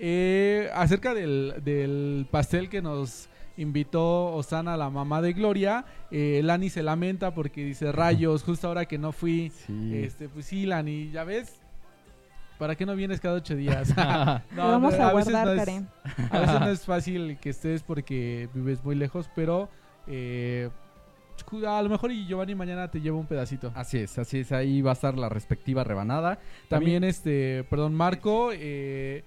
Eh, 0.00 0.70
acerca 0.74 1.12
del, 1.14 2.26
pastel 2.30 2.68
que 2.68 2.80
nos 2.80 3.28
invitó 3.56 4.26
Osana, 4.34 4.76
la 4.76 4.90
mamá 4.90 5.20
de 5.20 5.32
Gloria, 5.32 5.84
eh, 6.12 6.40
Lani 6.44 6.70
se 6.70 6.82
lamenta 6.84 7.34
porque 7.34 7.64
dice 7.64 7.90
rayos, 7.90 8.44
justo 8.44 8.68
ahora 8.68 8.86
que 8.86 8.98
no 8.98 9.10
fui, 9.10 9.52
este, 9.92 10.28
pues 10.28 10.46
sí, 10.46 10.66
Lani, 10.66 11.10
ya 11.10 11.24
ves, 11.24 11.60
¿para 12.58 12.76
qué 12.76 12.86
no 12.86 12.94
vienes 12.94 13.20
cada 13.20 13.34
ocho 13.34 13.56
días? 13.56 13.88
Lo 14.56 14.62
vamos 14.62 14.96
no, 14.96 15.04
a, 15.04 15.12
veces 15.12 15.32
guardar, 15.32 15.46
no 15.46 15.52
es- 15.52 15.58
Karen. 15.58 15.88
A 16.30 16.38
veces 16.38 16.60
no 16.60 16.68
es 16.68 16.80
fácil 16.84 17.38
que 17.40 17.50
estés 17.50 17.82
porque 17.82 18.48
vives 18.54 18.84
muy 18.84 18.94
lejos, 18.94 19.28
pero 19.34 19.68
eh, 20.06 20.70
a 21.66 21.82
lo 21.82 21.88
mejor 21.88 22.12
y 22.12 22.26
Giovanni 22.26 22.54
mañana 22.54 22.88
te 22.88 23.00
lleva 23.00 23.16
un 23.16 23.26
pedacito. 23.26 23.72
Así 23.74 23.98
es, 23.98 24.18
así 24.18 24.40
es, 24.40 24.52
ahí 24.52 24.82
va 24.82 24.90
a 24.90 24.94
estar 24.94 25.16
la 25.16 25.28
respectiva 25.28 25.82
rebanada. 25.82 26.38
También, 26.68 27.02
este, 27.04 27.64
perdón, 27.68 27.94
Marco 27.94 28.50
eh, 28.52 29.24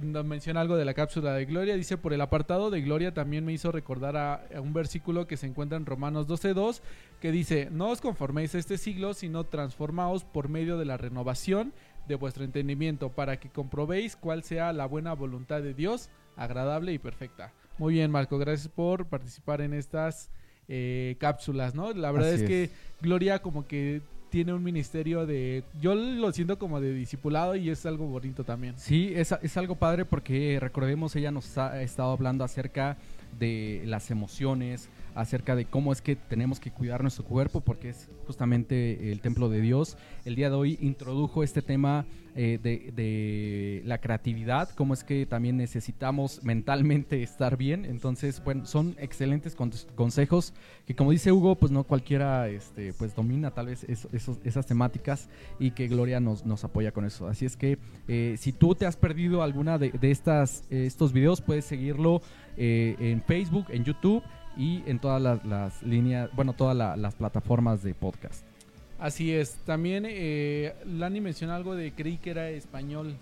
nos 0.00 0.24
menciona 0.24 0.60
algo 0.60 0.76
de 0.76 0.84
la 0.84 0.94
cápsula 0.94 1.32
de 1.34 1.44
Gloria. 1.44 1.76
Dice, 1.76 1.96
por 1.98 2.12
el 2.12 2.20
apartado 2.20 2.70
de 2.70 2.80
Gloria 2.80 3.14
también 3.14 3.44
me 3.44 3.52
hizo 3.52 3.72
recordar 3.72 4.16
a, 4.16 4.46
a 4.54 4.60
un 4.60 4.72
versículo 4.72 5.26
que 5.26 5.36
se 5.36 5.46
encuentra 5.46 5.76
en 5.78 5.86
Romanos 5.86 6.26
12.2, 6.28 6.80
que 7.20 7.32
dice, 7.32 7.68
no 7.70 7.90
os 7.90 8.00
conforméis 8.00 8.54
a 8.54 8.58
este 8.58 8.78
siglo, 8.78 9.14
sino 9.14 9.44
transformaos 9.44 10.24
por 10.24 10.48
medio 10.48 10.78
de 10.78 10.84
la 10.84 10.96
renovación 10.96 11.72
de 12.08 12.14
vuestro 12.16 12.44
entendimiento, 12.44 13.10
para 13.10 13.38
que 13.38 13.48
comprobéis 13.48 14.16
cuál 14.16 14.42
sea 14.42 14.72
la 14.72 14.86
buena 14.86 15.14
voluntad 15.14 15.62
de 15.62 15.74
Dios, 15.74 16.10
agradable 16.36 16.92
y 16.92 16.98
perfecta. 16.98 17.52
Muy 17.78 17.94
bien, 17.94 18.10
Marco, 18.10 18.38
gracias 18.38 18.68
por 18.68 19.06
participar 19.06 19.60
en 19.60 19.74
estas 19.74 20.30
eh, 20.68 21.16
cápsulas, 21.18 21.74
¿no? 21.74 21.92
La 21.92 22.12
verdad 22.12 22.32
es 22.32 22.42
que. 22.42 22.70
Gloria 23.00 23.40
como 23.40 23.66
que 23.66 24.00
tiene 24.34 24.52
un 24.52 24.64
ministerio 24.64 25.26
de... 25.26 25.62
Yo 25.80 25.94
lo 25.94 26.32
siento 26.32 26.58
como 26.58 26.80
de 26.80 26.92
discipulado 26.92 27.54
y 27.54 27.70
es 27.70 27.86
algo 27.86 28.08
bonito 28.08 28.42
también. 28.42 28.74
Sí, 28.76 29.12
es, 29.14 29.30
es 29.30 29.56
algo 29.56 29.76
padre 29.76 30.04
porque 30.04 30.58
recordemos, 30.60 31.14
ella 31.14 31.30
nos 31.30 31.56
ha 31.56 31.80
estado 31.82 32.10
hablando 32.10 32.42
acerca 32.42 32.96
de 33.38 33.84
las 33.86 34.10
emociones, 34.10 34.88
acerca 35.14 35.56
de 35.56 35.64
cómo 35.64 35.92
es 35.92 36.02
que 36.02 36.16
tenemos 36.16 36.60
que 36.60 36.70
cuidar 36.70 37.02
nuestro 37.02 37.24
cuerpo 37.24 37.60
porque 37.60 37.90
es 37.90 38.08
justamente 38.26 39.12
el 39.12 39.20
templo 39.20 39.48
de 39.48 39.60
Dios. 39.60 39.96
El 40.24 40.34
día 40.34 40.50
de 40.50 40.56
hoy 40.56 40.78
introdujo 40.80 41.42
este 41.42 41.62
tema 41.62 42.04
eh, 42.36 42.58
de, 42.60 43.82
la 43.84 43.98
creatividad, 43.98 44.68
cómo 44.70 44.92
es 44.92 45.04
que 45.04 45.24
también 45.24 45.56
necesitamos 45.56 46.42
mentalmente 46.42 47.22
estar 47.22 47.56
bien. 47.56 47.84
Entonces, 47.84 48.42
bueno, 48.42 48.66
son 48.66 48.96
excelentes 48.98 49.54
con- 49.54 49.70
consejos 49.94 50.52
que 50.84 50.96
como 50.96 51.12
dice 51.12 51.30
Hugo, 51.30 51.54
pues 51.54 51.70
no 51.70 51.84
cualquiera 51.84 52.48
este, 52.48 52.92
pues 52.94 53.14
domina 53.14 53.52
tal 53.52 53.66
vez 53.66 53.84
esas 53.84 54.66
temáticas 54.66 55.28
y 55.60 55.70
que 55.70 55.86
Gloria 55.86 56.18
nos, 56.18 56.64
apoya 56.64 56.90
con 56.90 57.04
eso. 57.04 57.28
Así 57.28 57.46
es 57.46 57.56
que 57.56 57.78
eh, 58.08 58.34
si 58.36 58.52
tú 58.52 58.74
te 58.74 58.86
has 58.86 58.96
perdido 58.96 59.42
alguna 59.42 59.78
de, 59.78 59.92
estas, 60.02 60.64
eh, 60.70 60.86
estos 60.86 61.12
videos, 61.12 61.40
puedes 61.40 61.64
seguirlo 61.64 62.20
en 62.56 63.20
Facebook, 63.22 63.66
en 63.70 63.82
YouTube 63.82 64.22
y 64.56 64.82
en 64.86 64.98
todas 64.98 65.20
las, 65.20 65.44
las 65.44 65.82
líneas, 65.82 66.30
bueno, 66.34 66.52
todas 66.52 66.76
la- 66.76 66.96
las 66.96 67.14
plataformas 67.14 67.82
de 67.82 67.94
podcast. 67.94 68.44
Así 68.98 69.32
es. 69.32 69.56
También 69.66 70.04
eh, 70.08 70.74
Lani 70.86 71.20
menciona 71.20 71.56
algo 71.56 71.74
de 71.74 71.92
creí 71.92 72.16
que 72.18 72.30
era 72.30 72.48
español. 72.50 73.16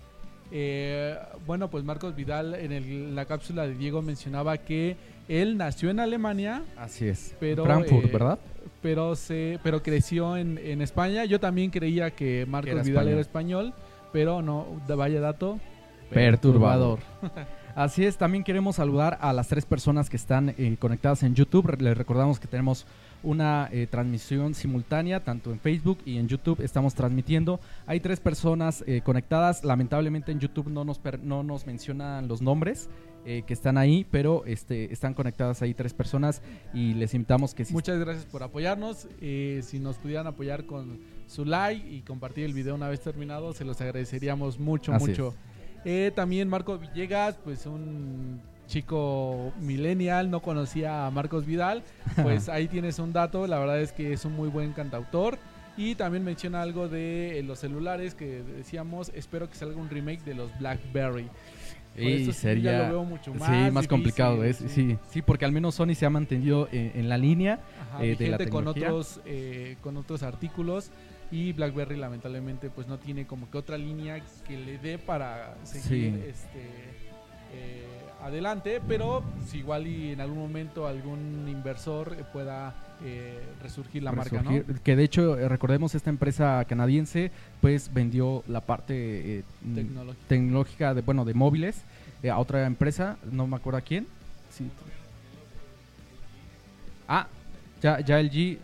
Eh, 0.51 1.17
bueno, 1.47 1.69
pues 1.69 1.83
Marcos 1.83 2.15
Vidal 2.15 2.53
en 2.55 2.71
el- 2.71 3.15
la 3.15 3.25
cápsula 3.25 3.65
de 3.67 3.73
Diego 3.75 4.01
mencionaba 4.01 4.57
que 4.57 4.95
él 5.27 5.57
nació 5.57 5.89
en 5.89 5.99
Alemania, 5.99 6.63
Así 6.77 7.07
es. 7.07 7.35
Pero, 7.39 7.63
Frankfurt, 7.65 8.05
eh, 8.05 8.09
¿verdad? 8.11 8.39
pero 8.81 9.15
se 9.15 9.59
pero 9.63 9.81
creció 9.81 10.35
en, 10.37 10.57
en 10.57 10.81
España. 10.81 11.25
Yo 11.25 11.39
también 11.39 11.71
creía 11.71 12.11
que 12.11 12.45
Marcos 12.47 12.71
era 12.73 12.83
Vidal 12.83 13.07
era 13.07 13.21
español. 13.21 13.73
pero 14.11 14.41
no, 14.41 14.67
vaya 14.95 15.19
dato. 15.21 15.59
Perturbador. 16.11 16.99
Así 17.75 18.05
es, 18.05 18.17
también 18.17 18.43
queremos 18.43 18.75
saludar 18.75 19.17
a 19.19 19.33
las 19.33 19.47
tres 19.47 19.65
personas 19.65 20.07
que 20.07 20.15
están 20.15 20.49
eh, 20.57 20.77
conectadas 20.79 21.23
en 21.23 21.33
YouTube. 21.33 21.75
Les 21.81 21.97
recordamos 21.97 22.39
que 22.39 22.47
tenemos 22.47 22.85
una 23.23 23.67
eh, 23.71 23.87
transmisión 23.89 24.53
simultánea, 24.53 25.23
tanto 25.23 25.51
en 25.51 25.59
Facebook 25.59 25.97
y 26.05 26.17
en 26.17 26.27
YouTube 26.27 26.61
estamos 26.61 26.93
transmitiendo. 26.93 27.59
Hay 27.87 27.99
tres 27.99 28.19
personas 28.19 28.83
eh, 28.85 29.01
conectadas. 29.03 29.63
Lamentablemente 29.63 30.31
en 30.31 30.39
YouTube 30.39 30.67
no 30.69 30.85
nos, 30.85 30.99
per- 30.99 31.23
no 31.23 31.41
nos 31.41 31.65
mencionan 31.65 32.27
los 32.27 32.43
nombres 32.43 32.89
eh, 33.25 33.41
que 33.47 33.53
están 33.53 33.79
ahí, 33.79 34.05
pero 34.11 34.43
este, 34.45 34.93
están 34.93 35.15
conectadas 35.15 35.63
ahí 35.63 35.73
tres 35.73 35.95
personas 35.95 36.43
y 36.75 36.93
les 36.93 37.15
invitamos 37.15 37.55
que 37.55 37.65
si 37.65 37.73
Muchas 37.73 37.97
gracias 37.97 38.25
por 38.27 38.43
apoyarnos. 38.43 39.07
Eh, 39.19 39.61
si 39.63 39.79
nos 39.79 39.97
pudieran 39.97 40.27
apoyar 40.27 40.65
con 40.67 40.99
su 41.25 41.43
like 41.43 41.89
y 41.89 42.01
compartir 42.01 42.43
el 42.45 42.53
video 42.53 42.75
una 42.75 42.87
vez 42.89 42.99
terminado, 43.01 43.51
se 43.53 43.65
los 43.65 43.81
agradeceríamos 43.81 44.59
mucho, 44.59 44.93
Así 44.93 45.07
mucho. 45.07 45.33
Eh, 45.85 46.11
también 46.15 46.47
Marco 46.49 46.77
Villegas, 46.77 47.37
pues 47.43 47.65
un 47.65 48.41
chico 48.67 49.53
millennial, 49.59 50.31
no 50.31 50.41
conocía 50.41 51.05
a 51.05 51.11
Marcos 51.11 51.45
Vidal. 51.45 51.83
Pues 52.21 52.49
ahí 52.49 52.67
tienes 52.67 52.99
un 52.99 53.13
dato, 53.13 53.47
la 53.47 53.59
verdad 53.59 53.81
es 53.81 53.91
que 53.91 54.13
es 54.13 54.25
un 54.25 54.35
muy 54.35 54.49
buen 54.49 54.73
cantautor. 54.73 55.37
Y 55.75 55.95
también 55.95 56.23
menciona 56.23 56.61
algo 56.61 56.87
de 56.87 57.39
eh, 57.39 57.43
los 57.43 57.59
celulares 57.59 58.13
que 58.13 58.43
decíamos, 58.43 59.11
espero 59.15 59.49
que 59.49 59.55
salga 59.55 59.75
un 59.75 59.89
remake 59.89 60.23
de 60.23 60.35
los 60.35 60.57
BlackBerry. 60.59 61.27
Y 61.97 62.25
sí, 62.25 62.33
sería 62.33 62.71
ya 62.71 62.77
lo 62.87 62.89
veo 62.89 63.03
mucho 63.03 63.33
más 63.33 63.47
sí, 63.47 63.51
más 63.51 63.67
difícil, 63.67 63.89
complicado, 63.89 64.43
es, 64.43 64.57
sí. 64.57 64.97
sí, 65.11 65.21
porque 65.21 65.45
al 65.45 65.51
menos 65.51 65.75
Sony 65.75 65.93
se 65.93 66.07
ha 66.07 66.09
mantenido 66.09 66.67
en, 66.71 66.91
en 66.95 67.09
la 67.09 67.19
línea. 67.19 67.59
Ajá, 67.79 68.03
eh, 68.03 68.15
de 68.15 68.29
la 68.29 68.37
vigente 68.37 68.49
con 68.49 68.65
tecnología. 68.65 68.87
otros 68.93 69.21
eh, 69.25 69.77
con 69.81 69.97
otros 69.97 70.23
artículos 70.23 70.89
y 71.33 71.51
BlackBerry 71.53 71.95
lamentablemente 71.97 72.69
pues 72.69 72.85
no 72.87 72.99
tiene 72.99 73.25
como 73.25 73.49
que 73.49 73.57
otra 73.57 73.75
línea 73.77 74.21
que 74.47 74.55
le 74.55 74.77
dé 74.77 74.99
para 74.99 75.55
seguir 75.63 76.13
Sí. 76.13 76.23
este 76.29 76.59
eh, 77.55 77.87
adelante 78.21 78.79
pero 78.87 79.23
si 79.47 79.57
igual 79.59 79.87
y 79.87 80.11
en 80.11 80.21
algún 80.21 80.37
momento 80.37 80.85
algún 80.85 81.47
inversor 81.49 82.15
pueda 82.31 82.75
eh, 83.03 83.41
resurgir 83.63 84.03
la 84.03 84.11
marca 84.11 84.43
¿no? 84.43 84.51
Que 84.83 84.95
de 84.95 85.03
hecho, 85.03 85.37
eh, 85.39 85.49
recordemos, 85.49 85.95
esta 85.95 86.09
empresa 86.11 86.63
canadiense 86.69 87.31
pues 87.61 87.91
vendió 87.91 88.43
la 88.47 88.61
parte 88.61 89.39
eh, 89.39 89.43
mm, 89.63 89.75
Tecnológica. 89.75 90.27
tecnológica 90.27 90.93
de, 90.93 91.01
bueno, 91.01 91.25
de 91.25 91.33
móviles 91.33 91.81
a 92.31 92.37
otra 92.39 92.65
empresa, 92.67 93.17
no 93.31 93.47
me 93.47 93.55
acuerdo 93.57 93.79
a 93.79 93.81
quién. 93.81 94.07
Sí. 94.51 94.69
Ah, 97.07 97.27
ya, 97.81 97.99
ya 97.99 98.19
el 98.19 98.31
G... 98.31 98.59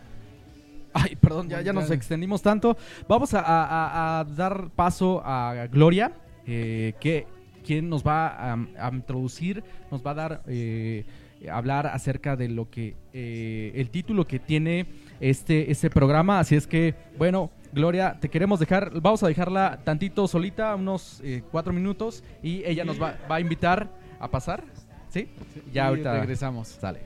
Ay, 0.92 1.16
perdón, 1.16 1.48
ya, 1.48 1.60
ya 1.60 1.72
nos 1.72 1.88
Ya. 1.88 1.94
extendimos 1.94 2.42
tanto. 2.42 2.76
Vamos 3.08 3.32
a, 3.34 3.40
a- 3.40 3.64
a- 3.64 4.20
a 4.20 4.24
dar 4.24 4.70
paso 4.70 5.22
a 5.24 5.66
Gloria, 5.70 6.12
eh, 6.46 6.94
que 7.00 7.26
quien 7.64 7.88
nos 7.88 8.04
va 8.04 8.26
a, 8.28 8.52
a 8.78 8.90
introducir, 8.92 9.62
nos 9.90 10.04
va 10.04 10.10
a 10.12 10.14
dar, 10.14 10.42
eh, 10.48 11.04
hablar 11.50 11.86
acerca 11.86 12.36
de 12.36 12.48
lo 12.48 12.68
que, 12.70 12.96
eh, 13.12 13.72
el 13.76 13.90
título 13.90 14.26
que 14.26 14.38
tiene 14.38 14.86
este, 15.20 15.70
este 15.70 15.90
programa. 15.90 16.40
Así 16.40 16.56
es 16.56 16.66
que, 16.66 16.94
bueno, 17.18 17.50
Gloria, 17.72 18.18
te 18.20 18.28
queremos 18.28 18.58
dejar, 18.58 18.90
vamos 19.00 19.22
a 19.22 19.28
dejarla 19.28 19.78
tantito 19.84 20.26
solita, 20.26 20.74
unos 20.74 21.20
eh, 21.22 21.42
cuatro 21.52 21.72
minutos, 21.72 22.24
y 22.42 22.64
ella 22.64 22.84
nos 22.84 23.00
va, 23.00 23.14
va 23.30 23.36
a 23.36 23.40
invitar 23.40 23.88
a 24.18 24.28
pasar. 24.28 24.64
¿Sí? 25.08 25.28
Ya 25.72 25.84
Y 25.84 25.86
ahorita 25.88 26.18
regresamos 26.20 26.68
sale. 26.68 27.00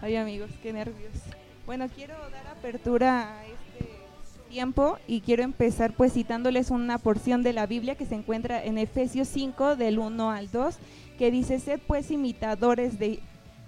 Ay 0.00 0.16
amigos, 0.16 0.50
qué 0.62 0.72
nervios. 0.72 1.12
Bueno, 1.66 1.88
quiero 1.88 2.14
dar 2.30 2.46
apertura 2.48 3.38
a 3.38 3.46
este 3.46 3.88
tiempo 4.50 4.98
y 5.08 5.22
quiero 5.22 5.42
empezar 5.42 5.94
pues 5.94 6.12
citándoles 6.12 6.70
una 6.70 6.98
porción 6.98 7.42
de 7.42 7.54
la 7.54 7.66
Biblia 7.66 7.94
que 7.94 8.04
se 8.04 8.16
encuentra 8.16 8.62
en 8.62 8.76
Efesios 8.76 9.28
5 9.28 9.74
del 9.74 9.98
1 9.98 10.30
al 10.30 10.50
2, 10.50 10.76
que 11.16 11.30
dice, 11.30 11.58
sed 11.58 11.80
pues 11.86 12.10
imitadores 12.10 12.98
de, 12.98 13.20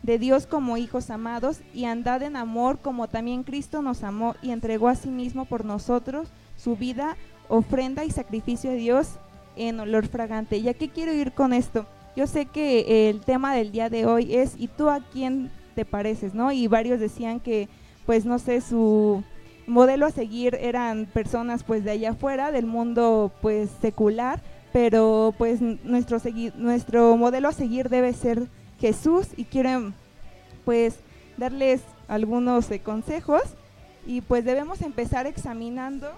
de 0.03 0.19
Dios 0.19 0.47
como 0.47 0.77
hijos 0.77 1.09
amados 1.09 1.61
y 1.73 1.87
andad 1.87 2.23
en 2.23 2.37
amor 2.37 2.81
como 2.81 3.09
también 3.09 3.45
Cristo 3.45 3.81
nos 3.81 4.03
amó 4.03 4.35
y 4.43 4.51
entregó 4.51 4.89
a 4.89 4.95
sí 4.95 5.09
mismo 5.09 5.47
por 5.47 5.65
nosotros 5.65 6.29
su 6.55 6.77
vida, 6.77 7.17
ofrenda 7.49 8.05
y 8.05 8.11
sacrificio 8.11 8.73
a 8.73 8.75
Dios 8.75 9.13
en 9.57 9.81
olor 9.81 10.07
fragante. 10.07 10.59
¿Y 10.59 10.69
a 10.69 10.75
qué 10.75 10.91
quiero 10.91 11.15
ir 11.15 11.33
con 11.33 11.55
esto? 11.55 11.87
Yo 12.15 12.27
sé 12.27 12.45
que 12.45 13.09
el 13.09 13.23
tema 13.23 13.55
del 13.55 13.73
día 13.73 13.89
de 13.89 14.05
hoy 14.05 14.35
es 14.35 14.53
¿y 14.59 14.69
tú 14.69 14.91
a 14.91 15.01
quién 15.01 15.51
te 15.75 15.87
pareces? 15.87 16.35
¿no? 16.35 16.53
Y 16.53 16.67
varios 16.67 17.01
decían 17.01 17.41
que, 17.41 17.71
pues 18.07 18.25
no 18.25 18.39
sé, 18.39 18.61
su 18.61 19.23
modelo 19.67 20.07
a 20.07 20.11
seguir 20.11 20.57
eran 20.61 21.07
personas 21.07 21.65
pues 21.65 21.85
de 21.85 21.91
allá 21.91 22.11
afuera, 22.11 22.53
del 22.53 22.67
mundo 22.67 23.33
pues 23.43 23.69
secular, 23.83 24.41
pero 24.73 25.35
pues 25.37 25.61
nuestro, 25.61 26.19
nuestro 26.57 27.17
modelo 27.17 27.49
a 27.49 27.53
seguir 27.53 27.89
debe 27.89 28.13
ser 28.13 28.47
Jesús 28.81 29.29
y 29.37 29.45
quiero 29.45 29.93
pues 30.65 30.97
darles 31.37 31.83
algunos 32.09 32.71
eh, 32.71 32.81
consejos 32.81 33.43
y 34.07 34.21
pues 34.21 34.45
debemos 34.45 34.83
empezar 34.83 35.27
examinando 35.27 36.09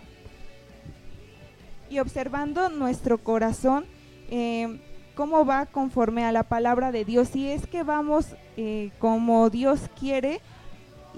y 1.90 2.00
observando 2.00 2.68
nuestro 2.68 3.18
corazón, 3.18 3.86
eh, 4.30 4.80
cómo 5.14 5.46
va 5.46 5.66
conforme 5.66 6.24
a 6.24 6.32
la 6.32 6.42
palabra 6.42 6.92
de 6.92 7.04
Dios, 7.04 7.28
si 7.28 7.48
es 7.48 7.66
que 7.66 7.82
vamos 7.82 8.26
eh, 8.56 8.90
como 8.98 9.48
Dios 9.48 9.80
quiere 9.98 10.40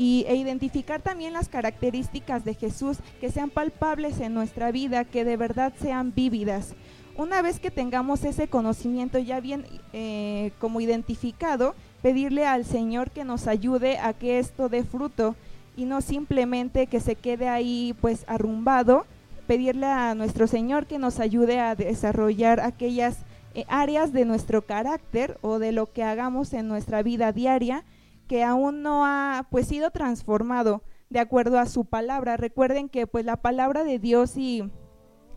y, 0.01 0.25
e 0.27 0.35
identificar 0.35 1.03
también 1.03 1.35
las 1.35 1.51
características 1.51 2.43
de 2.43 2.55
Jesús 2.55 2.97
que 3.21 3.31
sean 3.31 3.51
palpables 3.51 4.19
en 4.21 4.33
nuestra 4.33 4.73
vida, 4.73 5.05
que 5.05 5.27
de 5.27 5.37
verdad 5.37 5.75
sean 5.79 6.15
vívidas. 6.15 6.75
Una 7.19 7.43
vez 7.43 7.61
que 7.61 7.71
tengamos 7.71 8.25
ese 8.25 8.49
conocimiento 8.49 9.19
ya 9.19 9.41
bien 9.41 9.67
eh, 9.93 10.53
como 10.59 10.81
identificado, 10.81 11.75
pedirle 12.01 12.47
al 12.47 12.65
Señor 12.65 13.11
que 13.11 13.25
nos 13.25 13.47
ayude 13.47 13.99
a 13.99 14.15
que 14.15 14.39
esto 14.39 14.71
dé 14.71 14.85
fruto 14.85 15.37
y 15.77 15.85
no 15.85 16.01
simplemente 16.01 16.87
que 16.87 17.01
se 17.01 17.15
quede 17.15 17.51
ahí 17.51 17.95
pues 18.01 18.25
arrumbado, 18.27 19.05
pedirle 19.47 19.85
a 19.85 20.15
nuestro 20.15 20.47
Señor 20.47 20.87
que 20.87 20.99
nos 20.99 21.21
ayude 21.21 21.61
a 21.61 21.75
desarrollar 21.75 22.61
aquellas 22.61 23.19
eh, 23.53 23.67
áreas 23.69 24.15
de 24.15 24.25
nuestro 24.25 24.63
carácter 24.63 25.37
o 25.43 25.59
de 25.59 25.73
lo 25.73 25.93
que 25.93 26.05
hagamos 26.05 26.55
en 26.55 26.69
nuestra 26.69 27.03
vida 27.03 27.33
diaria 27.33 27.85
que 28.31 28.45
aún 28.45 28.83
no 28.83 29.05
ha 29.05 29.49
pues 29.51 29.67
sido 29.67 29.91
transformado 29.91 30.85
de 31.09 31.19
acuerdo 31.19 31.59
a 31.59 31.67
su 31.67 31.85
palabra. 31.85 32.37
Recuerden 32.37 32.89
que 32.89 33.09
pues 33.09 33.25
la 33.25 33.43
palabra 33.43 33.83
de 33.83 33.99
Dios 33.99 34.37
y 34.37 34.71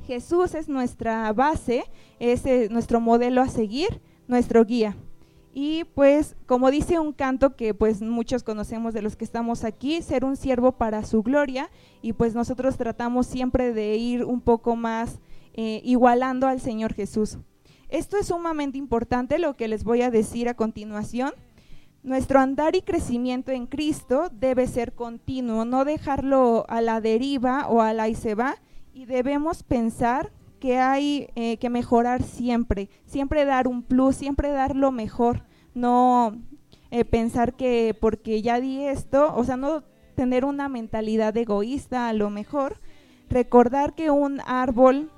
Jesús 0.06 0.54
es 0.54 0.70
nuestra 0.70 1.34
base, 1.34 1.86
es 2.20 2.46
eh, 2.46 2.68
nuestro 2.70 3.02
modelo 3.02 3.42
a 3.42 3.48
seguir, 3.48 4.00
nuestro 4.28 4.64
guía. 4.64 4.96
Y 5.52 5.86
pues 5.96 6.36
como 6.46 6.70
dice 6.70 7.00
un 7.00 7.14
canto 7.14 7.56
que 7.56 7.74
pues 7.74 8.04
muchos 8.04 8.44
conocemos 8.44 8.94
de 8.94 9.02
los 9.02 9.16
que 9.16 9.26
estamos 9.26 9.64
aquí, 9.64 10.04
ser 10.04 10.24
un 10.24 10.36
siervo 10.36 10.74
para 10.74 11.04
su 11.04 11.24
gloria 11.24 11.72
y 12.04 12.14
pues 12.14 12.36
nosotros 12.36 12.78
tratamos 12.78 13.26
siempre 13.26 13.74
de 13.74 13.96
ir 13.96 14.24
un 14.24 14.40
poco 14.40 14.76
más 14.76 15.20
eh, 15.56 15.82
igualando 15.84 16.46
al 16.46 16.62
Señor 16.62 16.94
Jesús. 16.94 17.40
Esto 17.90 18.18
es 18.18 18.28
sumamente 18.28 18.78
importante 18.78 19.40
lo 19.40 19.56
que 19.56 19.68
les 19.68 19.84
voy 19.84 20.04
a 20.04 20.12
decir 20.12 20.48
a 20.48 20.54
continuación. 20.54 21.34
Nuestro 22.04 22.42
andar 22.42 22.76
y 22.76 22.82
crecimiento 22.82 23.54
en 23.54 23.66
Cristo 23.66 24.28
debe 24.30 24.68
ser 24.68 24.92
continuo, 24.94 25.64
no 25.64 25.86
dejarlo 25.86 26.66
a 26.68 26.82
la 26.82 27.00
deriva 27.00 27.66
o 27.70 27.82
a 27.82 27.94
la 27.94 28.10
y 28.10 28.16
se 28.16 28.36
va, 28.36 28.58
y 28.94 29.06
debemos 29.06 29.64
pensar 29.64 30.34
que 30.60 30.80
hay 30.80 31.30
eh, 31.36 31.56
que 31.58 31.70
mejorar 31.70 32.22
siempre, 32.22 32.90
siempre 33.06 33.46
dar 33.46 33.70
un 33.70 33.84
plus, 33.84 34.18
siempre 34.18 34.50
dar 34.50 34.76
lo 34.76 34.92
mejor, 34.92 35.46
no 35.74 36.42
eh, 36.92 37.06
pensar 37.06 37.54
que 37.54 37.98
porque 37.98 38.42
ya 38.42 38.60
di 38.60 38.84
esto, 38.84 39.34
o 39.34 39.46
sea, 39.46 39.56
no 39.56 39.86
tener 40.16 40.44
una 40.44 40.68
mentalidad 40.68 41.36
egoísta 41.38 42.10
a 42.10 42.14
lo 42.14 42.30
mejor, 42.30 42.82
recordar 43.30 43.96
que 43.96 44.12
un 44.12 44.42
árbol 44.46 45.10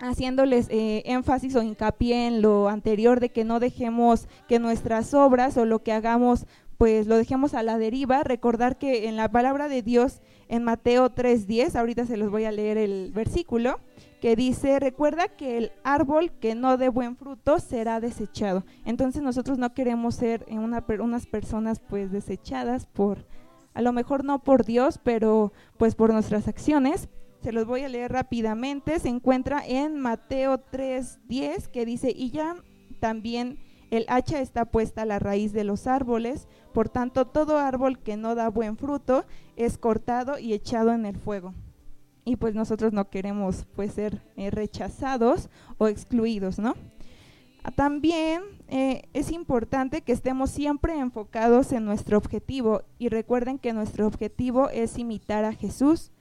haciéndoles 0.00 0.68
eh, 0.70 1.02
énfasis 1.06 1.56
o 1.56 1.62
hincapié 1.62 2.26
en 2.26 2.42
lo 2.42 2.68
anterior 2.68 3.20
de 3.20 3.30
que 3.30 3.44
no 3.44 3.60
dejemos 3.60 4.28
que 4.48 4.58
nuestras 4.58 5.14
obras 5.14 5.56
o 5.56 5.64
lo 5.64 5.82
que 5.82 5.92
hagamos 5.92 6.46
pues 6.78 7.08
lo 7.08 7.16
dejemos 7.16 7.54
a 7.54 7.64
la 7.64 7.76
deriva, 7.76 8.22
recordar 8.22 8.78
que 8.78 9.08
en 9.08 9.16
la 9.16 9.28
palabra 9.28 9.68
de 9.68 9.82
Dios 9.82 10.20
en 10.48 10.62
Mateo 10.62 11.10
3:10, 11.10 11.74
ahorita 11.76 12.06
se 12.06 12.16
los 12.16 12.30
voy 12.30 12.44
a 12.44 12.52
leer 12.52 12.78
el 12.78 13.10
versículo, 13.12 13.80
que 14.20 14.36
dice, 14.36 14.78
recuerda 14.78 15.28
que 15.28 15.58
el 15.58 15.72
árbol 15.82 16.30
que 16.40 16.54
no 16.54 16.76
dé 16.76 16.88
buen 16.88 17.16
fruto 17.16 17.58
será 17.58 18.00
desechado. 18.00 18.64
Entonces 18.84 19.22
nosotros 19.22 19.58
no 19.58 19.74
queremos 19.74 20.14
ser 20.14 20.46
una, 20.48 20.84
unas 21.00 21.26
personas 21.26 21.80
pues 21.80 22.12
desechadas 22.12 22.86
por, 22.86 23.26
a 23.74 23.82
lo 23.82 23.92
mejor 23.92 24.24
no 24.24 24.38
por 24.38 24.64
Dios, 24.64 25.00
pero 25.02 25.52
pues 25.76 25.96
por 25.96 26.12
nuestras 26.12 26.46
acciones 26.46 27.08
se 27.42 27.52
los 27.52 27.66
voy 27.66 27.82
a 27.82 27.88
leer 27.88 28.12
rápidamente, 28.12 28.98
se 28.98 29.08
encuentra 29.08 29.62
en 29.66 29.98
Mateo 29.98 30.58
3:10 30.58 31.68
que 31.68 31.84
dice, 31.84 32.12
y 32.14 32.30
ya 32.30 32.56
también 33.00 33.58
el 33.90 34.04
hacha 34.08 34.40
está 34.40 34.66
puesta 34.66 35.02
a 35.02 35.06
la 35.06 35.18
raíz 35.18 35.52
de 35.52 35.64
los 35.64 35.86
árboles, 35.86 36.48
por 36.74 36.88
tanto 36.88 37.26
todo 37.26 37.58
árbol 37.58 37.98
que 37.98 38.16
no 38.16 38.34
da 38.34 38.48
buen 38.48 38.76
fruto 38.76 39.24
es 39.56 39.78
cortado 39.78 40.38
y 40.38 40.52
echado 40.52 40.92
en 40.92 41.06
el 41.06 41.16
fuego. 41.16 41.54
Y 42.24 42.36
pues 42.36 42.54
nosotros 42.54 42.92
no 42.92 43.08
queremos 43.08 43.66
pues 43.74 43.92
ser 43.92 44.22
eh, 44.36 44.50
rechazados 44.50 45.48
o 45.78 45.88
excluidos, 45.88 46.58
¿no? 46.58 46.74
También 47.74 48.42
eh, 48.68 49.02
es 49.14 49.32
importante 49.32 50.02
que 50.02 50.12
estemos 50.12 50.50
siempre 50.50 50.98
enfocados 50.98 51.72
en 51.72 51.84
nuestro 51.84 52.18
objetivo 52.18 52.82
y 52.98 53.08
recuerden 53.08 53.58
que 53.58 53.72
nuestro 53.72 54.06
objetivo 54.06 54.68
es 54.70 54.98
imitar 54.98 55.44
a 55.44 55.52
Jesús 55.52 56.12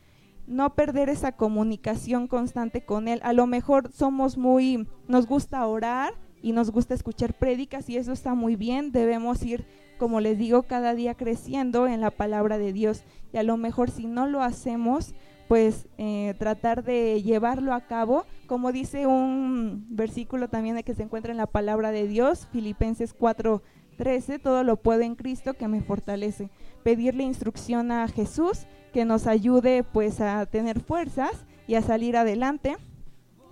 no 0.48 0.74
perder 0.74 1.10
esa 1.10 1.34
comunicación 1.34 2.28
constante 2.28 2.84
con 2.84 3.08
Él. 3.08 3.20
A 3.24 3.34
lo 3.34 3.46
mejor 3.48 3.92
somos 3.92 4.38
muy, 4.38 4.88
nos 5.08 5.28
gusta 5.28 5.66
orar 5.68 6.14
y 6.42 6.54
nos 6.54 6.72
gusta 6.72 6.94
escuchar 6.94 7.34
prédicas 7.34 7.90
y 7.90 7.98
eso 7.98 8.14
está 8.14 8.34
muy 8.34 8.56
bien. 8.56 8.92
Debemos 8.92 9.44
ir, 9.44 9.66
como 9.98 10.22
les 10.22 10.38
digo, 10.38 10.64
cada 10.64 10.96
día 10.96 11.16
creciendo 11.16 11.88
en 11.88 12.02
la 12.02 12.12
palabra 12.12 12.58
de 12.58 12.74
Dios. 12.74 13.04
Y 13.34 13.38
a 13.38 13.44
lo 13.44 13.58
mejor 13.58 13.92
si 13.92 14.08
no 14.08 14.28
lo 14.28 14.42
hacemos, 14.42 15.14
pues 15.48 15.88
eh, 15.98 16.36
tratar 16.40 16.84
de 16.84 17.22
llevarlo 17.22 17.74
a 17.74 17.82
cabo, 17.82 18.26
como 18.48 18.72
dice 18.72 19.08
un 19.08 19.86
versículo 19.90 20.50
también 20.50 20.76
de 20.76 20.84
que 20.84 20.94
se 20.94 21.04
encuentra 21.04 21.32
en 21.32 21.38
la 21.38 21.48
palabra 21.48 21.92
de 21.92 22.08
Dios, 22.08 22.48
Filipenses 22.52 23.14
4:13, 23.18 24.40
todo 24.42 24.64
lo 24.64 24.78
puedo 24.78 25.02
en 25.02 25.16
Cristo 25.16 25.54
que 25.54 25.68
me 25.68 25.82
fortalece. 25.82 26.50
Pedirle 26.88 27.24
instrucción 27.24 27.92
a 27.92 28.08
Jesús 28.08 28.66
que 28.94 29.04
nos 29.04 29.28
ayude 29.28 29.84
pues 29.84 30.22
a 30.22 30.46
tener 30.46 30.80
fuerzas 30.80 31.46
y 31.68 31.76
a 31.76 31.82
salir 31.82 32.16
adelante. 32.16 32.78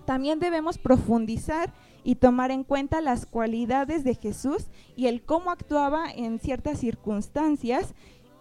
También 0.06 0.40
debemos 0.40 0.78
profundizar 0.78 1.74
y 2.06 2.16
tomar 2.16 2.52
en 2.52 2.64
cuenta 2.64 3.02
las 3.02 3.26
cualidades 3.26 4.06
de 4.06 4.16
Jesús 4.16 4.68
y 4.96 5.08
el 5.08 5.22
cómo 5.22 5.52
actuaba 5.52 6.10
en 6.10 6.40
ciertas 6.40 6.80
circunstancias 6.80 7.94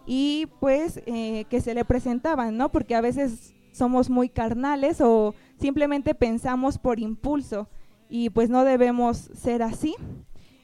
y 0.05 0.47
pues 0.61 1.01
eh, 1.07 1.43
que 1.49 1.59
se 1.59 1.73
le 1.73 1.83
presentaban, 1.83 2.55
¿no? 2.55 2.71
Porque 2.71 2.95
a 2.95 3.01
veces 3.01 3.53
somos 3.73 4.09
muy 4.09 4.29
carnales 4.29 5.01
o 5.01 5.35
simplemente 5.59 6.15
pensamos 6.15 6.77
por 6.77 7.01
impulso 7.01 7.67
y 8.07 8.29
pues 8.29 8.49
no 8.49 8.63
debemos 8.63 9.29
ser 9.33 9.61
así. 9.61 9.93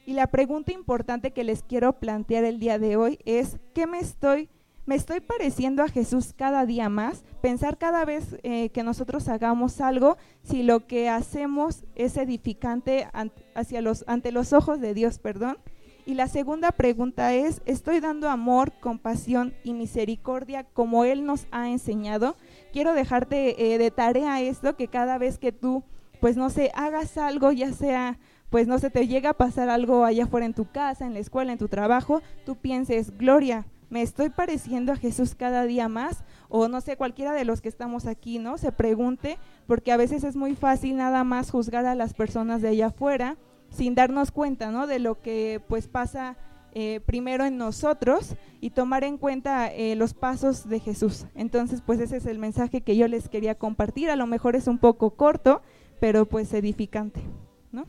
Y 0.04 0.14
la 0.14 0.26
pregunta 0.26 0.72
importante 0.72 1.30
que 1.30 1.44
les 1.44 1.62
quiero 1.62 1.94
plantear 1.94 2.44
el 2.44 2.58
día 2.58 2.78
de 2.78 2.96
hoy 2.96 3.18
es, 3.24 3.58
¿qué 3.74 3.86
me 3.86 3.98
estoy 3.98 4.48
me 4.84 4.96
estoy 4.96 5.20
pareciendo 5.20 5.84
a 5.84 5.88
Jesús 5.88 6.34
cada 6.36 6.66
día 6.66 6.88
más, 6.88 7.24
pensar 7.40 7.78
cada 7.78 8.04
vez 8.04 8.36
eh, 8.42 8.70
que 8.70 8.82
nosotros 8.82 9.28
hagamos 9.28 9.80
algo, 9.80 10.16
si 10.42 10.64
lo 10.64 10.88
que 10.88 11.08
hacemos 11.08 11.84
es 11.94 12.16
edificante 12.16 13.08
hacia 13.54 13.80
los, 13.80 14.04
ante 14.08 14.32
los 14.32 14.52
ojos 14.52 14.80
de 14.80 14.92
Dios, 14.92 15.20
perdón. 15.20 15.58
Y 16.04 16.14
la 16.14 16.26
segunda 16.26 16.72
pregunta 16.72 17.32
es, 17.32 17.62
¿estoy 17.64 18.00
dando 18.00 18.28
amor, 18.28 18.72
compasión 18.80 19.54
y 19.62 19.72
misericordia 19.72 20.64
como 20.64 21.04
Él 21.04 21.24
nos 21.24 21.46
ha 21.52 21.68
enseñado? 21.68 22.36
Quiero 22.72 22.92
dejarte 22.92 23.72
eh, 23.72 23.78
de 23.78 23.92
tarea 23.92 24.40
esto, 24.40 24.74
que 24.74 24.88
cada 24.88 25.16
vez 25.16 25.38
que 25.38 25.52
tú, 25.52 25.84
pues 26.20 26.36
no 26.36 26.50
sé, 26.50 26.72
hagas 26.74 27.16
algo, 27.18 27.52
ya 27.52 27.72
sea 27.72 28.18
pues 28.52 28.68
no 28.68 28.78
se 28.78 28.90
te 28.90 29.08
llega 29.08 29.30
a 29.30 29.32
pasar 29.32 29.70
algo 29.70 30.04
allá 30.04 30.24
afuera 30.24 30.44
en 30.44 30.52
tu 30.52 30.70
casa, 30.70 31.06
en 31.06 31.14
la 31.14 31.20
escuela, 31.20 31.52
en 31.52 31.58
tu 31.58 31.68
trabajo, 31.68 32.20
tú 32.44 32.54
pienses, 32.54 33.16
Gloria, 33.16 33.64
me 33.88 34.02
estoy 34.02 34.28
pareciendo 34.28 34.92
a 34.92 34.96
Jesús 34.96 35.34
cada 35.34 35.64
día 35.64 35.88
más 35.88 36.22
o 36.50 36.68
no 36.68 36.82
sé, 36.82 36.98
cualquiera 36.98 37.32
de 37.32 37.46
los 37.46 37.62
que 37.62 37.70
estamos 37.70 38.04
aquí, 38.04 38.38
¿no? 38.38 38.58
Se 38.58 38.70
pregunte, 38.70 39.38
porque 39.66 39.90
a 39.90 39.96
veces 39.96 40.22
es 40.22 40.36
muy 40.36 40.54
fácil 40.54 40.96
nada 40.96 41.24
más 41.24 41.50
juzgar 41.50 41.86
a 41.86 41.94
las 41.94 42.12
personas 42.12 42.60
de 42.60 42.68
allá 42.68 42.88
afuera 42.88 43.38
sin 43.70 43.94
darnos 43.94 44.30
cuenta, 44.30 44.70
¿no? 44.70 44.86
De 44.86 44.98
lo 44.98 45.22
que 45.22 45.62
pues 45.66 45.88
pasa 45.88 46.36
eh, 46.74 47.00
primero 47.06 47.46
en 47.46 47.56
nosotros 47.56 48.36
y 48.60 48.68
tomar 48.68 49.02
en 49.02 49.16
cuenta 49.16 49.72
eh, 49.72 49.96
los 49.96 50.12
pasos 50.12 50.68
de 50.68 50.78
Jesús. 50.78 51.24
Entonces, 51.34 51.80
pues 51.80 52.00
ese 52.00 52.18
es 52.18 52.26
el 52.26 52.38
mensaje 52.38 52.82
que 52.82 52.98
yo 52.98 53.08
les 53.08 53.30
quería 53.30 53.54
compartir. 53.54 54.10
A 54.10 54.16
lo 54.16 54.26
mejor 54.26 54.56
es 54.56 54.66
un 54.66 54.76
poco 54.76 55.12
corto, 55.12 55.62
pero 56.00 56.26
pues 56.26 56.52
edificante, 56.52 57.22
¿no? 57.70 57.86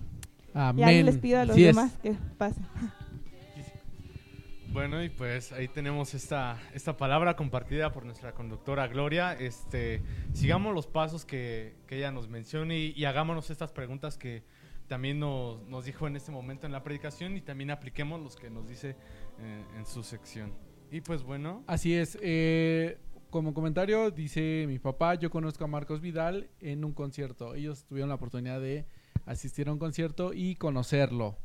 Amén. 0.54 0.80
Y 0.80 0.89
ahí 0.89 1.04
les 1.04 1.18
pido 1.18 1.39
a 1.39 1.45
los 1.45 1.56
demás 1.56 1.97
que 2.01 2.16
pasen. 2.38 2.66
Bueno, 4.74 5.04
y 5.04 5.10
pues 5.10 5.51
ahí 5.51 5.68
tenemos 5.68 6.16
esta, 6.16 6.60
esta 6.74 6.97
palabra 6.97 7.36
compartida 7.36 7.91
por 7.91 8.06
nuestra 8.06 8.34
conductora 8.34 8.88
Gloria. 8.88 9.34
Este, 9.34 10.01
sigamos 10.34 10.74
los 10.74 10.88
pasos 10.88 11.26
que, 11.26 11.76
que 11.86 11.97
ella 11.97 12.12
nos 12.12 12.28
menciona 12.28 12.74
y, 12.76 13.06
hagámonos 13.06 13.51
estas 13.51 13.72
preguntas 13.72 14.18
que 14.18 14.43
también 14.88 15.20
nos, 15.20 15.62
nos, 15.68 15.86
dijo 15.86 16.08
en 16.08 16.16
este 16.16 16.32
momento 16.32 16.66
en 16.66 16.72
la 16.72 16.82
predicación 16.82 17.38
y 17.38 17.41
también 17.41 17.70
apliquemos 17.70 18.20
los 18.20 18.36
que 18.36 18.49
nos 18.49 18.68
dice 18.68 18.95
eh, 19.39 19.64
en 19.78 19.86
su 19.86 20.01
sección. 20.01 20.51
Y 20.89 21.01
pues 21.01 21.22
bueno. 21.22 21.64
Así 21.68 21.93
es. 21.93 22.18
Eh, 22.24 22.97
como 23.30 23.54
comentario, 23.54 24.10
dice 24.10 24.66
mi 24.68 24.80
papá, 24.80 25.14
yo 25.14 25.30
conozco 25.30 25.64
a 25.66 25.68
Marcos 25.68 26.01
Vidal 26.01 26.49
en 26.60 26.84
un 26.84 26.93
concierto. 26.93 27.54
Ellos 27.54 27.86
tuvieron 27.86 28.10
la 28.10 28.16
oportunidad 28.16 28.60
de 28.60 28.88
asistir 29.26 29.68
a 29.68 29.72
un 29.72 29.80
concierto 29.80 30.34
y 30.34 30.55
conocerlo. 30.55 31.38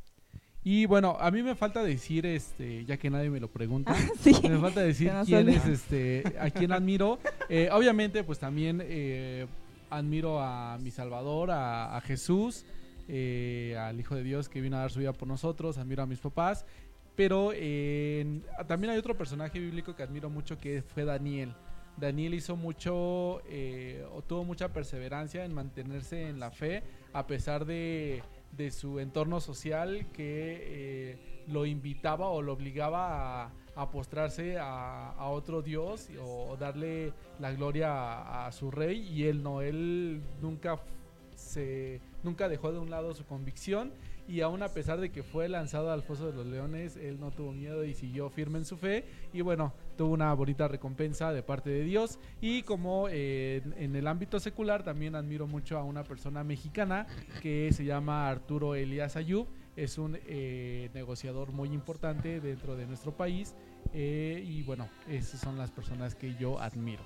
Y 0.65 0.87
bueno, 0.87 1.17
a 1.19 1.31
mí 1.31 1.43
me 1.43 1.55
falta 1.55 1.83
decir, 1.83 2.27
este, 2.27 2.85
ya 2.85 2.97
que 2.97 3.11
nadie 3.11 3.31
me 3.31 3.41
lo 3.41 3.49
pregunta, 3.49 3.95
me 4.43 4.59
falta 4.59 4.81
decir 4.81 5.11
quién 5.25 5.49
es, 5.49 5.65
este, 5.67 6.25
a 6.39 6.51
quién 6.51 6.73
admiro. 6.73 7.19
Eh, 7.49 7.71
obviamente, 7.73 8.25
pues 8.25 8.39
también 8.39 8.83
eh, 8.85 9.47
admiro 9.89 10.43
a 10.43 10.77
mi 10.79 10.91
Salvador, 10.91 11.51
a, 11.53 11.99
Jesús, 12.05 12.67
eh, 13.09 13.77
al 13.81 13.99
Hijo 13.99 14.15
de 14.15 14.23
Dios 14.23 14.49
que 14.49 14.61
vino 14.61 14.77
a 14.77 14.81
dar 14.81 14.91
su 14.91 14.99
vida 14.99 15.13
por 15.13 15.29
nosotros, 15.29 15.79
admiro 15.79 16.03
a 16.03 16.07
mis 16.07 16.19
papás, 16.19 16.67
pero 17.17 17.53
también 18.67 18.91
hay 18.93 18.99
otro 18.99 19.17
personaje 19.17 19.59
bíblico 19.59 19.97
que 19.97 20.03
admiro 20.03 20.29
mucho 20.29 20.59
que 20.59 20.83
fue 20.83 21.05
Daniel. 21.05 21.55
Daniel 21.97 22.35
hizo 22.35 22.57
mucho, 22.57 22.93
o 22.93 24.23
tuvo 24.27 24.45
mucha 24.45 24.69
perseverancia 24.73 25.45
en 25.45 25.55
mantenerse 25.55 26.29
en 26.29 26.39
la 26.39 26.51
fe, 26.51 26.83
a 27.13 27.27
pesar 27.27 27.65
de 27.65 28.23
de 28.53 28.71
su 28.71 28.99
entorno 28.99 29.41
social 29.41 30.07
que 30.13 30.59
eh, 30.61 31.45
lo 31.47 31.67
invitaba 31.67 32.29
o 32.29 32.43
lo 32.43 32.53
obligaba 32.53 33.53
a, 33.75 33.91
postrarse 33.91 34.59
a, 34.59 35.15
otro 35.29 35.63
dios 35.63 36.09
o 36.21 36.57
darle 36.57 37.13
la 37.39 37.53
gloria 37.53 37.93
a, 37.93 38.47
a 38.47 38.53
su 38.53 38.71
rey 38.71 38.99
y 39.09 39.25
él 39.25 39.43
no, 39.43 39.63
él 39.63 40.23
nunca 40.41 40.81
se 41.37 42.01
nunca 42.25 42.49
dejó 42.49 42.73
de 42.73 42.81
un 42.81 42.91
lado 42.91 43.15
su 43.15 43.25
convicción 43.25 43.93
y 44.27 44.41
aún 44.41 44.63
a 44.63 44.69
pesar 44.69 45.01
de 45.01 45.11
que 45.11 45.23
fue 45.23 45.49
lanzado 45.49 45.93
al 45.93 46.03
foso 46.03 46.27
de 46.27 46.33
los 46.33 46.47
leones, 46.47 46.97
él 46.97 47.21
no 47.21 47.31
tuvo 47.31 47.53
miedo 47.53 47.85
y 47.85 47.95
siguió 47.95 48.29
firme 48.29 48.59
en 48.59 48.65
su 48.65 48.77
fe 48.77 49.05
y 49.33 49.41
bueno, 49.41 49.73
tuvo 49.99 50.15
una 50.15 50.33
bonita 50.33 50.67
recompensa 50.67 51.31
de 51.35 51.43
parte 51.43 51.69
de 51.69 51.85
Dios. 51.85 52.19
Y 52.41 52.63
como 52.63 53.09
eh, 53.11 53.61
en 53.77 53.95
el 53.95 54.07
ámbito 54.07 54.41
secular 54.41 54.83
también 54.83 55.15
admiro 55.15 55.47
mucho 55.47 55.77
a 55.77 55.83
una 55.85 56.05
persona 56.05 56.43
mexicana 56.43 57.07
que 57.43 57.71
se 57.75 57.85
llama 57.85 58.31
Arturo 58.31 58.75
Elías 58.75 59.17
Ayub, 59.17 59.47
es 59.77 59.99
un 59.99 60.19
eh, 60.27 60.89
negociador 60.95 61.53
muy 61.53 61.69
importante 61.69 62.41
dentro 62.41 62.75
de 62.77 62.87
nuestro 62.87 63.13
país 63.13 63.55
eh, 63.93 64.43
y 64.47 64.63
bueno, 64.63 64.89
esas 65.09 65.39
son 65.41 65.59
las 65.59 65.71
personas 65.71 66.15
que 66.15 66.35
yo 66.37 66.59
admiro. 66.61 67.03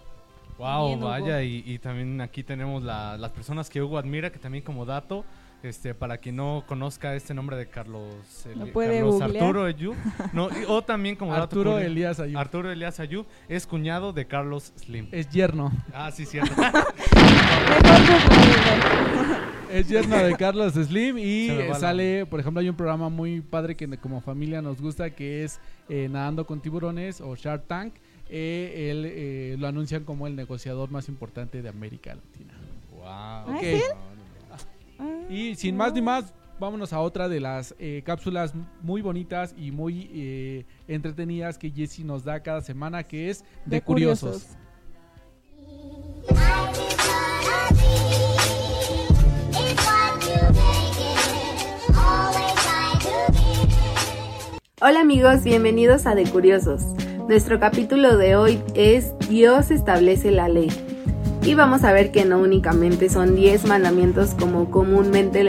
Wow, 0.59 0.89
Bien, 0.89 1.01
vaya, 1.01 1.43
y, 1.43 1.63
y 1.67 1.79
también 1.79 2.21
aquí 2.21 2.43
tenemos 2.45 2.83
la- 2.83 3.17
las 3.17 3.33
personas 3.33 3.69
que 3.71 3.83
Hugo 3.83 3.97
admira, 3.99 4.31
que 4.31 4.39
también 4.39 4.63
como 4.63 4.85
dato, 4.85 5.25
este, 5.63 5.95
para 5.95 6.19
quien 6.19 6.37
no 6.37 6.65
conozca 6.67 7.15
este 7.15 7.35
nombre 7.35 7.57
de 7.57 7.67
Carlos, 7.67 8.15
Lo 8.57 8.65
Eli- 8.65 8.73
puede 8.73 8.97
Carlos. 9.01 9.23
Arturo 9.23 9.65
Ayub, 9.65 9.95
no, 10.33 10.49
y- 10.51 10.65
o 10.69 10.83
también 10.83 11.17
como 11.17 11.33
dato 11.33 11.45
Arturo 11.45 11.71
curioso, 11.73 11.87
Elías 11.91 12.21
Ayub 12.21 12.39
Arturo 12.39 12.71
Elías 12.73 13.01
Ayub 13.01 13.27
es 13.49 13.67
cuñado 13.67 14.13
de 14.13 14.27
Carlos 14.27 14.73
Slim. 14.77 15.09
es 15.13 15.29
yerno. 15.31 15.71
Ah, 15.95 16.11
sí, 16.11 16.27
cierto. 16.27 16.53
Es 19.71 19.89
yerno 19.89 20.19
de 20.19 20.37
Carlos 20.37 20.75
Slim 20.75 21.17
y 21.19 21.49
sale, 21.79 22.27
por 22.27 22.39
ejemplo, 22.41 22.61
hay 22.61 22.69
un 22.69 22.77
programa 22.77 23.09
muy 23.09 23.41
padre 23.41 23.75
que 23.75 23.89
como 23.97 24.21
familia 24.21 24.61
nos 24.61 24.81
gusta 24.83 25.09
que 25.11 25.45
es 25.45 25.61
eh, 25.89 26.09
Nadando 26.11 26.47
con 26.47 26.61
tiburones 26.61 27.23
o 27.23 27.35
Shark 27.37 27.67
Tank. 27.69 27.95
Eh, 28.29 28.89
él 28.91 29.05
eh, 29.07 29.57
lo 29.59 29.67
anuncian 29.67 30.05
como 30.05 30.27
el 30.27 30.37
negociador 30.37 30.91
más 30.91 31.09
importante 31.09 31.63
de 31.63 31.69
América 31.71 32.15
Latina. 32.15 32.53
wow. 32.93 33.03
¿Ah, 33.07 33.45
Ok. 33.49 33.63
¿es 33.63 33.83
Ah, 33.95 34.12
Y 35.29 35.55
sin 35.55 35.77
más 35.77 35.93
ni 35.93 36.03
más, 36.03 36.35
vámonos 36.59 36.93
a 36.93 37.01
otra 37.01 37.29
de 37.29 37.41
las 37.41 37.75
eh, 37.79 38.03
cápsulas 38.05 38.53
muy 38.83 39.03
bonitas 39.03 39.55
y 39.57 39.71
muy 39.71 40.11
eh, 40.13 40.67
entretenidas 40.87 41.59
que 41.59 41.71
Jesse 41.71 42.01
nos 42.01 42.25
da 42.25 42.41
cada 42.41 42.61
semana, 42.61 43.03
que 43.03 43.31
es 43.31 43.45
de, 43.65 43.81
curiosos. 43.81 44.57
Hola 54.81 55.01
amigos, 55.01 55.45
bienvenidos 55.45 56.07
a 56.07 56.15
De 56.15 56.25
Curiosos. 56.25 56.83
Nuestro 57.29 57.61
capítulo 57.61 58.17
de 58.17 58.35
hoy 58.35 58.61
es 58.75 59.17
Dios 59.29 59.71
establece 59.71 60.33
la 60.33 60.49
ley. 60.49 60.71
Y 61.45 61.55
vamos 61.55 61.83
a 61.83 61.93
ver 61.93 62.13
que 62.13 62.25
no 62.25 62.39
únicamente 62.39 63.09
son 63.11 63.35
10 63.35 63.67
mandamientos 63.67 64.31
como 64.39 64.71
comúnmente 64.71 65.43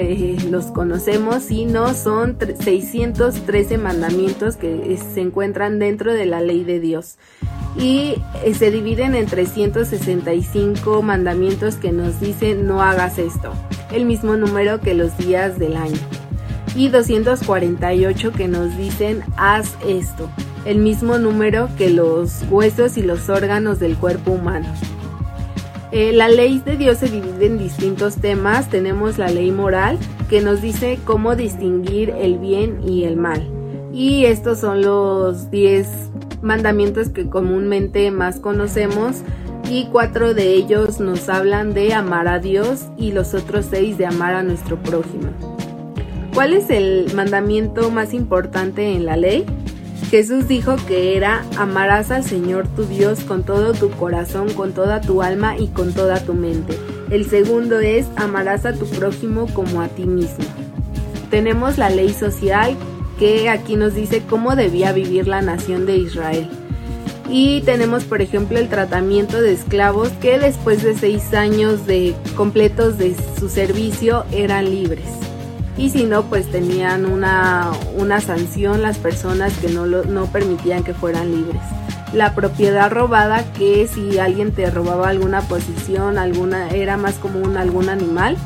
los 0.50 0.66
conocemos, 0.66 1.44
sino 1.44 1.94
son 1.94 2.40
tre- 2.40 2.56
613 2.58 3.78
mandamientos 3.78 4.56
que 4.56 4.74
eh, 4.94 4.98
se 5.14 5.22
encuentran 5.22 5.78
dentro 5.78 6.12
de 6.12 6.26
la 6.26 6.42
ley 6.42 6.64
de 6.64 6.80
Dios. 6.80 7.18
Y 7.78 8.16
eh, 8.44 8.56
se 8.56 8.72
dividen 8.72 9.14
en 9.14 9.28
365 9.28 11.04
mandamientos 11.04 11.76
que 11.76 11.92
nos 11.92 12.20
dicen 12.20 12.66
no 12.66 12.82
hagas 12.82 13.20
esto, 13.20 13.54
el 13.92 14.06
mismo 14.06 14.36
número 14.36 14.80
que 14.80 14.96
los 14.96 15.16
días 15.18 15.60
del 15.60 15.78
año 15.78 15.98
y 16.76 16.88
248 16.90 18.32
que 18.32 18.48
nos 18.48 18.76
dicen 18.78 19.22
haz 19.38 19.76
esto, 19.88 20.28
el 20.66 20.80
mismo 20.80 21.20
número 21.20 21.70
que 21.78 21.90
los 21.92 22.44
huesos 22.50 22.98
y 22.98 23.04
los 23.04 23.30
órganos 23.30 23.80
del 23.80 23.96
cuerpo 23.96 24.32
humano. 24.32 24.68
Eh, 25.96 26.12
la 26.12 26.28
ley 26.28 26.58
de 26.58 26.76
Dios 26.76 26.98
se 26.98 27.08
divide 27.08 27.46
en 27.46 27.60
distintos 27.60 28.16
temas. 28.16 28.68
Tenemos 28.68 29.20
la 29.20 29.28
ley 29.28 29.52
moral 29.52 30.00
que 30.28 30.42
nos 30.42 30.60
dice 30.60 30.98
cómo 31.06 31.36
distinguir 31.36 32.10
el 32.10 32.40
bien 32.40 32.82
y 32.84 33.04
el 33.04 33.16
mal. 33.16 33.48
Y 33.94 34.26
estos 34.26 34.60
son 34.60 34.82
los 34.82 35.52
10 35.52 35.88
mandamientos 36.42 37.10
que 37.10 37.30
comúnmente 37.30 38.10
más 38.10 38.40
conocemos 38.40 39.18
y 39.70 39.86
cuatro 39.92 40.34
de 40.34 40.56
ellos 40.56 41.00
nos 41.00 41.30
hablan 41.30 41.76
de 41.76 41.94
amar 41.94 42.28
a 42.28 42.40
Dios 42.40 42.88
y 42.98 43.12
los 43.12 43.36
otros 43.36 43.68
seis 43.70 43.96
de 44.00 44.08
amar 44.08 44.34
a 44.34 44.42
nuestro 44.42 44.82
prójimo. 44.82 45.30
¿Cuál 46.34 46.54
es 46.54 46.72
el 46.72 47.14
mandamiento 47.14 47.92
más 47.92 48.16
importante 48.16 48.96
en 48.96 49.06
la 49.06 49.16
ley? 49.16 49.46
Jesús 50.14 50.48
dijo 50.48 50.76
que 50.88 51.18
era 51.18 51.44
amarás 51.58 52.12
al 52.12 52.24
Señor 52.24 52.68
tu 52.68 52.86
Dios 52.86 53.22
con 53.22 53.42
todo 53.42 53.74
tu 53.74 53.90
corazón, 53.90 54.54
con 54.54 54.72
toda 54.72 55.02
tu 55.02 55.24
alma 55.24 55.58
y 55.58 55.70
con 55.70 55.92
toda 55.92 56.24
tu 56.24 56.36
mente. 56.36 56.78
El 57.10 57.28
segundo 57.28 57.80
es 57.80 58.06
amarás 58.16 58.68
a 58.68 58.74
tu 58.74 58.86
prójimo 58.86 59.48
como 59.56 59.82
a 59.82 59.88
ti 59.88 60.06
mismo. 60.06 60.46
Tenemos 61.32 61.80
la 61.80 61.90
ley 61.90 62.14
social 62.14 62.78
que 63.18 63.50
aquí 63.50 63.76
nos 63.76 63.96
dice 63.96 64.22
cómo 64.30 64.56
debía 64.56 64.92
vivir 64.92 65.28
la 65.28 65.42
nación 65.42 65.88
de 65.88 65.98
Israel. 65.98 66.48
Y 67.28 67.62
tenemos, 67.62 68.04
por 68.04 68.22
ejemplo, 68.22 68.60
el 68.60 68.70
tratamiento 68.70 69.42
de 69.42 69.54
esclavos 69.54 70.10
que 70.22 70.38
después 70.38 70.84
de 70.84 70.96
seis 70.96 71.34
años 71.34 71.88
de 71.88 72.14
completos 72.36 73.00
de 73.00 73.16
su 73.40 73.50
servicio 73.50 74.26
eran 74.32 74.66
libres 74.66 75.23
y 75.78 75.90
si 75.90 76.04
no 76.04 76.24
pues 76.24 76.52
tenían 76.52 77.06
una, 77.06 77.72
una 77.96 78.22
sanción 78.22 78.82
las 78.82 78.98
personas 78.98 79.54
que 79.58 79.70
no, 79.70 79.86
lo, 79.86 80.06
no 80.06 80.28
permitían 80.28 80.84
que 80.84 80.94
fueran 80.94 81.32
libres. 81.32 81.62
La 82.14 82.36
propiedad 82.36 82.92
robada 82.92 83.44
que 83.54 83.88
si 83.88 84.20
alguien 84.20 84.52
te 84.52 84.70
robaba 84.70 85.10
alguna 85.10 85.42
posición, 85.42 86.20
alguna 86.20 86.70
era 86.70 86.96
más 86.96 87.16
común 87.16 87.58
algún 87.58 87.90
animal, 87.90 88.38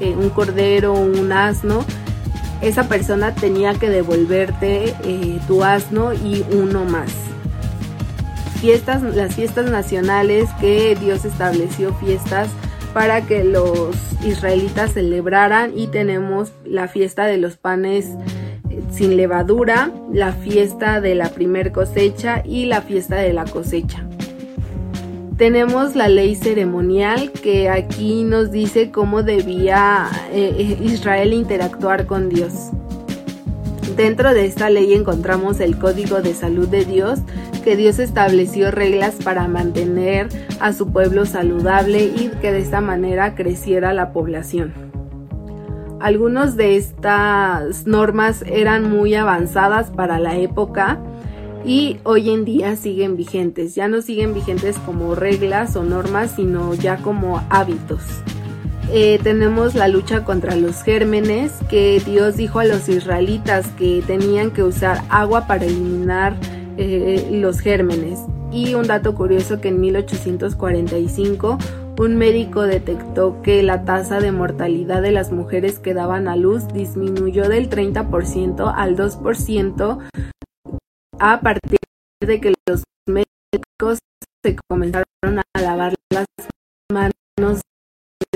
eh, 0.00 0.14
un 0.14 0.28
cordero, 0.28 0.92
un 0.92 1.32
asno, 1.32 1.84
esa 2.60 2.88
persona 2.88 3.34
tenía 3.34 3.74
que 3.74 3.88
devolverte 3.88 4.94
eh, 5.04 5.40
tu 5.46 5.64
asno 5.64 6.12
y 6.12 6.44
uno 6.52 6.84
más. 6.84 7.10
Fiestas, 8.60 9.02
las 9.02 9.34
fiestas 9.34 9.70
nacionales 9.70 10.48
que 10.60 10.96
Dios 10.98 11.24
estableció 11.24 11.94
fiestas 11.94 12.48
para 12.94 13.26
que 13.26 13.42
los 13.42 13.96
israelitas 14.24 14.92
celebraran 14.92 15.76
y 15.76 15.88
tenemos 15.88 16.52
la 16.64 16.86
fiesta 16.86 17.26
de 17.26 17.36
los 17.36 17.56
panes 17.56 18.06
eh, 18.70 18.80
sin 18.92 19.16
levadura, 19.16 19.90
la 20.12 20.32
fiesta 20.32 21.00
de 21.00 21.16
la 21.16 21.30
primer 21.30 21.72
cosecha 21.72 22.42
y 22.44 22.66
la 22.66 22.80
fiesta 22.82 23.16
de 23.16 23.32
la 23.32 23.44
cosecha. 23.44 24.06
Tenemos 25.36 25.96
la 25.96 26.06
ley 26.06 26.36
ceremonial 26.36 27.32
que 27.32 27.68
aquí 27.68 28.22
nos 28.22 28.52
dice 28.52 28.92
cómo 28.92 29.24
debía 29.24 30.08
eh, 30.32 30.78
Israel 30.80 31.32
interactuar 31.32 32.06
con 32.06 32.28
Dios. 32.28 32.70
Dentro 33.96 34.32
de 34.32 34.46
esta 34.46 34.70
ley 34.70 34.94
encontramos 34.94 35.58
el 35.58 35.76
código 35.78 36.22
de 36.22 36.34
salud 36.34 36.68
de 36.68 36.84
Dios, 36.84 37.18
que 37.64 37.76
Dios 37.76 37.98
estableció 37.98 38.70
reglas 38.70 39.16
para 39.24 39.48
mantener 39.48 40.28
a 40.60 40.74
su 40.74 40.92
pueblo 40.92 41.24
saludable 41.24 42.04
y 42.04 42.30
que 42.42 42.52
de 42.52 42.60
esta 42.60 42.82
manera 42.82 43.34
creciera 43.34 43.94
la 43.94 44.12
población. 44.12 44.74
Algunas 45.98 46.56
de 46.56 46.76
estas 46.76 47.86
normas 47.86 48.44
eran 48.46 48.90
muy 48.90 49.14
avanzadas 49.14 49.90
para 49.90 50.18
la 50.18 50.36
época 50.36 51.00
y 51.64 51.96
hoy 52.02 52.28
en 52.28 52.44
día 52.44 52.76
siguen 52.76 53.16
vigentes. 53.16 53.74
Ya 53.74 53.88
no 53.88 54.02
siguen 54.02 54.34
vigentes 54.34 54.76
como 54.84 55.14
reglas 55.14 55.74
o 55.76 55.82
normas, 55.82 56.32
sino 56.36 56.74
ya 56.74 56.98
como 56.98 57.42
hábitos. 57.48 58.02
Eh, 58.92 59.18
tenemos 59.22 59.74
la 59.74 59.88
lucha 59.88 60.24
contra 60.24 60.56
los 60.56 60.82
gérmenes, 60.82 61.52
que 61.70 62.02
Dios 62.04 62.36
dijo 62.36 62.58
a 62.58 62.66
los 62.66 62.90
israelitas 62.90 63.66
que 63.78 64.02
tenían 64.06 64.50
que 64.50 64.62
usar 64.62 65.02
agua 65.08 65.46
para 65.46 65.64
eliminar 65.64 66.36
eh, 66.76 67.28
los 67.30 67.60
gérmenes. 67.60 68.20
Y 68.52 68.74
un 68.74 68.86
dato 68.86 69.14
curioso 69.14 69.60
que 69.60 69.68
en 69.68 69.80
1845 69.80 71.58
un 71.96 72.16
médico 72.16 72.62
detectó 72.62 73.40
que 73.42 73.62
la 73.62 73.84
tasa 73.84 74.18
de 74.18 74.32
mortalidad 74.32 75.00
de 75.00 75.12
las 75.12 75.30
mujeres 75.30 75.78
que 75.78 75.94
daban 75.94 76.26
a 76.26 76.34
luz 76.34 76.66
disminuyó 76.72 77.48
del 77.48 77.70
30% 77.70 78.72
al 78.74 78.96
2% 78.96 79.98
a 81.20 81.40
partir 81.40 81.78
de 82.20 82.40
que 82.40 82.54
los 82.68 82.82
médicos 83.06 84.00
se 84.42 84.56
comenzaron 84.68 85.04
a 85.38 85.60
lavar 85.60 85.94
las 86.10 86.26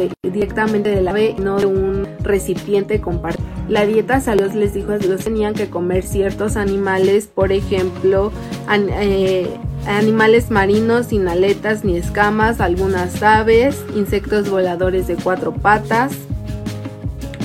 de, 0.08 0.30
directamente 0.30 0.90
del 0.90 1.06
ave, 1.08 1.34
no 1.38 1.58
de 1.58 1.66
un 1.66 2.08
recipiente 2.20 3.00
compartido. 3.00 3.46
La 3.68 3.84
dieta 3.84 4.20
salud 4.20 4.52
les 4.52 4.72
dijo 4.72 4.92
a 4.92 4.98
Dios 4.98 5.24
tenían 5.24 5.54
que 5.54 5.68
comer 5.68 6.02
ciertos 6.02 6.56
animales, 6.56 7.26
por 7.26 7.52
ejemplo, 7.52 8.32
eh, 8.72 9.46
animales 9.86 10.50
marinos 10.50 11.06
sin 11.06 11.28
aletas 11.28 11.84
ni 11.84 11.96
escamas, 11.96 12.60
algunas 12.60 13.22
aves, 13.22 13.84
insectos 13.94 14.48
voladores 14.48 15.06
de 15.06 15.16
cuatro 15.16 15.52
patas, 15.52 16.12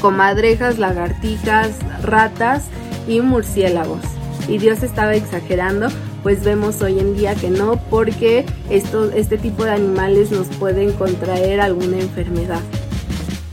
comadrejas, 0.01 0.80
lagartijas, 0.80 1.72
ratas 2.01 2.68
y 3.07 3.22
murciélagos. 3.22 4.01
Y 4.47 4.57
Dios 4.57 4.84
estaba 4.84 5.16
exagerando, 5.16 5.88
pues 6.24 6.43
vemos 6.43 6.82
hoy 6.82 6.99
en 6.99 7.15
día 7.15 7.36
que 7.36 7.49
no, 7.49 7.76
porque 7.89 8.45
esto, 8.69 9.11
este 9.11 9.38
tipo 9.38 9.65
de 9.65 9.71
animales 9.71 10.32
nos 10.32 10.47
pueden 10.47 10.93
contraer 10.93 11.59
alguna 11.59 11.99
enfermedad. 11.99 12.61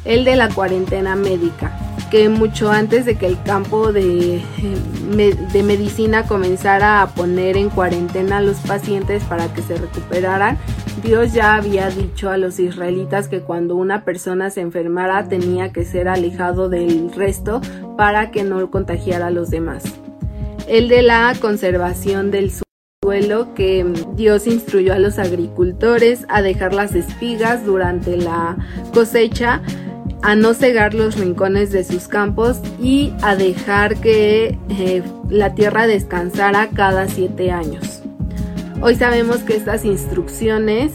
El 0.05 0.25
de 0.25 0.37
la 0.37 0.49
cuarentena 0.49 1.17
médica, 1.17 1.77
que 2.11 2.29
mucho 2.29 2.71
antes 2.71 3.05
de 3.05 3.17
que 3.17 3.27
el 3.27 3.43
campo 3.43 3.93
de, 3.93 4.41
de 5.53 5.63
medicina 5.63 6.27
comenzara 6.27 7.03
a 7.03 7.09
poner 7.15 7.57
en 7.57 7.69
cuarentena 7.71 8.39
a 8.39 8.41
los 8.41 8.57
pacientes 8.59 9.23
para 9.25 9.53
que 9.53 9.63
se 9.63 9.77
recuperaran, 9.77 10.57
Dios 11.03 11.33
ya 11.33 11.55
había 11.55 11.91
dicho 11.91 12.31
a 12.31 12.37
los 12.37 12.59
israelitas 12.59 13.29
que 13.29 13.41
cuando 13.41 13.77
una 13.77 14.05
persona 14.05 14.51
se 14.51 14.61
enfermara 14.61 15.29
tenía 15.29 15.73
que 15.73 15.85
ser 15.85 16.09
alejado 16.09 16.69
del 16.69 17.13
resto 17.13 17.61
para 17.97 18.31
que 18.31 18.45
no 18.45 18.71
contagiara 18.71 19.29
a 19.29 19.31
los 19.31 19.51
demás. 19.51 19.83
El 20.71 20.89
de 20.89 21.03
la 21.03 21.35
conservación 21.41 22.31
del 22.31 22.53
suelo 23.03 23.55
que 23.55 23.85
Dios 24.15 24.47
instruyó 24.47 24.93
a 24.93 25.01
los 25.01 25.19
agricultores 25.19 26.25
a 26.29 26.43
dejar 26.43 26.75
las 26.75 26.95
espigas 26.95 27.67
durante 27.67 28.17
la 28.17 28.57
cosecha, 28.95 29.63
a 30.23 30.37
no 30.37 30.55
cegar 30.55 30.95
los 30.95 31.19
rincones 31.19 31.73
de 31.73 31.83
sus 31.83 32.07
campos 32.07 32.61
y 32.81 33.13
a 33.21 33.35
dejar 33.35 33.97
que 33.97 34.61
eh, 34.69 35.03
la 35.29 35.57
tierra 35.57 35.89
descansara 35.89 36.69
cada 36.69 37.09
siete 37.09 37.51
años. 37.51 38.05
Hoy 38.81 38.95
sabemos 38.95 39.39
que 39.39 39.57
estas 39.57 39.85
instrucciones 39.85 40.93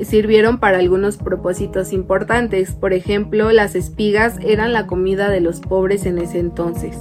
sirvieron 0.00 0.60
para 0.60 0.78
algunos 0.78 1.16
propósitos 1.16 1.92
importantes. 1.92 2.70
Por 2.70 2.92
ejemplo, 2.92 3.50
las 3.50 3.74
espigas 3.74 4.36
eran 4.40 4.72
la 4.72 4.86
comida 4.86 5.30
de 5.30 5.40
los 5.40 5.58
pobres 5.58 6.06
en 6.06 6.18
ese 6.18 6.38
entonces. 6.38 6.96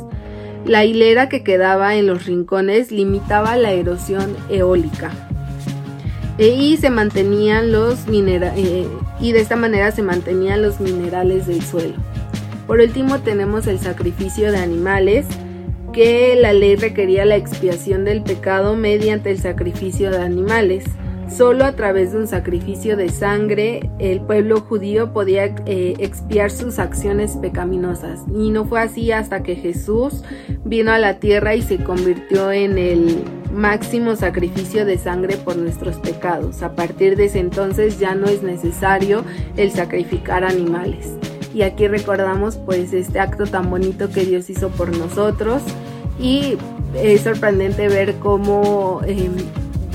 La 0.65 0.83
hilera 0.83 1.29
que 1.29 1.43
quedaba 1.43 1.95
en 1.95 2.07
los 2.07 2.25
rincones 2.25 2.91
limitaba 2.91 3.55
la 3.55 3.71
erosión 3.71 4.35
eólica. 4.49 5.11
E, 6.39 6.47
y 6.47 6.77
se 6.77 6.89
mantenían 6.89 7.71
los 7.71 7.99
eh, 8.09 8.87
y 9.21 9.31
de 9.31 9.39
esta 9.39 9.55
manera 9.55 9.91
se 9.91 10.01
mantenían 10.01 10.63
los 10.63 10.79
minerales 10.79 11.45
del 11.45 11.61
suelo. 11.61 11.93
Por 12.65 12.79
último 12.79 13.19
tenemos 13.19 13.67
el 13.67 13.79
sacrificio 13.79 14.51
de 14.51 14.57
animales, 14.57 15.27
que 15.93 16.35
la 16.35 16.51
ley 16.51 16.75
requería 16.75 17.25
la 17.25 17.35
expiación 17.35 18.03
del 18.03 18.23
pecado 18.23 18.75
mediante 18.75 19.31
el 19.31 19.39
sacrificio 19.39 20.09
de 20.09 20.17
animales. 20.17 20.83
Solo 21.29 21.65
a 21.65 21.73
través 21.73 22.11
de 22.11 22.19
un 22.19 22.27
sacrificio 22.27 22.95
de 22.95 23.09
sangre 23.09 23.89
el 23.99 24.21
pueblo 24.21 24.61
judío 24.61 25.11
podía 25.11 25.45
eh, 25.65 25.95
expiar 25.99 26.51
sus 26.51 26.79
acciones 26.79 27.35
pecaminosas. 27.37 28.21
Y 28.33 28.51
no 28.51 28.65
fue 28.65 28.81
así 28.81 29.11
hasta 29.11 29.43
que 29.43 29.55
Jesús 29.55 30.23
vino 30.63 30.91
a 30.91 30.99
la 30.99 31.19
tierra 31.19 31.55
y 31.55 31.61
se 31.61 31.83
convirtió 31.83 32.51
en 32.51 32.77
el 32.77 33.23
máximo 33.51 34.15
sacrificio 34.15 34.85
de 34.85 34.97
sangre 34.97 35.37
por 35.37 35.57
nuestros 35.57 35.97
pecados. 35.97 36.61
A 36.61 36.75
partir 36.75 37.15
de 37.15 37.25
ese 37.25 37.39
entonces 37.39 37.99
ya 37.99 38.13
no 38.13 38.27
es 38.27 38.43
necesario 38.43 39.23
el 39.57 39.71
sacrificar 39.71 40.43
animales. 40.43 41.15
Y 41.53 41.63
aquí 41.63 41.87
recordamos 41.87 42.57
pues 42.57 42.93
este 42.93 43.19
acto 43.19 43.45
tan 43.45 43.69
bonito 43.69 44.09
que 44.09 44.25
Dios 44.25 44.49
hizo 44.49 44.69
por 44.69 44.95
nosotros 44.95 45.63
y 46.19 46.57
es 46.95 47.21
sorprendente 47.21 47.87
ver 47.87 48.15
cómo 48.15 49.01
em, 49.05 49.33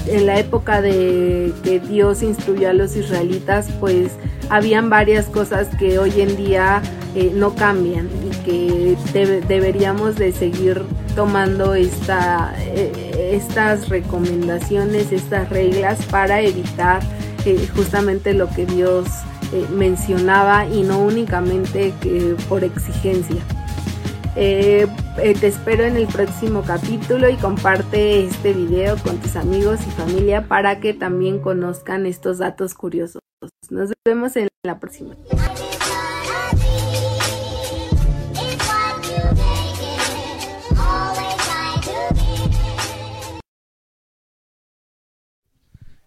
en 0.06 0.26
la 0.26 0.38
época 0.38 0.80
de 0.80 1.52
que 1.62 1.80
Dios 1.80 2.22
instruyó 2.22 2.70
a 2.70 2.72
los 2.72 2.96
israelitas 2.96 3.68
pues 3.80 4.12
habían 4.48 4.90
varias 4.90 5.26
cosas 5.26 5.68
que 5.78 5.98
hoy 5.98 6.20
en 6.20 6.36
día 6.36 6.82
eh, 7.14 7.32
no 7.34 7.54
cambian 7.54 8.08
y 8.24 8.36
que 8.44 8.96
deberíamos 9.48 10.16
de 10.16 10.32
seguir 10.32 10.82
tomando 11.16 11.74
esta, 11.74 12.54
eh, 12.58 13.32
estas 13.32 13.88
recomendaciones, 13.88 15.10
estas 15.10 15.48
reglas 15.50 16.04
para 16.06 16.40
evitar 16.40 17.00
eh, 17.44 17.68
justamente 17.74 18.32
lo 18.32 18.48
que 18.50 18.66
Dios 18.66 19.08
mencionaba 19.74 20.66
y 20.68 20.84
no 20.84 21.00
únicamente 21.00 21.92
por 22.48 22.62
exigencia. 22.62 23.42
Eh, 25.22 25.34
te 25.38 25.48
espero 25.48 25.84
en 25.84 25.96
el 25.96 26.06
próximo 26.06 26.62
capítulo 26.62 27.28
y 27.28 27.36
comparte 27.36 28.24
este 28.24 28.54
video 28.54 28.96
con 29.02 29.18
tus 29.18 29.36
amigos 29.36 29.80
y 29.86 29.90
familia 29.90 30.48
para 30.48 30.80
que 30.80 30.94
también 30.94 31.40
conozcan 31.40 32.06
estos 32.06 32.38
datos 32.38 32.72
curiosos. 32.72 33.20
Nos 33.68 33.92
vemos 34.06 34.36
en 34.36 34.48
la 34.64 34.80
próxima. 34.80 35.14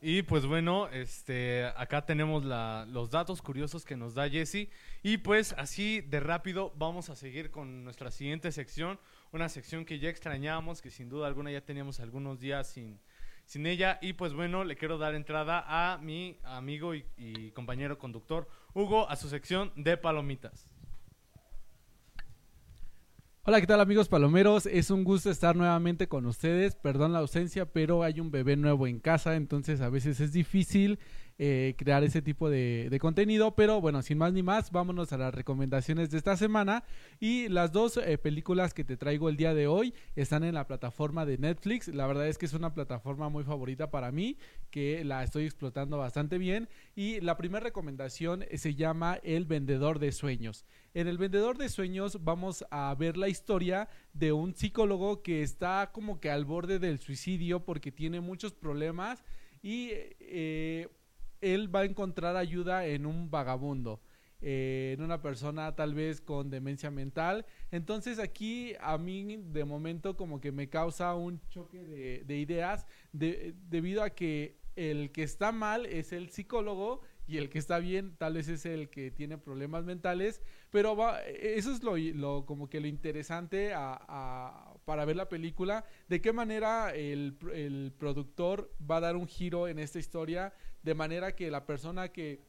Y 0.05 0.23
pues 0.23 0.45
bueno, 0.45 0.89
este, 0.89 1.63
acá 1.77 2.05
tenemos 2.05 2.43
la, 2.43 2.85
los 2.89 3.09
datos 3.09 3.41
curiosos 3.41 3.85
que 3.85 3.95
nos 3.95 4.13
da 4.13 4.29
Jesse. 4.29 4.67
Y 5.01 5.15
pues 5.15 5.55
así 5.57 6.01
de 6.01 6.19
rápido 6.19 6.73
vamos 6.75 7.09
a 7.09 7.15
seguir 7.15 7.51
con 7.51 7.85
nuestra 7.85 8.11
siguiente 8.11 8.51
sección. 8.51 8.99
Una 9.31 9.47
sección 9.47 9.85
que 9.85 9.99
ya 9.99 10.09
extrañábamos, 10.09 10.81
que 10.81 10.89
sin 10.89 11.07
duda 11.07 11.27
alguna 11.27 11.51
ya 11.51 11.61
teníamos 11.61 12.01
algunos 12.01 12.41
días 12.41 12.67
sin, 12.67 12.99
sin 13.45 13.65
ella. 13.65 13.97
Y 14.01 14.11
pues 14.11 14.33
bueno, 14.33 14.65
le 14.65 14.75
quiero 14.75 14.97
dar 14.97 15.15
entrada 15.15 15.63
a 15.65 15.97
mi 15.99 16.37
amigo 16.43 16.93
y, 16.93 17.05
y 17.15 17.51
compañero 17.51 17.97
conductor, 17.97 18.49
Hugo, 18.73 19.09
a 19.09 19.15
su 19.15 19.29
sección 19.29 19.71
de 19.77 19.95
palomitas. 19.95 20.67
Hola, 23.45 23.59
¿qué 23.59 23.67
tal 23.67 23.81
amigos 23.81 24.07
palomeros? 24.07 24.67
Es 24.67 24.89
un 24.89 25.03
gusto 25.03 25.29
estar 25.29 25.57
nuevamente 25.57 26.07
con 26.07 26.25
ustedes. 26.27 26.75
Perdón 26.75 27.11
la 27.11 27.19
ausencia, 27.19 27.65
pero 27.65 28.03
hay 28.03 28.21
un 28.21 28.31
bebé 28.31 28.55
nuevo 28.55 28.87
en 28.87 29.01
casa, 29.01 29.35
entonces 29.35 29.81
a 29.81 29.89
veces 29.89 30.21
es 30.21 30.31
difícil 30.31 30.97
eh, 31.39 31.75
crear 31.77 32.03
ese 32.03 32.21
tipo 32.21 32.49
de, 32.49 32.97
contenido. 33.01 33.55
Pero 33.55 33.81
bueno, 33.81 34.01
sin 34.01 34.17
más 34.17 34.33
ni 34.33 34.43
más, 34.43 34.71
vámonos 34.71 35.13
a 35.13 35.17
las 35.17 35.33
recomendaciones 35.33 36.09
de 36.11 36.17
esta 36.17 36.37
semana. 36.37 36.83
Y 37.19 37.47
las 37.49 37.71
dos 37.71 37.97
eh, 37.97 38.17
películas 38.17 38.73
que 38.73 38.83
te 38.83 38.97
traigo 38.97 39.29
el 39.29 39.37
día 39.37 39.53
de 39.53 39.67
hoy 39.67 39.93
están 40.15 40.43
en 40.43 40.53
la 40.53 40.67
plataforma 40.67 41.25
de 41.25 41.37
Netflix. 41.37 41.87
La 41.87 42.07
verdad 42.07 42.27
es 42.27 42.37
que 42.37 42.45
es 42.45 42.53
una 42.53 42.73
plataforma 42.73 43.29
muy 43.29 43.43
favorita 43.43 43.91
para 43.91 44.11
mí, 44.11 44.37
que 44.69 45.03
la 45.03 45.23
estoy 45.23 45.45
explotando 45.45 45.97
bastante 45.97 46.37
bien. 46.37 46.69
Y 46.95 47.19
la 47.21 47.37
primera 47.37 47.63
recomendación 47.63 48.45
se 48.55 48.75
llama 48.75 49.19
El 49.23 49.45
Vendedor 49.45 49.99
de 49.99 50.11
Sueños. 50.11 50.65
En 50.93 51.07
El 51.07 51.17
Vendedor 51.17 51.57
de 51.57 51.69
Sueños 51.69 52.23
vamos 52.23 52.63
a 52.69 52.93
ver 52.93 53.17
la 53.17 53.27
historia 53.27 53.89
de 54.13 54.31
un 54.31 54.53
psicólogo 54.53 55.23
que 55.23 55.41
está 55.41 55.89
como 55.91 56.19
que 56.19 56.29
al 56.29 56.45
borde 56.45 56.77
del 56.77 56.99
suicidio 56.99 57.65
porque 57.65 57.91
tiene 57.91 58.21
muchos 58.21 58.53
problemas 58.53 59.23
y 59.63 59.89
eh, 59.91 60.89
él 61.43 61.73
va 61.73 61.81
a 61.81 61.85
encontrar 61.85 62.35
ayuda 62.35 62.85
en 62.87 63.05
un 63.05 63.29
vagabundo. 63.29 64.01
Eh, 64.45 64.95
en 64.97 65.01
una 65.01 65.21
persona 65.21 65.73
tal 65.73 65.93
vez 65.93 66.19
con 66.19 66.49
demencia 66.49 66.91
mental. 66.91 67.45
Entonces 67.71 68.19
aquí 68.19 68.73
a 68.81 68.97
mí 68.97 69.37
de 69.37 69.63
momento 69.63 70.17
como 70.17 70.41
que 70.41 70.51
me 70.51 70.67
causa 70.67 71.15
un 71.15 71.39
choque 71.47 71.81
de, 71.81 72.23
de 72.25 72.37
ideas 72.39 72.85
de, 73.13 73.55
debido 73.69 74.03
a 74.03 74.09
que 74.09 74.57
el 74.75 75.13
que 75.13 75.23
está 75.23 75.53
mal 75.53 75.85
es 75.85 76.11
el 76.11 76.29
psicólogo 76.29 77.01
y 77.25 77.37
el 77.37 77.49
que 77.49 77.59
está 77.59 77.79
bien 77.79 78.15
tal 78.17 78.33
vez 78.33 78.49
es 78.49 78.65
el 78.65 78.89
que 78.89 79.11
tiene 79.11 79.37
problemas 79.37 79.85
mentales, 79.85 80.41
pero 80.71 80.97
eso 81.25 81.71
es 81.71 81.81
lo, 81.83 82.45
como 82.45 82.69
que 82.69 82.81
lo 82.81 82.87
interesante 82.87 83.71
para 84.85 85.05
ver 85.05 85.15
la 85.15 85.29
película, 85.29 85.85
de 86.09 86.21
qué 86.21 86.33
manera 86.33 86.93
el, 86.93 87.37
el 87.53 87.93
productor 87.97 88.73
va 88.89 88.97
a 88.97 89.01
dar 89.01 89.15
un 89.15 89.27
giro 89.27 89.67
en 89.67 89.79
esta 89.79 89.99
historia, 89.99 90.53
de 90.83 90.95
manera 90.95 91.35
que 91.35 91.49
la 91.49 91.65
persona 91.65 92.09
que 92.09 92.41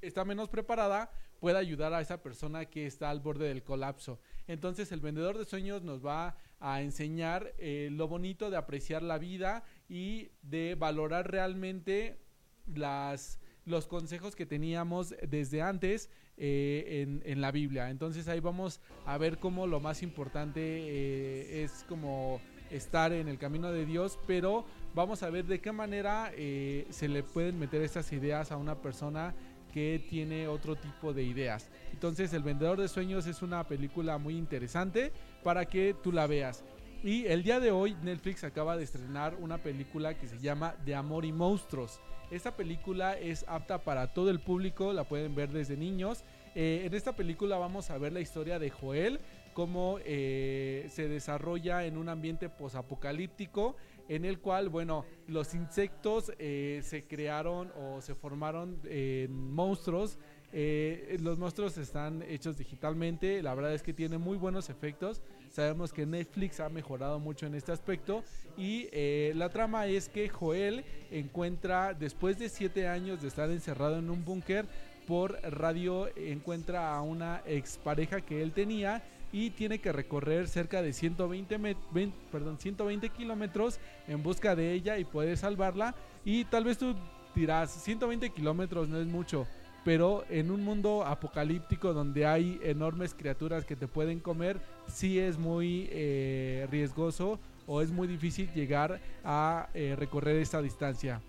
está 0.00 0.24
menos 0.24 0.48
preparada 0.48 1.10
pueda 1.40 1.58
ayudar 1.58 1.92
a 1.94 2.00
esa 2.00 2.22
persona 2.22 2.66
que 2.66 2.86
está 2.86 3.10
al 3.10 3.20
borde 3.20 3.48
del 3.48 3.62
colapso. 3.62 4.20
Entonces 4.46 4.92
el 4.92 5.00
vendedor 5.00 5.38
de 5.38 5.44
sueños 5.44 5.82
nos 5.82 6.04
va 6.04 6.36
a 6.60 6.82
enseñar 6.82 7.54
eh, 7.58 7.88
lo 7.92 8.08
bonito 8.08 8.50
de 8.50 8.56
apreciar 8.56 9.02
la 9.02 9.18
vida 9.18 9.64
y 9.88 10.30
de 10.42 10.74
valorar 10.74 11.30
realmente 11.30 12.18
las 12.66 13.38
los 13.64 13.86
consejos 13.86 14.34
que 14.34 14.46
teníamos 14.46 15.14
desde 15.28 15.60
antes 15.60 16.08
eh, 16.38 17.02
en, 17.02 17.22
en, 17.26 17.42
la 17.42 17.52
Biblia. 17.52 17.90
Entonces 17.90 18.26
ahí 18.26 18.40
vamos 18.40 18.80
a 19.04 19.18
ver 19.18 19.38
cómo 19.38 19.66
lo 19.66 19.78
más 19.78 20.02
importante 20.02 20.60
eh, 20.62 21.64
es 21.64 21.84
como 21.86 22.40
estar 22.70 23.12
en 23.12 23.28
el 23.28 23.38
camino 23.38 23.70
de 23.70 23.84
Dios, 23.84 24.18
pero 24.26 24.64
vamos 24.94 25.22
a 25.22 25.30
ver 25.30 25.44
de 25.46 25.60
qué 25.60 25.72
manera 25.72 26.30
eh, 26.34 26.86
se 26.90 27.08
le 27.08 27.22
pueden 27.22 27.58
meter 27.58 27.82
estas 27.82 28.12
ideas 28.12 28.52
a 28.52 28.56
una 28.56 28.74
persona 28.76 29.34
que 29.72 30.04
tiene 30.08 30.48
otro 30.48 30.76
tipo 30.76 31.12
de 31.12 31.22
ideas. 31.22 31.68
Entonces 31.92 32.32
El 32.32 32.42
Vendedor 32.42 32.80
de 32.80 32.88
Sueños 32.88 33.26
es 33.26 33.42
una 33.42 33.64
película 33.64 34.18
muy 34.18 34.36
interesante 34.36 35.12
para 35.42 35.66
que 35.66 35.94
tú 36.02 36.12
la 36.12 36.26
veas. 36.26 36.64
Y 37.02 37.26
el 37.26 37.44
día 37.44 37.60
de 37.60 37.70
hoy 37.70 37.96
Netflix 38.02 38.42
acaba 38.42 38.76
de 38.76 38.84
estrenar 38.84 39.36
una 39.38 39.58
película 39.58 40.14
que 40.14 40.26
se 40.26 40.38
llama 40.38 40.74
De 40.84 40.94
Amor 40.96 41.24
y 41.24 41.32
Monstruos. 41.32 42.00
Esta 42.30 42.56
película 42.56 43.16
es 43.16 43.44
apta 43.48 43.78
para 43.78 44.12
todo 44.12 44.30
el 44.30 44.40
público, 44.40 44.92
la 44.92 45.04
pueden 45.04 45.34
ver 45.34 45.50
desde 45.50 45.76
niños. 45.76 46.24
Eh, 46.54 46.82
en 46.84 46.94
esta 46.94 47.14
película 47.14 47.56
vamos 47.56 47.88
a 47.90 47.98
ver 47.98 48.12
la 48.12 48.20
historia 48.20 48.58
de 48.58 48.70
Joel, 48.70 49.20
cómo 49.58 49.98
eh, 50.04 50.86
se 50.88 51.08
desarrolla 51.08 51.84
en 51.84 51.96
un 51.98 52.08
ambiente 52.08 52.48
posapocalíptico 52.48 53.74
en 54.08 54.24
el 54.24 54.38
cual, 54.38 54.68
bueno, 54.68 55.04
los 55.26 55.52
insectos 55.52 56.30
eh, 56.38 56.80
se 56.84 57.08
crearon 57.08 57.72
o 57.76 58.00
se 58.00 58.14
formaron 58.14 58.78
en 58.84 59.52
monstruos. 59.52 60.16
Eh, 60.52 61.16
los 61.22 61.40
monstruos 61.40 61.76
están 61.76 62.22
hechos 62.22 62.56
digitalmente, 62.56 63.42
la 63.42 63.52
verdad 63.52 63.74
es 63.74 63.82
que 63.82 63.92
tiene 63.92 64.16
muy 64.16 64.36
buenos 64.36 64.70
efectos. 64.70 65.22
Sabemos 65.50 65.92
que 65.92 66.06
Netflix 66.06 66.60
ha 66.60 66.68
mejorado 66.68 67.18
mucho 67.18 67.46
en 67.46 67.56
este 67.56 67.72
aspecto 67.72 68.22
y 68.56 68.88
eh, 68.92 69.32
la 69.34 69.48
trama 69.48 69.88
es 69.88 70.08
que 70.08 70.28
Joel 70.28 70.84
encuentra, 71.10 71.94
después 71.94 72.38
de 72.38 72.48
siete 72.48 72.86
años 72.86 73.22
de 73.22 73.26
estar 73.26 73.50
encerrado 73.50 73.98
en 73.98 74.08
un 74.08 74.24
búnker, 74.24 74.66
por 75.08 75.40
radio 75.42 76.06
encuentra 76.16 76.94
a 76.94 77.00
una 77.00 77.42
expareja 77.46 78.20
que 78.20 78.42
él 78.42 78.52
tenía 78.52 79.02
y 79.32 79.50
tiene 79.50 79.78
que 79.80 79.92
recorrer 79.92 80.48
cerca 80.48 80.80
de 80.82 80.92
120, 80.92 81.58
met- 81.58 81.76
ven- 81.92 82.12
perdón, 82.32 82.58
120 82.58 83.08
kilómetros 83.10 83.78
en 84.06 84.22
busca 84.22 84.56
de 84.56 84.72
ella 84.72 84.98
y 84.98 85.04
poder 85.04 85.36
salvarla. 85.36 85.94
Y 86.24 86.44
tal 86.44 86.64
vez 86.64 86.78
tú 86.78 86.94
dirás, 87.34 87.70
120 87.70 88.30
kilómetros 88.30 88.88
no 88.88 88.98
es 88.98 89.06
mucho, 89.06 89.46
pero 89.84 90.24
en 90.28 90.50
un 90.50 90.64
mundo 90.64 91.04
apocalíptico 91.06 91.92
donde 91.92 92.26
hay 92.26 92.58
enormes 92.62 93.14
criaturas 93.14 93.64
que 93.64 93.76
te 93.76 93.86
pueden 93.86 94.18
comer, 94.20 94.60
sí 94.86 95.18
es 95.18 95.38
muy 95.38 95.88
eh, 95.90 96.66
riesgoso 96.70 97.38
o 97.66 97.80
es 97.82 97.90
muy 97.90 98.08
difícil 98.08 98.50
llegar 98.54 99.00
a 99.24 99.68
eh, 99.74 99.94
recorrer 99.98 100.36
esta 100.36 100.60
distancia. 100.62 101.20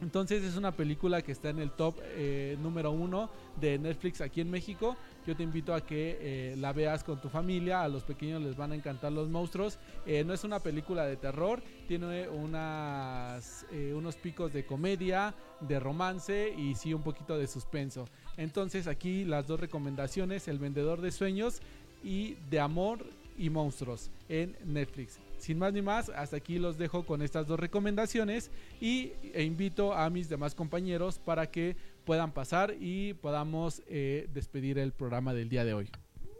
Entonces 0.00 0.44
es 0.44 0.56
una 0.56 0.72
película 0.72 1.22
que 1.22 1.32
está 1.32 1.50
en 1.50 1.58
el 1.58 1.72
top 1.72 1.96
eh, 2.02 2.56
número 2.62 2.92
uno 2.92 3.30
de 3.60 3.78
Netflix 3.78 4.20
aquí 4.20 4.40
en 4.40 4.50
México. 4.50 4.96
Yo 5.26 5.34
te 5.34 5.42
invito 5.42 5.74
a 5.74 5.80
que 5.80 6.18
eh, 6.20 6.56
la 6.56 6.72
veas 6.72 7.02
con 7.02 7.20
tu 7.20 7.28
familia. 7.28 7.82
A 7.82 7.88
los 7.88 8.04
pequeños 8.04 8.40
les 8.40 8.56
van 8.56 8.72
a 8.72 8.74
encantar 8.76 9.10
los 9.10 9.28
monstruos. 9.28 9.78
Eh, 10.06 10.22
no 10.24 10.32
es 10.32 10.44
una 10.44 10.60
película 10.60 11.04
de 11.04 11.16
terror. 11.16 11.60
Tiene 11.88 12.28
unos 12.28 14.16
picos 14.16 14.52
de 14.52 14.64
comedia, 14.64 15.34
de 15.60 15.80
romance 15.80 16.54
y 16.56 16.76
sí 16.76 16.94
un 16.94 17.02
poquito 17.02 17.36
de 17.36 17.48
suspenso. 17.48 18.08
Entonces 18.36 18.86
aquí 18.86 19.24
las 19.24 19.48
dos 19.48 19.58
recomendaciones. 19.58 20.46
El 20.46 20.60
vendedor 20.60 21.00
de 21.00 21.10
sueños 21.10 21.60
y 22.04 22.34
de 22.50 22.60
amor 22.60 23.04
y 23.36 23.50
monstruos 23.50 24.10
en 24.28 24.56
Netflix. 24.64 25.18
Sin 25.38 25.58
más 25.58 25.72
ni 25.72 25.82
más, 25.82 26.08
hasta 26.10 26.36
aquí 26.36 26.58
los 26.58 26.78
dejo 26.78 27.04
con 27.04 27.22
estas 27.22 27.46
dos 27.46 27.58
recomendaciones 27.58 28.50
y 28.80 29.12
e 29.32 29.44
invito 29.44 29.94
a 29.94 30.10
mis 30.10 30.28
demás 30.28 30.54
compañeros 30.54 31.18
para 31.18 31.50
que 31.50 31.76
puedan 32.04 32.32
pasar 32.32 32.74
y 32.78 33.14
podamos 33.14 33.82
eh, 33.86 34.28
despedir 34.32 34.78
el 34.78 34.92
programa 34.92 35.32
del 35.34 35.48
día 35.48 35.64
de 35.64 35.74
hoy. 35.74 35.90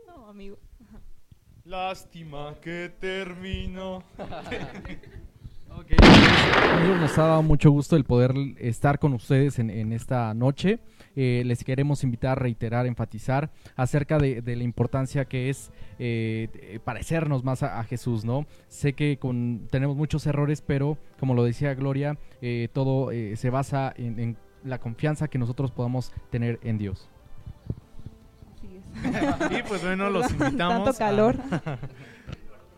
No, 0.07 0.27
amigo. 0.27 0.59
Lástima 1.65 2.55
que 2.61 2.93
terminó. 2.99 4.03
Ok, 5.71 5.93
pues, 5.97 6.73
amigos, 6.73 6.99
nos 6.99 7.19
ha 7.19 7.27
dado 7.27 7.43
mucho 7.43 7.71
gusto 7.71 7.95
el 7.95 8.03
poder 8.03 8.35
estar 8.59 8.99
con 8.99 9.13
ustedes 9.13 9.61
en, 9.61 9.71
en 9.71 9.93
esta 9.93 10.35
noche. 10.35 10.81
Eh, 11.21 11.43
les 11.45 11.65
queremos 11.65 12.05
invitar, 12.05 12.41
reiterar, 12.41 12.87
enfatizar 12.87 13.51
acerca 13.75 14.19
de, 14.19 14.41
de 14.41 14.55
la 14.55 14.63
importancia 14.63 15.25
que 15.25 15.51
es 15.51 15.73
eh, 15.99 16.79
parecernos 16.85 17.43
más 17.43 17.65
a, 17.65 17.81
a 17.81 17.83
Jesús, 17.83 18.25
¿no? 18.25 18.47
Sé 18.69 18.93
que 18.93 19.17
con, 19.19 19.67
tenemos 19.69 19.97
muchos 19.97 20.25
errores, 20.29 20.63
pero 20.63 20.97
como 21.19 21.35
lo 21.35 21.43
decía 21.43 21.75
Gloria, 21.75 22.17
eh, 22.41 22.69
todo 22.73 23.11
eh, 23.11 23.35
se 23.35 23.51
basa 23.51 23.93
en, 23.97 24.21
en 24.21 24.37
la 24.63 24.79
confianza 24.79 25.27
que 25.27 25.39
nosotros 25.39 25.73
podamos 25.73 26.13
tener 26.31 26.61
en 26.63 26.79
Dios. 26.79 27.09
Y 28.63 29.63
pues 29.69 29.83
bueno, 29.83 30.11
los 30.11 30.31
invitamos. 30.31 30.85
Tanto 30.85 30.91
a- 30.91 30.95
calor. 30.95 31.37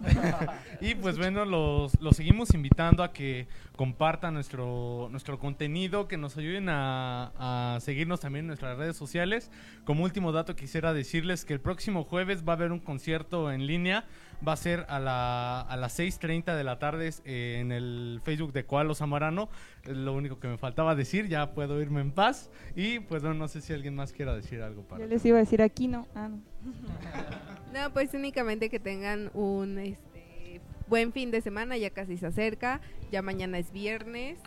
y 0.80 0.94
pues 0.94 1.18
bueno, 1.18 1.44
los, 1.44 2.01
los 2.01 2.16
seguimos 2.16 2.55
invitando 2.55 3.03
a 3.03 3.12
que 3.12 3.48
compartan 3.76 4.34
nuestro, 4.34 5.09
nuestro 5.11 5.38
contenido, 5.38 6.09
que 6.09 6.16
nos 6.16 6.36
ayuden 6.36 6.68
a, 6.68 7.32
a 7.76 7.80
seguirnos 7.80 8.20
también 8.20 8.44
en 8.44 8.48
nuestras 8.48 8.78
redes 8.78 8.96
sociales. 8.96 9.51
Como 9.84 10.05
último 10.05 10.32
dato 10.32 10.57
quisiera 10.57 10.92
decirles 10.92 11.44
que 11.44 11.53
el 11.53 11.61
próximo 11.61 12.05
jueves 12.05 12.44
va 12.46 12.55
a 12.55 12.57
haber 12.57 12.72
un 12.72 12.80
concierto 12.80 13.51
en 13.53 13.66
línea. 13.66 14.05
Va 14.47 14.53
a 14.53 14.57
ser 14.57 14.86
a, 14.88 14.99
la, 14.99 15.61
a 15.61 15.76
las 15.76 15.99
6.30 15.99 16.57
de 16.57 16.64
la 16.64 16.78
tarde 16.78 17.11
eh, 17.24 17.59
en 17.61 17.72
el 17.72 18.20
Facebook 18.24 18.53
de 18.53 18.64
Koalo 18.64 18.95
Zamorano. 18.95 19.51
Es 19.84 19.97
lo 19.97 20.14
único 20.14 20.41
que 20.41 20.49
me 20.49 20.57
faltaba 20.57 20.95
decir, 20.95 21.28
ya 21.28 21.53
puedo 21.53 21.80
irme 21.80 22.01
en 22.01 22.11
paz. 22.11 22.51
Y 22.74 23.01
pues 23.01 23.22
bueno, 23.22 23.36
no 23.36 23.49
sé 23.49 23.61
si 23.61 23.74
alguien 23.74 23.95
más 23.95 24.12
quiera 24.12 24.34
decir 24.34 24.62
algo 24.62 24.82
para... 24.82 25.03
Yo 25.03 25.09
les 25.09 25.24
iba 25.26 25.36
a 25.36 25.41
decir 25.41 25.61
aquí 25.61 25.88
no. 25.88 26.07
Ah, 26.14 26.28
no. 26.28 26.41
No, 27.72 27.93
pues 27.93 28.14
únicamente 28.14 28.68
que 28.68 28.80
tengan 28.80 29.30
un 29.32 29.78
este, 29.78 30.61
buen 30.88 31.12
fin 31.12 31.30
de 31.30 31.41
semana, 31.41 31.76
ya 31.76 31.91
casi 31.91 32.16
se 32.16 32.26
acerca, 32.26 32.80
ya 33.12 33.22
mañana 33.22 33.59
es 33.59 33.70
viernes, 33.70 34.41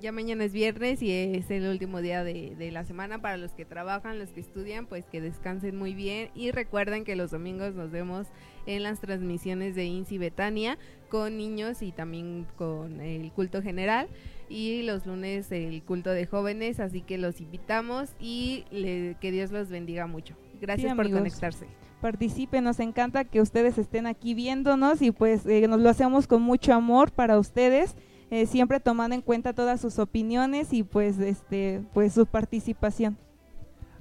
ya 0.00 0.12
mañana 0.12 0.44
es 0.44 0.52
viernes 0.54 1.02
y 1.02 1.12
es 1.12 1.50
el 1.50 1.68
último 1.68 2.00
día 2.00 2.24
de, 2.24 2.54
de 2.56 2.70
la 2.70 2.84
semana 2.84 3.20
para 3.20 3.36
los 3.36 3.52
que 3.52 3.66
trabajan, 3.66 4.18
los 4.18 4.30
que 4.30 4.40
estudian, 4.40 4.86
pues 4.86 5.04
que 5.04 5.20
descansen 5.20 5.76
muy 5.76 5.92
bien 5.92 6.30
y 6.34 6.52
recuerden 6.52 7.04
que 7.04 7.16
los 7.16 7.32
domingos 7.32 7.74
nos 7.74 7.90
vemos 7.90 8.28
en 8.68 8.82
las 8.84 9.00
transmisiones 9.00 9.74
de 9.74 9.84
Inci 9.86 10.18
Betania 10.18 10.78
con 11.08 11.36
niños 11.38 11.82
y 11.82 11.90
también 11.90 12.46
con 12.56 13.00
el 13.00 13.32
culto 13.32 13.62
general 13.62 14.08
y 14.48 14.82
los 14.82 15.06
lunes 15.06 15.50
el 15.52 15.82
culto 15.82 16.10
de 16.10 16.26
jóvenes, 16.26 16.78
así 16.80 17.00
que 17.00 17.18
los 17.18 17.40
invitamos 17.40 18.10
y 18.20 18.64
le- 18.70 19.16
que 19.20 19.30
Dios 19.32 19.50
los 19.50 19.68
bendiga 19.70 20.06
mucho. 20.06 20.34
Gracias 20.60 20.94
por 20.94 21.06
amigos. 21.06 21.20
conectarse. 21.20 21.66
Participen, 22.00 22.62
nos 22.64 22.78
encanta 22.78 23.24
que 23.24 23.40
ustedes 23.40 23.76
estén 23.78 24.06
aquí 24.06 24.34
viéndonos 24.34 25.02
y 25.02 25.10
pues 25.10 25.44
eh, 25.46 25.66
nos 25.66 25.80
lo 25.80 25.88
hacemos 25.88 26.26
con 26.26 26.42
mucho 26.42 26.72
amor 26.72 27.10
para 27.10 27.38
ustedes, 27.38 27.96
eh, 28.30 28.46
siempre 28.46 28.78
tomando 28.80 29.14
en 29.16 29.22
cuenta 29.22 29.52
todas 29.52 29.80
sus 29.80 29.98
opiniones 29.98 30.72
y 30.72 30.82
pues 30.84 31.18
este 31.18 31.82
pues 31.94 32.12
su 32.12 32.26
participación. 32.26 33.16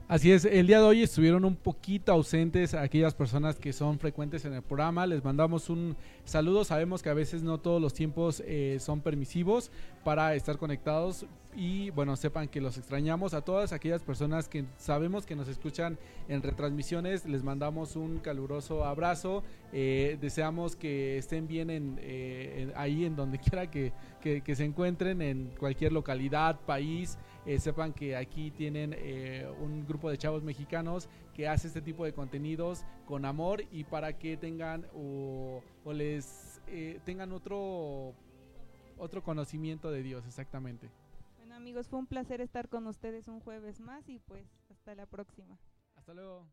Así 0.09 0.31
es, 0.31 0.45
el 0.45 0.67
día 0.67 0.77
de 0.79 0.85
hoy 0.85 1.03
estuvieron 1.03 1.43
un 1.43 1.57
poquito 1.57 2.13
ausentes 2.13 2.73
aquellas 2.73 3.13
personas 3.13 3.59
que 3.59 3.73
son 3.73 3.99
frecuentes 3.99 4.45
en 4.45 4.53
el 4.53 4.61
programa. 4.61 5.05
Les 5.05 5.21
mandamos 5.21 5.69
un 5.69 5.97
saludo. 6.23 6.63
Sabemos 6.63 7.03
que 7.03 7.09
a 7.09 7.13
veces 7.13 7.43
no 7.43 7.57
todos 7.57 7.81
los 7.81 7.93
tiempos 7.93 8.41
eh, 8.45 8.77
son 8.79 9.01
permisivos 9.01 9.69
para 10.05 10.33
estar 10.35 10.57
conectados. 10.57 11.25
Y 11.57 11.89
bueno, 11.89 12.15
sepan 12.15 12.47
que 12.47 12.61
los 12.61 12.77
extrañamos. 12.77 13.33
A 13.33 13.41
todas 13.41 13.73
aquellas 13.73 14.01
personas 14.01 14.47
que 14.47 14.63
sabemos 14.77 15.25
que 15.25 15.35
nos 15.35 15.49
escuchan 15.49 15.97
en 16.29 16.41
retransmisiones, 16.41 17.25
les 17.25 17.43
mandamos 17.43 17.97
un 17.97 18.19
caluroso 18.19 18.85
abrazo. 18.85 19.43
Eh, 19.73 20.17
deseamos 20.21 20.77
que 20.77 21.17
estén 21.17 21.49
bien 21.49 21.69
en, 21.69 21.99
eh, 22.01 22.71
ahí 22.77 23.03
en 23.03 23.17
donde 23.17 23.39
quiera 23.39 23.69
que- 23.69 23.91
que 24.21 24.55
se 24.55 24.65
encuentren, 24.65 25.21
en 25.21 25.51
cualquier 25.57 25.93
localidad, 25.93 26.59
país. 26.65 27.17
Eh, 27.47 27.59
sepan 27.61 27.93
que 27.93 28.17
aquí 28.17 28.51
tienen 28.51 28.93
eh, 28.93 29.49
un 29.61 29.87
grupo 29.87 30.09
de 30.09 30.17
chavos 30.17 30.43
mexicanos 30.43 31.07
que 31.33 31.47
hace 31.47 31.67
este 31.69 31.81
tipo 31.81 32.03
de 32.03 32.11
contenidos 32.11 32.83
con 33.05 33.23
amor 33.23 33.63
y 33.71 33.85
para 33.85 34.17
que 34.17 34.35
tengan 34.35 34.85
o, 34.93 35.63
o 35.85 35.93
les 35.93 36.61
eh, 36.67 36.99
tengan 37.05 37.31
otro 37.31 38.13
otro 38.97 39.23
conocimiento 39.23 39.91
de 39.91 40.03
Dios 40.03 40.25
exactamente. 40.25 40.89
Bueno 41.37 41.55
amigos, 41.55 41.87
fue 41.87 41.99
un 41.99 42.07
placer 42.07 42.41
estar 42.41 42.67
con 42.67 42.85
ustedes 42.85 43.29
un 43.29 43.39
jueves 43.39 43.79
más 43.79 44.09
y 44.09 44.19
pues 44.19 44.45
hasta 44.69 44.93
la 44.93 45.05
próxima. 45.05 45.57
Hasta 45.95 46.13
luego. 46.13 46.45